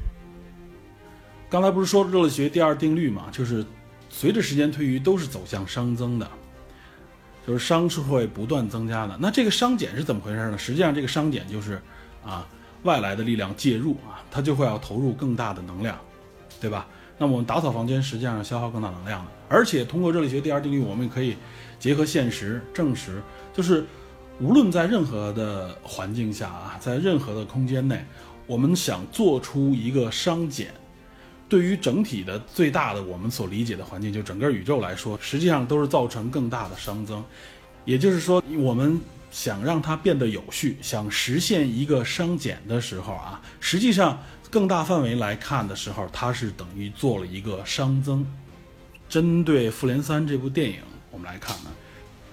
[1.49, 3.29] 刚才不是说热力学第二定律嘛？
[3.33, 3.65] 就是
[4.11, 6.31] 随着时间推移，都是走向熵增的，
[7.47, 9.17] 就是熵是会不断增加的。
[9.19, 10.59] 那这个熵减是怎么回事呢？
[10.59, 11.81] 实际上，这个熵减就是
[12.23, 12.47] 啊
[12.83, 15.99] 外来的力量介入啊，它就会要投入更大的能量，
[16.61, 16.87] 对吧？
[17.19, 19.31] 那我们打扫房间实际上消耗更大能量的。
[19.49, 21.37] 而且通过热力学第二定律，我们也可以
[21.79, 23.21] 结合现实证实，
[23.53, 23.85] 就是
[24.41, 28.05] 无论在任何的环境下啊，在任何的空间内，
[28.47, 30.69] 我们想做出一个熵减。
[31.49, 37.25] 对于整体的最大的我们所理解的环境，就整个宇宙来说，实际上都是造成更大的熵增。
[37.87, 39.01] 也就是说，我们
[39.31, 44.19] 想让它变得有序，想实现一个熵减的时候啊，实际上
[44.51, 48.27] 更大范围来看的时候，它是等于做了一个熵增。
[49.09, 50.81] 针对《复联三》这部电影，
[51.11, 51.71] 我们来看呢，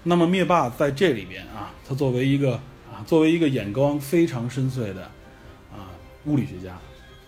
[0.04, 2.56] 那么灭霸在这里边啊，他作为一个
[2.92, 5.04] 啊，作为一个眼光非常深邃的
[5.72, 5.88] 啊
[6.26, 6.78] 物理学家，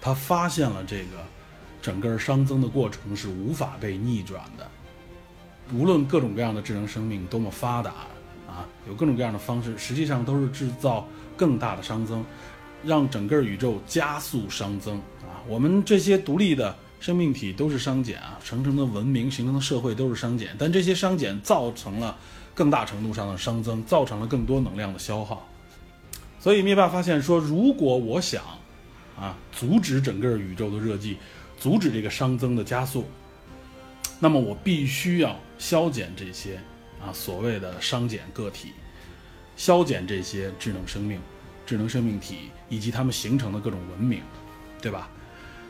[0.02, 1.26] 他发现了这个。
[1.80, 4.70] 整个熵增的过程是无法被逆转的，
[5.74, 7.94] 无论各种各样的智能生命多么发达
[8.58, 12.26] 啊，有各种各样的方式，实际上都是制造更大的熵增，
[12.84, 15.40] 让整个宇宙加速熵增啊。
[15.48, 22.18] 我们这些独立的生命体都是熵减啊，形成的文明、形成的社会都是熵减，但这些熵减造成了
[22.56, 25.48] 更大程度上的熵增，造成了更多能量的消耗。
[26.40, 28.44] 所以灭霸发现说，如果我想
[29.20, 31.16] 啊阻止整个宇宙的热寂。
[31.60, 33.04] 阻止这个熵增的加速，
[34.20, 36.60] 那么我必须要消减这些
[37.02, 38.74] 啊所谓的熵减个体，
[39.56, 41.20] 消减这些智能生命、
[41.66, 44.22] 智能生命体以及它们形成的各种文明，
[44.82, 45.10] 对吧？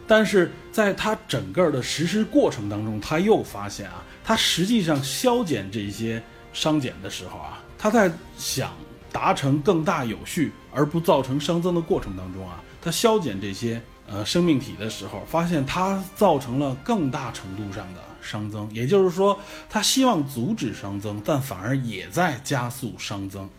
[0.07, 6.21] 但是在它整个的实施过程当中，他又发现啊，他实际上消减这些
[6.53, 8.73] 商减的时候啊，他在想
[9.11, 13.81] 达成更大有序而不造成熵增的过程当中啊，他消减这些。
[14.09, 19.39] 呃，生命体的时候，发现它造成了更大程度上的熵增，也就是说，
[19.69, 23.49] 他希望阻止熵增，但反而也在加速熵增。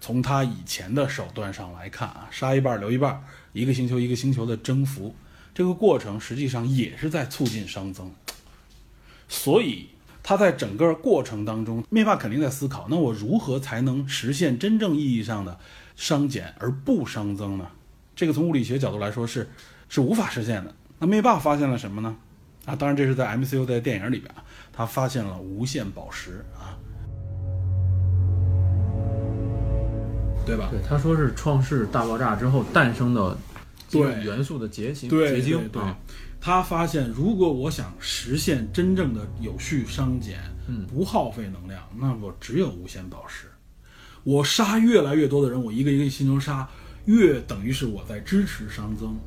[0.00, 3.22] 从他以前的手段上来看啊，杀一半留一半，
[3.52, 5.14] 一个星球一个星球的征服，
[5.54, 8.10] 这个过程实际上也是在促进熵增。
[9.28, 9.88] 所以，
[10.22, 15.58] 他在整个过程当中，灭霸肯定在思考：那我如何才能实现真正意义上的
[15.98, 17.68] 熵减而不熵增呢？
[18.16, 19.48] 这个从物理学角度来说是。
[19.90, 20.74] 是无法实现的。
[20.98, 22.14] 那灭霸发现了什么呢？
[22.68, 26.76] 啊，当然这是在 MCU 在电影里边啊，他发现了无限宝石啊，
[30.44, 30.68] 对吧？
[30.70, 33.36] 对，他说是创世大爆炸之后诞生的
[33.90, 35.66] 对元素的结晶结晶。
[35.70, 35.82] 对，
[36.40, 43.46] 他发现如果我想实现真正的有序熵减，嗯，不耗费能量，那我只有无限宝石。
[44.24, 46.68] 我杀越来越多的人，我一个一个星球杀，
[47.06, 49.18] 越等于是我在支持熵增。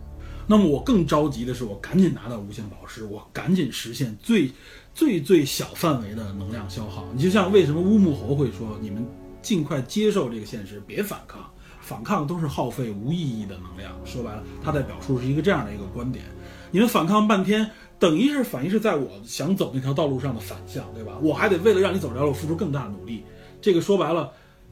[0.52, 4.52] 那么我更着急的是，我赶紧拿到无限宝石，我赶紧实现最
[4.94, 7.08] 最最小范围的能量消耗。
[7.16, 9.08] 你就像为什么乌木猴会说，你们
[9.42, 11.50] 尽快接受这个现实，别反抗，
[11.80, 13.94] 反抗都是耗费无意义的能量。
[14.04, 16.26] 说白了，他在表述是一个这样的一个观点：
[16.70, 21.18] 你们反抗半天，等于是反应是在我想走那条道路上的反向，对吧？
[21.22, 23.24] 我还得为了让你走这条路付出更大的努力。
[23.62, 24.30] 这个说白了。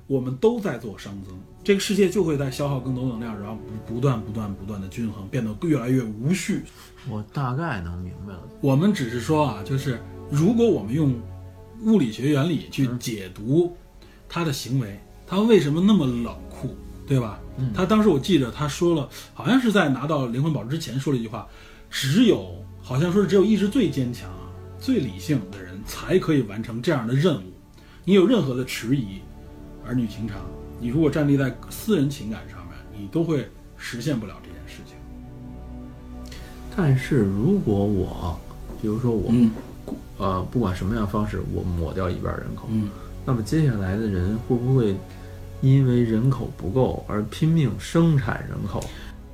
[0.09, 6.63] 我们都在做熵增，这个世界就会在消耗更多能量，然后不不断不断不断的均衡，变得越来越无序。
[7.07, 8.41] 我大概能明白了。
[8.61, 11.13] 我们只是说啊，就是如果我们用
[11.83, 13.75] 物理学原理去解读
[14.27, 16.75] 他的行为，他为什么那么冷酷？
[17.07, 17.39] 对吧？
[17.57, 21.47] 嗯他当时我记着他说了，好像是在拿到灵魂宝石之前说了一句话，
[21.89, 24.29] 只有好像说是只有意志最坚强、
[24.79, 27.51] 最理性的人才可以完成这样的任务。
[28.05, 29.21] 你有任何的迟疑、
[29.83, 30.37] 儿女情长，
[30.79, 34.95] 你如果站立在私人情感上面，你都会实现不了这件事情。
[36.75, 38.39] 但是如果我，
[38.81, 39.51] 比如说我，嗯
[40.17, 42.89] 呃，不管什么样的方式，我抹掉一半人口，嗯，
[43.25, 44.95] 那么接下来的人会不会
[45.61, 48.83] 因为人口不够而拼命生产人口？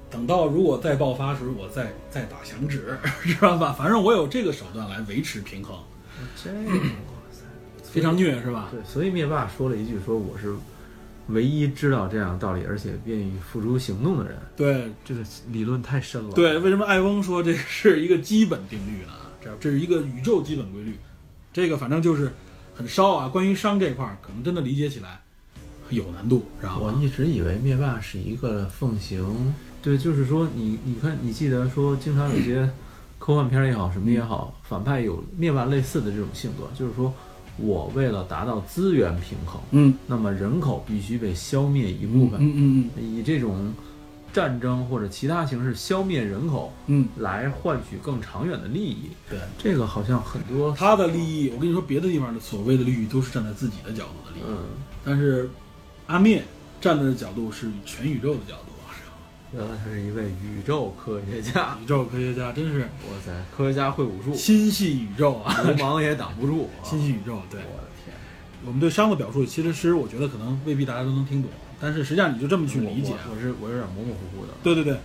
[0.09, 3.75] 等到如果再爆发时，我再再打响指， 知道吧？
[3.77, 5.75] 反正我有这个手段来维持平衡，
[6.41, 6.79] 这个，
[7.83, 8.69] 非常虐，是吧？
[8.71, 10.55] 对，所以灭霸说了一句说我是
[11.27, 14.37] 唯一知道这样的道理，而且愿意付诸行动的人。
[14.55, 15.21] 对这个
[15.51, 19.13] 理论太深了。，对，为什么艾翁说这是一个基本定律呢？
[19.41, 20.97] 这这是一个宇宙基本规律，
[21.53, 22.31] 这个反正就是
[22.75, 23.27] 很烧啊。
[23.27, 25.21] 关于商这块儿，可能真的理解起来
[25.89, 26.83] 有难度，然后？
[26.83, 32.67] 我一直以为灭霸是一个奉行，对，就是说你你看，你记得说经常有些
[33.19, 37.13] 科幻片儿也好，什么也好，反派有灭霸类似的这种性格，就是说
[37.57, 39.93] 我为了达到资源平衡，嗯。
[40.07, 43.73] 那么人口必须被消灭一部分，嗯嗯嗯以这种
[44.33, 49.09] 战争或者其他形式消灭人口，嗯，来换取更长远的利益。
[49.29, 49.39] 对。
[49.57, 54.57] 这个好像很多，他的利益，我跟你说，别的地方的所谓的利益都是站在自己的角度的利益，嗯，
[55.05, 55.49] 但是
[56.07, 56.43] 阿灭
[56.81, 58.71] 站在的角度是全宇宙的角度。
[58.71, 58.74] 啊，
[59.53, 66.69] 原来他是一位宇宙科学家，宇宙科学家真是哇塞，科学家会武术，心系宇宙啊，流氓也挡不住。
[66.83, 67.41] 心系宇宙。
[67.49, 68.15] 对，我的天，
[68.65, 71.49] 我们对熵的表述，其实是我觉得可能未必大家都能听懂，
[71.79, 74.53] 但是实际上你就这么去理解我是我有点模模糊糊的。
[74.61, 74.97] 对对对，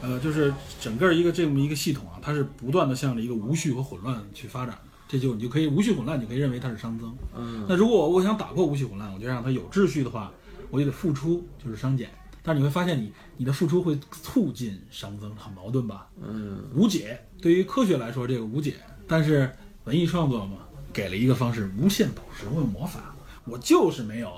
[0.00, 4.82] 呃，就是整个一个这么一个系统啊，它是不断的向着一个无序和混乱去发展的。
[5.08, 7.12] 这就你就可以无序混乱，你可以认为它是熵增。
[7.36, 10.32] 嗯，那如果我想打破无序混乱，我就让它有秩序的话，
[10.70, 12.08] 我就得付出，就是熵减。
[12.42, 16.08] 但是你会发现你，你的付出会促进熵增，很矛盾吧？
[16.22, 17.20] 嗯，无解。
[17.40, 18.74] 对于科学来说，这个无解，
[19.06, 19.50] 但是
[19.84, 20.58] 文艺创作嘛，
[20.92, 23.14] 给了一个方式，无限宝石问魔法，
[23.44, 24.32] 我就是没有，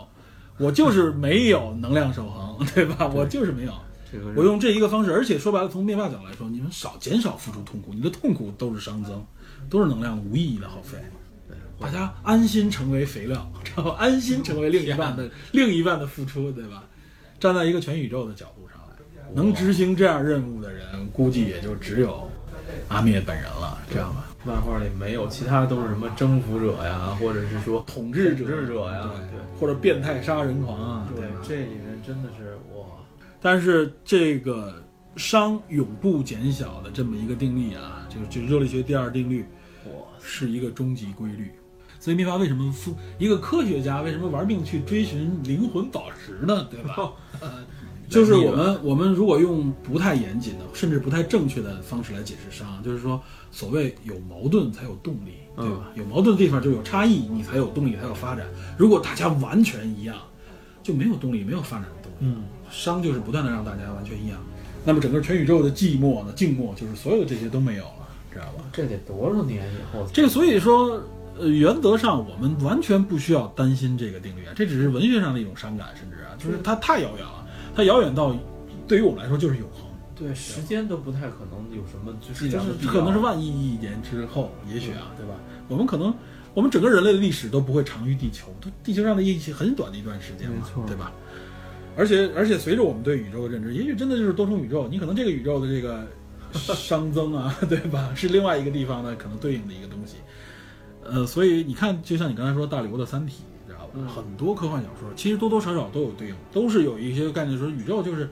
[0.59, 3.07] 我就是没有能量守恒，对吧？
[3.09, 3.73] 我就是没有。
[4.37, 9.25] 我用这一个方式，而且说白了，从灭霸角度来说，你们少减少付出痛苦，你的痛苦都是熵增，
[9.71, 10.99] 都是能量无意义的耗费。
[11.81, 16.85] 大家安心成为肥料，然后安心成为另一半的 另一半的付出，对吧？
[17.43, 22.31] 站在一个全宇宙的角度上来，能执行这样任务的人，估计也就只有
[22.87, 24.29] 阿灭本人了，知道吧？
[24.45, 31.31] 漫画里没有，其他都是什么征服者呀，或者是说统治者、统治者呀，对，或者变态杀人狂啊，对对？
[31.43, 32.87] 这里面真的是哇，
[33.41, 34.81] 但是这个
[35.17, 39.45] 熵永不减小的这么一个定律啊，就就热力学第二定律，
[39.87, 39.93] 哇，
[40.23, 41.51] 是一个终极规律。
[42.03, 46.67] 所以灭霸为什么付一个科学家为什么玩命去追寻灵魂宝石呢？
[46.69, 47.13] 对吧？
[48.11, 53.23] 就是我们我们如果用不太严谨的，甚至不太正确的方式来解释熵，就是说，
[53.53, 55.93] 所谓有矛盾才有动力，对吧？
[55.95, 58.45] 有矛盾的地方就有差异，你才有动力，才有发展。
[58.77, 60.17] 如果大家完全一样，
[60.83, 62.17] 就没有动力，没有发展的动力。
[62.19, 64.41] 嗯，熵就是不断的让大家完全一样，
[64.85, 68.65] 那么整个全宇宙的寂寞呢、静默，就是所有的这些都没有了，知道吧？
[68.73, 70.05] 这得多少年以后？
[70.13, 71.01] 这个所以说，
[71.43, 77.45] 呃，原则上我们完全不需要担心这个定律啊，这只是文学上的一种伤感，甚至啊，就是它太遥远了，
[77.75, 78.33] 它遥远到
[78.87, 79.83] 对于我们来说就是永恒，
[80.15, 82.49] 对时间都不太可能有什么就是
[82.87, 85.35] 可能是万亿亿年之后，也许啊，对吧？
[85.67, 86.15] 我们可能
[86.55, 91.13] 我们整个人类的历史都不会长于地球，它地球上的一些很短的一段时间嘛没错，对吧？
[91.97, 96.07] 而且而且随着我们对宇宙的认知，也许真的就是多重宇宙，你可能这个宇宙的这个
[96.55, 98.13] 熵增啊，对吧？
[98.15, 100.19] 是另外一个地方呢可能对应的一个东西。
[101.05, 103.91] 呃，所以你看，就像你刚才说大刘的《三体》，知道吧？
[103.95, 108.31] 嗯很多科幻小说其实多多少少都有对应，都是有一些概念说宇宙就是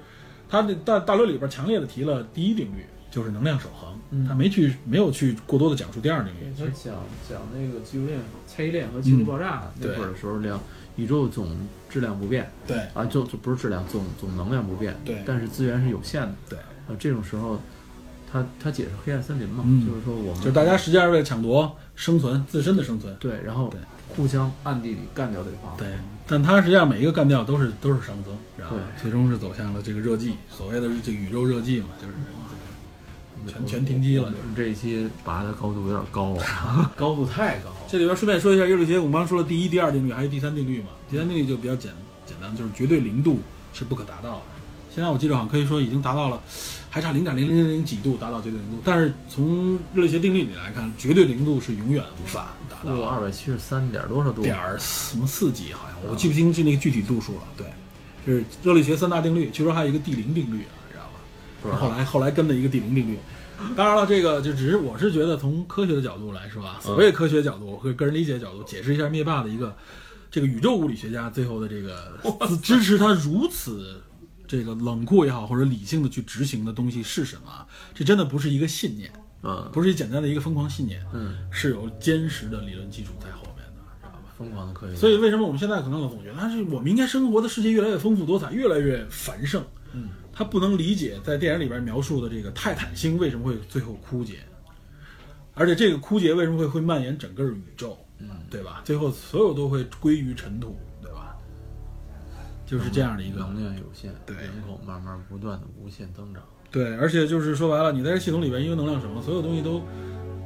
[0.48, 6.52] 它的大大刘里边强烈的提了第一定律，就是能量守恒，嗯他没去没有去过多的讲述第二定律。
[6.58, 6.94] 他讲
[7.28, 10.58] 讲那个激流链、猜疑链和激素爆炸那对会儿的时候，量
[10.96, 11.48] 宇宙总
[11.88, 16.34] 质量不变对啊，就就不是质量，总总能量不变，对但是资源是有限的。
[16.48, 17.60] 对，啊，这种时候，
[18.30, 23.14] 他他解释黑暗森林嘛，嗯就是说我们就是大家实际上为了抢夺生存自身的生存。
[23.20, 23.78] 对，然后对
[24.16, 25.76] 互相暗地里干掉对方。
[25.76, 25.86] 对，
[26.26, 28.76] 但他实际上每一个干掉都是都是熵增，知道吧？
[28.96, 34.30] 对最终是走向了这个热寂，所谓的这个宇宙热寂嘛，就是全全停机了。
[34.30, 37.70] 就是这一期拔的高度有点高啊， 高度太高。
[37.86, 40.88] 这里边顺便说一下热力学，我们刚刚说了第一、第二定律，还有第三定律嘛？
[41.10, 41.92] 第三定律就比较简
[42.24, 43.40] 简单，就是绝对零度
[43.74, 44.42] 是不可达到的。
[44.94, 46.40] 现在我记得好像可以说已经达到了，
[46.92, 54.42] 还差零点零零零零几度达到绝对零度，但是从热力学定律里来看，绝对零度是永远无法达到二百七十三点多少度？
[54.42, 57.42] 点儿什么四级好像，我记不清是那个具体度数了。
[57.56, 57.66] 对，
[58.26, 60.74] 就是热力学三大定律，据说还有一个地零定律啊，
[61.62, 61.78] 知道吧？
[61.78, 63.16] 后来后来跟的一个地零定律。
[63.76, 69.76] 当然了，这个就只是我是觉得从科学的角度来说啊，所谓科学角度和个人理解角度解释一下灭霸的一个
[70.28, 72.18] 这个宇宙物理学家最后的这个
[72.62, 74.02] 支持他如此
[74.50, 77.64] 这个冷酷也好或者理性的去执行的东西是什么啊？
[77.94, 79.08] 这真的不是一个信念，
[79.44, 84.18] 嗯，不是一简单的一个疯狂信念，嗯，是有坚实的理论基础在后面的，知道吧？
[84.36, 84.96] 疯狂的科学。
[84.96, 89.64] 所以为什么我们现在可能总觉得，啊，是我们应该生活的世界越来越丰富多彩，越来越繁盛。
[89.92, 94.40] 嗯，他不能理解在电影里边描述的这个泰坦星为什么会最后枯竭，
[95.54, 98.82] 而且这个枯竭为什么会会蔓延整个宇宙，嗯，对吧？
[98.84, 100.76] 最后所有都会归于尘土？
[102.70, 106.40] 就是这样的一个能量有限，对人口慢慢不断的无限增长。
[106.70, 109.82] 对，而且就是说白了，你在这系统里边，因为能量什么，所有东西都，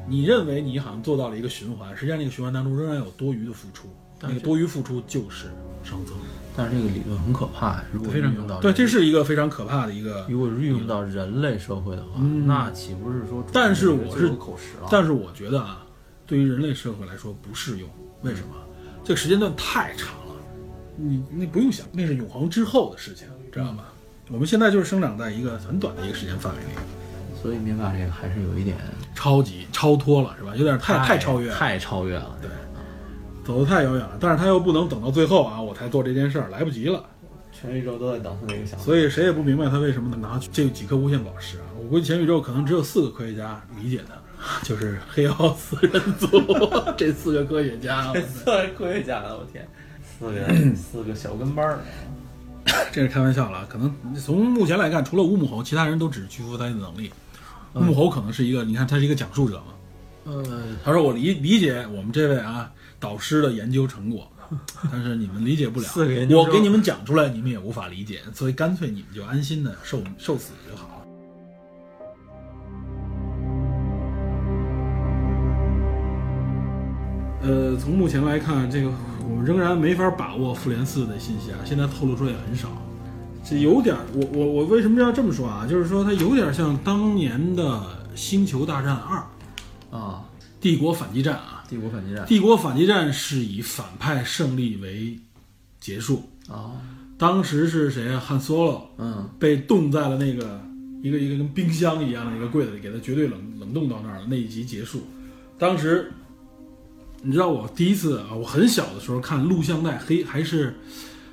[0.09, 3.91] 你认为你好像做到了一个循环，实际上那个循环当中仍然有多余的付出，
[4.23, 5.49] 那个多余付出就是
[5.85, 6.17] 熵增，
[6.57, 10.25] 但是这个理论很可怕，如果非常运用到对，这是一个非常可怕的一个。
[10.31, 13.45] 如果运用到人类社会的话，嗯那岂不是说？
[13.53, 14.89] 但是我是口实了。
[14.91, 15.85] 但是我觉得啊，
[16.27, 17.87] 对于人类社会来说不适用，
[18.23, 18.55] 为什么？
[19.05, 20.24] 这个时间段太长了，
[20.97, 23.85] 你那不用想，那是永恒之后的事情，知道吗？
[24.31, 26.69] 我们现在就是生长在一个很短的一个时间范围里，
[27.43, 28.77] 所以灭霸这个还是有一点
[29.15, 30.57] 超级超脱了，是吧？
[30.57, 32.39] 有点太太超越了，太超越了。
[32.41, 32.51] 对，
[33.45, 34.17] 走得太遥远了。
[34.19, 37.05] 但是他又不能等到最后啊，我才做这件事儿，来不及了。
[37.53, 38.85] 全宇宙都在等他这个想法。
[38.85, 41.65] 所以谁也不明白他为什么能拿这几颗无限宝石啊！
[41.79, 46.27] 我估计全宇宙可能只有四个科学家理解他， 就是黑奥斯人族
[46.97, 48.13] 这四个科学家。
[48.23, 49.67] 四个科学家了，我天，
[50.25, 51.79] 四个 四个小跟班儿。
[52.91, 57.11] 这是开玩笑了，可能从目前来看，除了乌姆猴，其他人都只是屈服他的能力。
[57.75, 59.75] 乌姆猴可能是一个，你看他是一个讲述者嘛。
[60.25, 60.43] 呃，
[60.83, 64.27] 他说我理理解我们这位啊导师的研究成果，
[64.91, 65.87] 但是你们理解不了
[66.35, 70.95] 我给你们讲出来，你们也无法理解，所以干脆你们就安心的受受死就好了。
[77.43, 78.91] 呃，从目前来看，这个
[79.29, 82.69] 我们仍然没法把握复联四的信息啊，现在透露出来也很少。
[83.45, 85.67] 这有点儿，我我我为什么要这么说啊？
[85.67, 87.63] 就是说它有点像当年的
[88.15, 89.23] 《星球大战二》
[89.97, 90.25] 啊，
[90.61, 95.19] 帝国反击战啊，帝国反击战帝国反击战是以反派胜利为
[95.79, 96.73] 结束，啊，
[97.19, 98.19] 当时是谁啊？
[98.19, 100.61] 汉 Solo 嗯被冻在了那个
[101.03, 104.27] 一个一个跟冰箱一样的一个柜子里，给他绝对冷冷冻到那儿了。
[104.27, 105.03] 那一集结束，
[105.59, 106.11] 当时
[107.25, 110.79] 你知道我第一次啊，我很小的时候看录像带，黑还是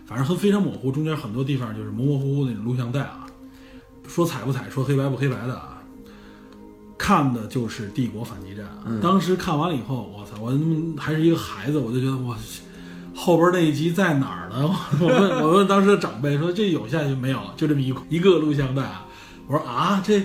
[0.05, 3.27] 反正很非常模糊，中间很多地方就是模模糊糊那种录像带啊，
[4.07, 5.77] 说彩不彩，说黑白不黑白的啊。
[6.97, 10.51] 看的就是《帝国反击战》啊，当时看完了以后，我操，我
[10.95, 12.35] 还是一个孩子，我就觉得我
[13.15, 14.69] 后边那一集在哪儿呢？
[15.01, 17.39] 我问我问当时的长辈说这有下去没有？
[17.57, 19.07] 就这么一一个录像带啊。
[19.47, 20.21] 我说啊，这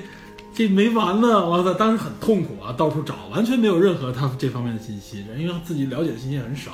[0.56, 1.46] 这没完呢！
[1.46, 6.70] 我操，当时很痛苦啊，到处找，完全没有任何他这方面的信息，因为自己了解的信息很少。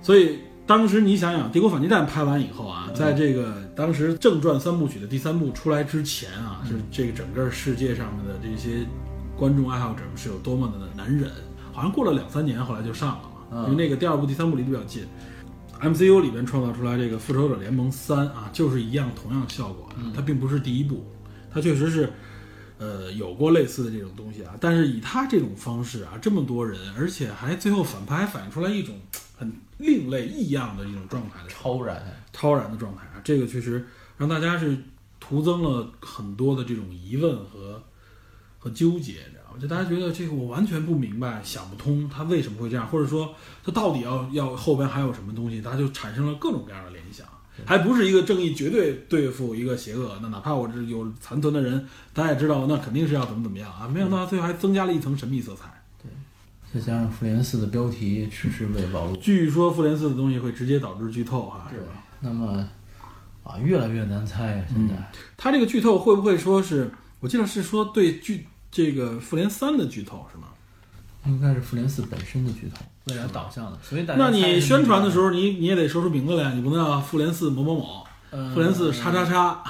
[0.00, 0.38] 所以
[0.68, 8.86] 当时你想想，《帝国反击战》拍完以后啊，在这个当时正传三部曲的第三部出来之前啊，是这个整个世界上面的这些
[9.36, 11.28] 观众爱好者们是有多么的难忍。
[11.72, 15.02] 好像过了两三年，后来就上了嘛，因为那个第二部、第三部离得比较近。
[15.82, 21.04] MCU 里边创造出来这个《复仇者联盟三》啊，就是一样同样的效果，它并不是第一部，
[21.52, 22.10] 它确实是，
[22.78, 28.94] 呃，有过类似的这种东西啊，但是以他这种方式啊，这么多人，而且还最后反派还反映出来一种
[29.36, 33.86] 很另类异样的一种状态的超然，超然的状态啊，这个确实
[34.18, 34.76] 让大家是
[35.18, 37.82] 徒增了很多的这种疑问和
[38.58, 39.58] 和纠结，你知道吗？
[39.58, 43.34] 就大家觉得这个我完全不明白，想不通他为什么会这样，或者说
[43.64, 47.26] 他到底要要后边还有什么东西，大家就产生了各种各样的联想。
[47.64, 53.88] 还不是一个正义绝对对付一个邪恶，那哪怕我这有残存的人，大家也知道，那肯定是要怎么怎么样啊！
[53.88, 55.72] 没想到最后还增加了一层神秘色彩。
[56.02, 56.10] 对
[56.74, 61.86] 再加上复联四的标题迟迟未暴露，据说复联四的东西会直接导致剧透哈、是吧？
[62.20, 62.68] 那么
[63.44, 64.66] 啊，越来越难猜啊！
[64.68, 64.94] 现在
[65.36, 66.90] 他这个剧透会不会说是？
[67.20, 70.48] 我记得是说对剧这个复联三的剧透是吗？
[71.24, 79.62] 应该是复联四本身的剧透，未来导向的，所以大家那你宣传的时候，你你也得说出名字来，你不能叫复联四某某某，呃复联四叉叉叉。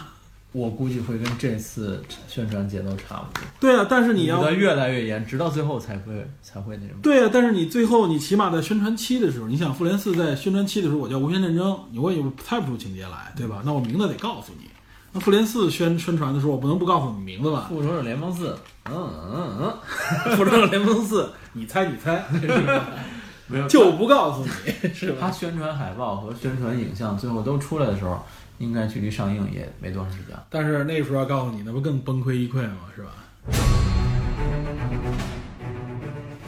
[0.52, 3.42] 我估计会跟这次宣传节奏差不多。
[3.60, 7.00] 对啊，但是你要越来越严，直到最后才会才会那什么。
[7.02, 13.60] 对啊，但是你最后你起码在宣传期的时候，你想复联四在宣传期的时候，我叫无限战争，你我也猜不出情节来，对吧？
[13.66, 14.70] 那我名字得告诉你。
[15.12, 17.66] 那复联四宣宣传的时候，我不能不告诉你名字吧？
[17.68, 18.56] 复仇者联盟四，
[18.90, 22.24] 嗯嗯嗯，复仇者联盟四，你猜你猜，
[23.48, 25.18] 没有就不告诉你， 是吧？
[25.20, 28.18] 他宣传海报和宣传影像最后都出来的时候，
[28.58, 30.36] 应该距离上映也没多长时间。
[30.50, 32.78] 但是那时候要告诉你，那不更崩溃一溃吗？
[32.94, 33.10] 是吧？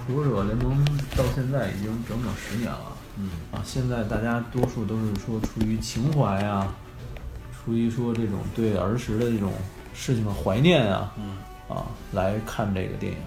[0.07, 0.85] 复仇者联盟
[1.17, 2.97] 到现在已经整整十年了。
[3.17, 6.75] 嗯啊，现在大家多数都是说出于情怀啊，
[7.53, 9.53] 出于说这种对儿时的这种
[9.95, 11.37] 事情的怀念啊，嗯
[11.69, 13.19] 啊来看这个电影。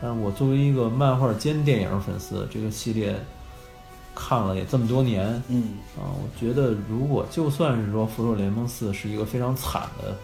[0.00, 3.14] 但是我作为一个漫画兼电影粉丝，这个系列
[4.14, 5.74] 看了也这么多年嗯。
[5.96, 10.16] 啊，我觉得如果就算是说《复仇者联盟四》是一个非常惨的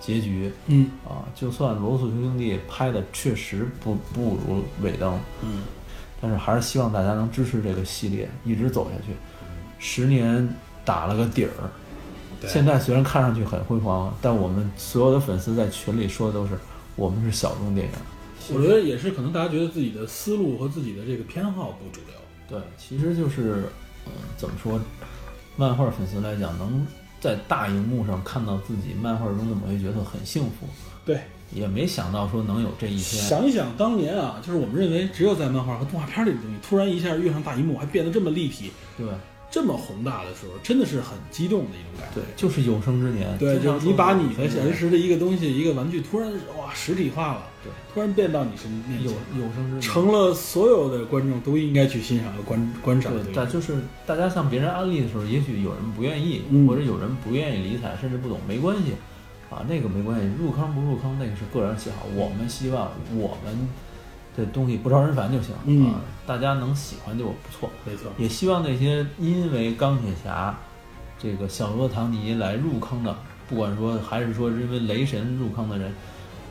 [0.00, 0.90] 结局嗯。
[1.04, 5.62] 啊，就算罗素兄弟拍的确实不不如尾灯，嗯，
[6.20, 9.12] 但是还是希望大家能支持这个系列一直走下去。
[9.78, 10.48] 十年
[10.84, 11.50] 打了个底儿，
[12.46, 16.52] 现在虽然看上去很辉煌，但我们所有的粉丝在群里说的都是
[16.94, 17.92] 我们是小众电影。
[18.54, 22.14] 我觉得也是，可能大家觉得自己的思路和自己的这个偏好不主流。
[22.48, 23.64] 对，其实就是，
[24.06, 24.80] 嗯、怎么说，
[25.56, 26.86] 漫画粉丝来讲，能
[27.20, 30.66] 在大荧幕上看到自己漫画中的某些角色很幸福，
[31.04, 31.20] 对，
[31.52, 33.22] 也没想到说能有这一天。
[33.24, 39.06] 想一想当年啊，就是我们认为只有在漫画和动画片里的东西，突然一下跃上大荧幕，还变得这么立体、对
[39.56, 43.26] 这么宏大的时候，真的是很激动的一种感觉对。，就是有生之年。
[43.38, 49.80] 对，就是你把你的对儿时的一个东西、一个玩具，突然哇实体化了，对，突然变到你身面有前，有生之年。
[49.80, 53.34] 成了所有的观众都应该去欣赏和观观赏的对，对？
[53.34, 58.92] 但就是大家向别人安利的时候，也许有人不愿意，嗯或者有人不愿意理睬，甚至不懂，没关系，
[59.48, 62.04] 啊，那个没关系，入坑不入坑那个是个人喜好。
[62.14, 63.56] 我们希望我们
[64.36, 67.70] 的东西不招人烦就行，嗯啊，大家能喜欢就不错。
[67.84, 70.56] 没错，也希望那些因为钢铁侠
[71.18, 73.16] 这个小罗·唐尼来入坑的，
[73.48, 75.92] 不管说还是说因为雷神入坑的人，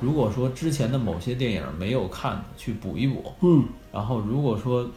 [0.01, 4.89] 如果说之前的某些电影没有看，去补一补，嗯，然后如果说，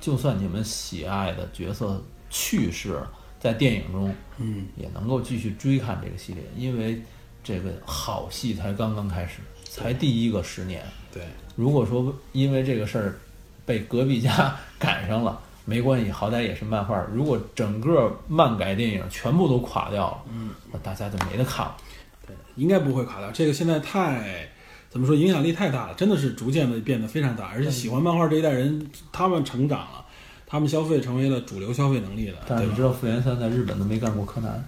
[0.00, 2.00] 就算你们喜爱的角色
[2.30, 3.10] 去世了，
[3.40, 7.02] 在电影中嗯，也能够继续追看这个系列，因为
[7.42, 10.84] 这个好戏才刚刚开始，才第一个十年。
[11.12, 11.24] 对，
[11.58, 13.18] 如果说因为这个事儿
[13.66, 17.04] 被隔壁家 赶上了，没关系，好歹也是漫画。
[17.12, 21.76] 如果整个漫改电影全部都垮掉了，嗯，那大家就没得看了。
[22.24, 23.28] 对，应该不会垮掉。
[23.32, 24.48] 这个现在太
[24.88, 27.50] 怎么说，影响力太大了，真的是逐渐的变得非常大。
[27.52, 30.04] 而且喜欢漫画这一代人，他们成长了，
[30.46, 32.82] 他们消费成为了主流消费能力了，但是你知？
[32.82, 34.64] 道，复联三在日本都没干过柯南，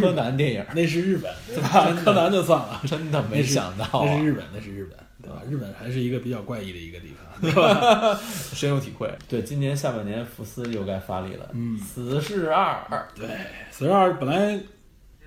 [0.00, 1.92] 柯，南电影那是日本，对吧？
[2.04, 5.42] 柯南就算了，真的没想到、啊，那是日本，那是日本，对吧？
[5.50, 8.18] 日本还是一个比较怪异的一个地方， 对吧？
[8.54, 9.12] 深有体会。
[9.28, 12.80] 对，今年下半年福斯又该发力了，嗯死侍二，
[13.14, 13.26] 对，
[13.70, 14.58] 死侍二本来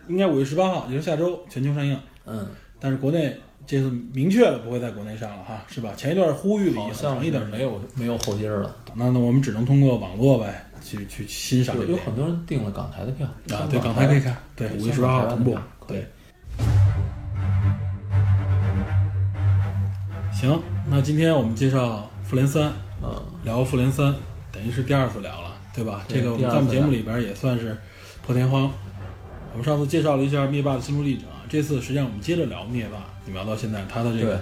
[0.08, 2.48] 应该五月十八号，也就是下周全球上映，嗯，
[2.80, 5.94] 但是国内这次明确了不会在国内上了哈，是吧？
[5.98, 7.02] 前一段呼吁了一段时
[7.32, 8.76] 间没，有没有后劲儿了。
[8.96, 15.58] 那那我们只能通过网络呗，去去欣赏有有很多人订了港台的票啊，对，港台可以看，对，五月十八号同步，
[15.88, 16.08] 对。
[20.40, 20.58] 行，
[20.90, 22.64] 那今天我们介绍《复联三》，
[23.04, 23.12] 嗯，
[23.44, 24.08] 聊《复联三》，
[24.54, 26.06] 等于是第二次聊了，对吧？
[26.08, 27.78] 对这个我们在我们节目里边也算是
[28.26, 28.72] 破天荒。
[29.52, 34.42] 我们上次介绍了一下灭霸的心路历程啊，这次实际上我们接着聊灭霸，你聊到现在他的这个，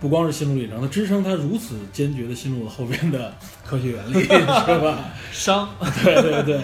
[0.00, 3.34] 不光是心路历程，他支撑他如此坚决的心路的后边的
[3.66, 5.10] 科学原理， 是吧？
[5.30, 5.68] 熵，
[6.02, 6.60] 对对对，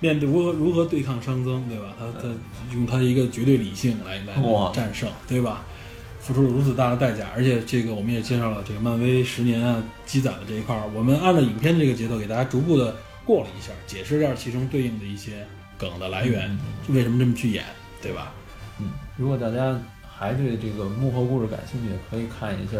[0.00, 1.94] 面对如何如何对抗熵增，对吧？
[1.96, 2.26] 他他
[2.74, 4.34] 用他一个绝对理性来来
[4.74, 5.64] 战胜，对吧？
[6.30, 12.94] 付出了如此大的代价，而且这个我们也介绍了这个漫威十年啊积攒的这一块儿，我们按照影片的这个节奏给大家逐步的
[13.24, 15.44] 过了一下，解释一下其中对应的一些
[15.76, 16.56] 梗的来源，
[16.88, 17.64] 为什么这么去演，
[18.00, 18.32] 对吧？
[18.78, 22.78] 嗯，如果大家还对这个幕后故事感兴趣，可以看一下，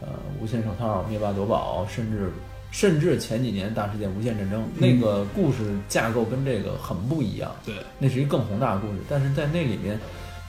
[0.00, 0.08] 呃，
[0.40, 2.30] 无限手套、灭霸夺宝，甚至
[2.70, 10.00] 甚至前几年大事件无限战争、那个故事架构跟这个很不一样，对，那是一个更宏大的故事，但是在那里面，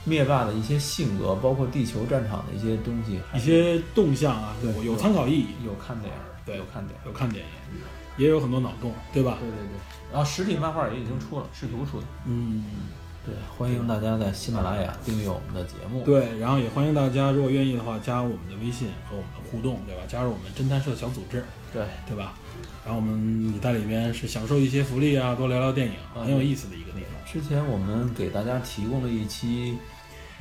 [0.06, 6.98] 灭霸的一些性格，包括地球战场的一些东西，一些动向啊，对有有参考意义，有看点儿，对有看点。
[7.04, 7.44] 有看点，
[8.16, 9.36] 也有很多脑洞，对吧？
[9.40, 9.76] 对对对，
[10.10, 12.06] 然后实体漫画也已经出了，试图出的。
[12.24, 12.64] 嗯。
[13.26, 16.04] 对，欢迎大家在喜马拉雅订阅我们的节目。
[16.04, 20.02] 对，然后也欢迎大家，如果愿意的话，加入我们的微信和我们的互动，对吧？
[20.06, 22.34] 加入我们侦探社小组织，对对吧？
[22.84, 27.10] 然后我们你在里面是享受一些福利啊，多聊聊电影，很有意思的一个地方。
[27.26, 29.76] 之前我们给大家提供了一期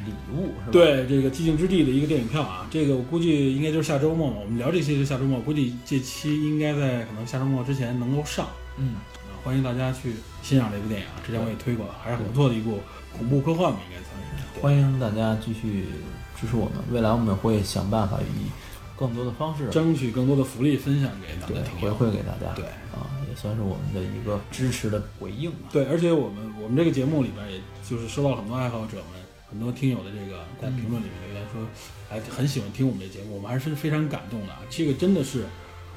[0.03, 4.37] 礼物，是吧？，对这个《寂静之地》的一个电影票啊，这个我估计应该就是下周末嘛。
[4.41, 8.47] 我们聊这期是下周末，估计这期应该在可能下周末之前能够上
[8.77, 9.31] 嗯，啊。
[9.43, 12.79] 欢迎大家去欣赏这部电影啊，之前我也推过了，还是很不错的一部
[13.17, 14.59] 恐怖科幻吧，应该算是。
[14.59, 15.85] 欢迎大家继续
[16.39, 18.49] 支持我们，未来我们会想办法以
[18.97, 22.07] 更多的方式争取更多的福利分享给大家对回。
[22.07, 25.69] 馈给大家，对啊，也算是我们的一个支持的回应吧。
[25.71, 29.21] 对，而且我们我们这个节目里边，也就是收到了很多爱好者们、
[29.55, 31.65] 很多听友的这个在评论里面留言说，
[32.11, 34.59] 哎，很喜欢听我们这节目，我们还是非常感动的啊。
[34.69, 35.45] 这个真的是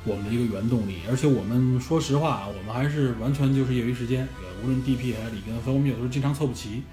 [0.04, 6.84] 我们的一个原动力，而且我们说实话，我们还是完全就是业余时间，呃无论 DP 还是里根和我们有时候经常凑不齐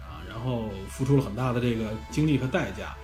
[0.00, 2.96] 啊，然后付出了很大的这个精力和代价。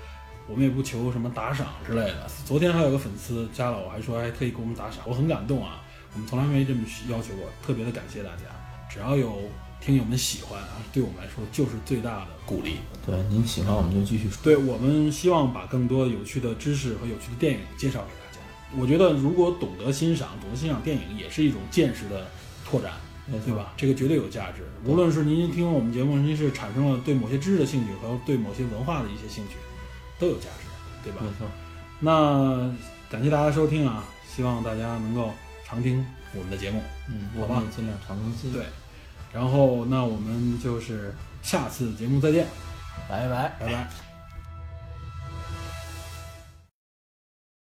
[0.48, 2.26] 我们也不求什么打赏之类的。
[2.44, 5.84] 昨天还有个粉丝加了我，还说还特意给我们打赏，我很感动啊。
[6.14, 8.42] 我们从来没这么要求过，特别的感谢大家。
[8.90, 9.38] 只要有
[9.84, 12.78] 听友们喜欢啊，对我们来说就是最大的鼓励。
[13.04, 14.38] 对，您喜欢我们就继续说。
[14.42, 18.40] 对我们希望把更多有趣的知识和有趣的电影介绍给大家。
[18.80, 22.26] 我觉得如果懂得欣赏，懂得欣赏电影，也是一种见识的
[22.64, 22.92] 拓展，
[23.44, 23.74] 对吧？
[23.76, 24.62] 这个绝对有价值。
[24.86, 29.56] 无论是您听我们节目，您是产生了对某些知识的兴趣和对某些文化的一些兴趣，
[30.18, 30.66] 都有价值，
[31.02, 31.18] 对吧？
[31.20, 31.46] 没错，
[32.00, 32.74] 那
[33.10, 34.02] 感谢大家收听啊，
[34.34, 35.30] 希望大家能够
[35.66, 36.02] 常听
[36.34, 36.80] 我们的节目。
[37.10, 38.50] 嗯，好吧尽量常更新。
[38.50, 38.64] 对，
[39.34, 41.12] 然后那我们就是
[41.42, 42.46] 下次节目再见，
[43.08, 43.56] 拜拜。
[43.58, 44.03] 拜拜。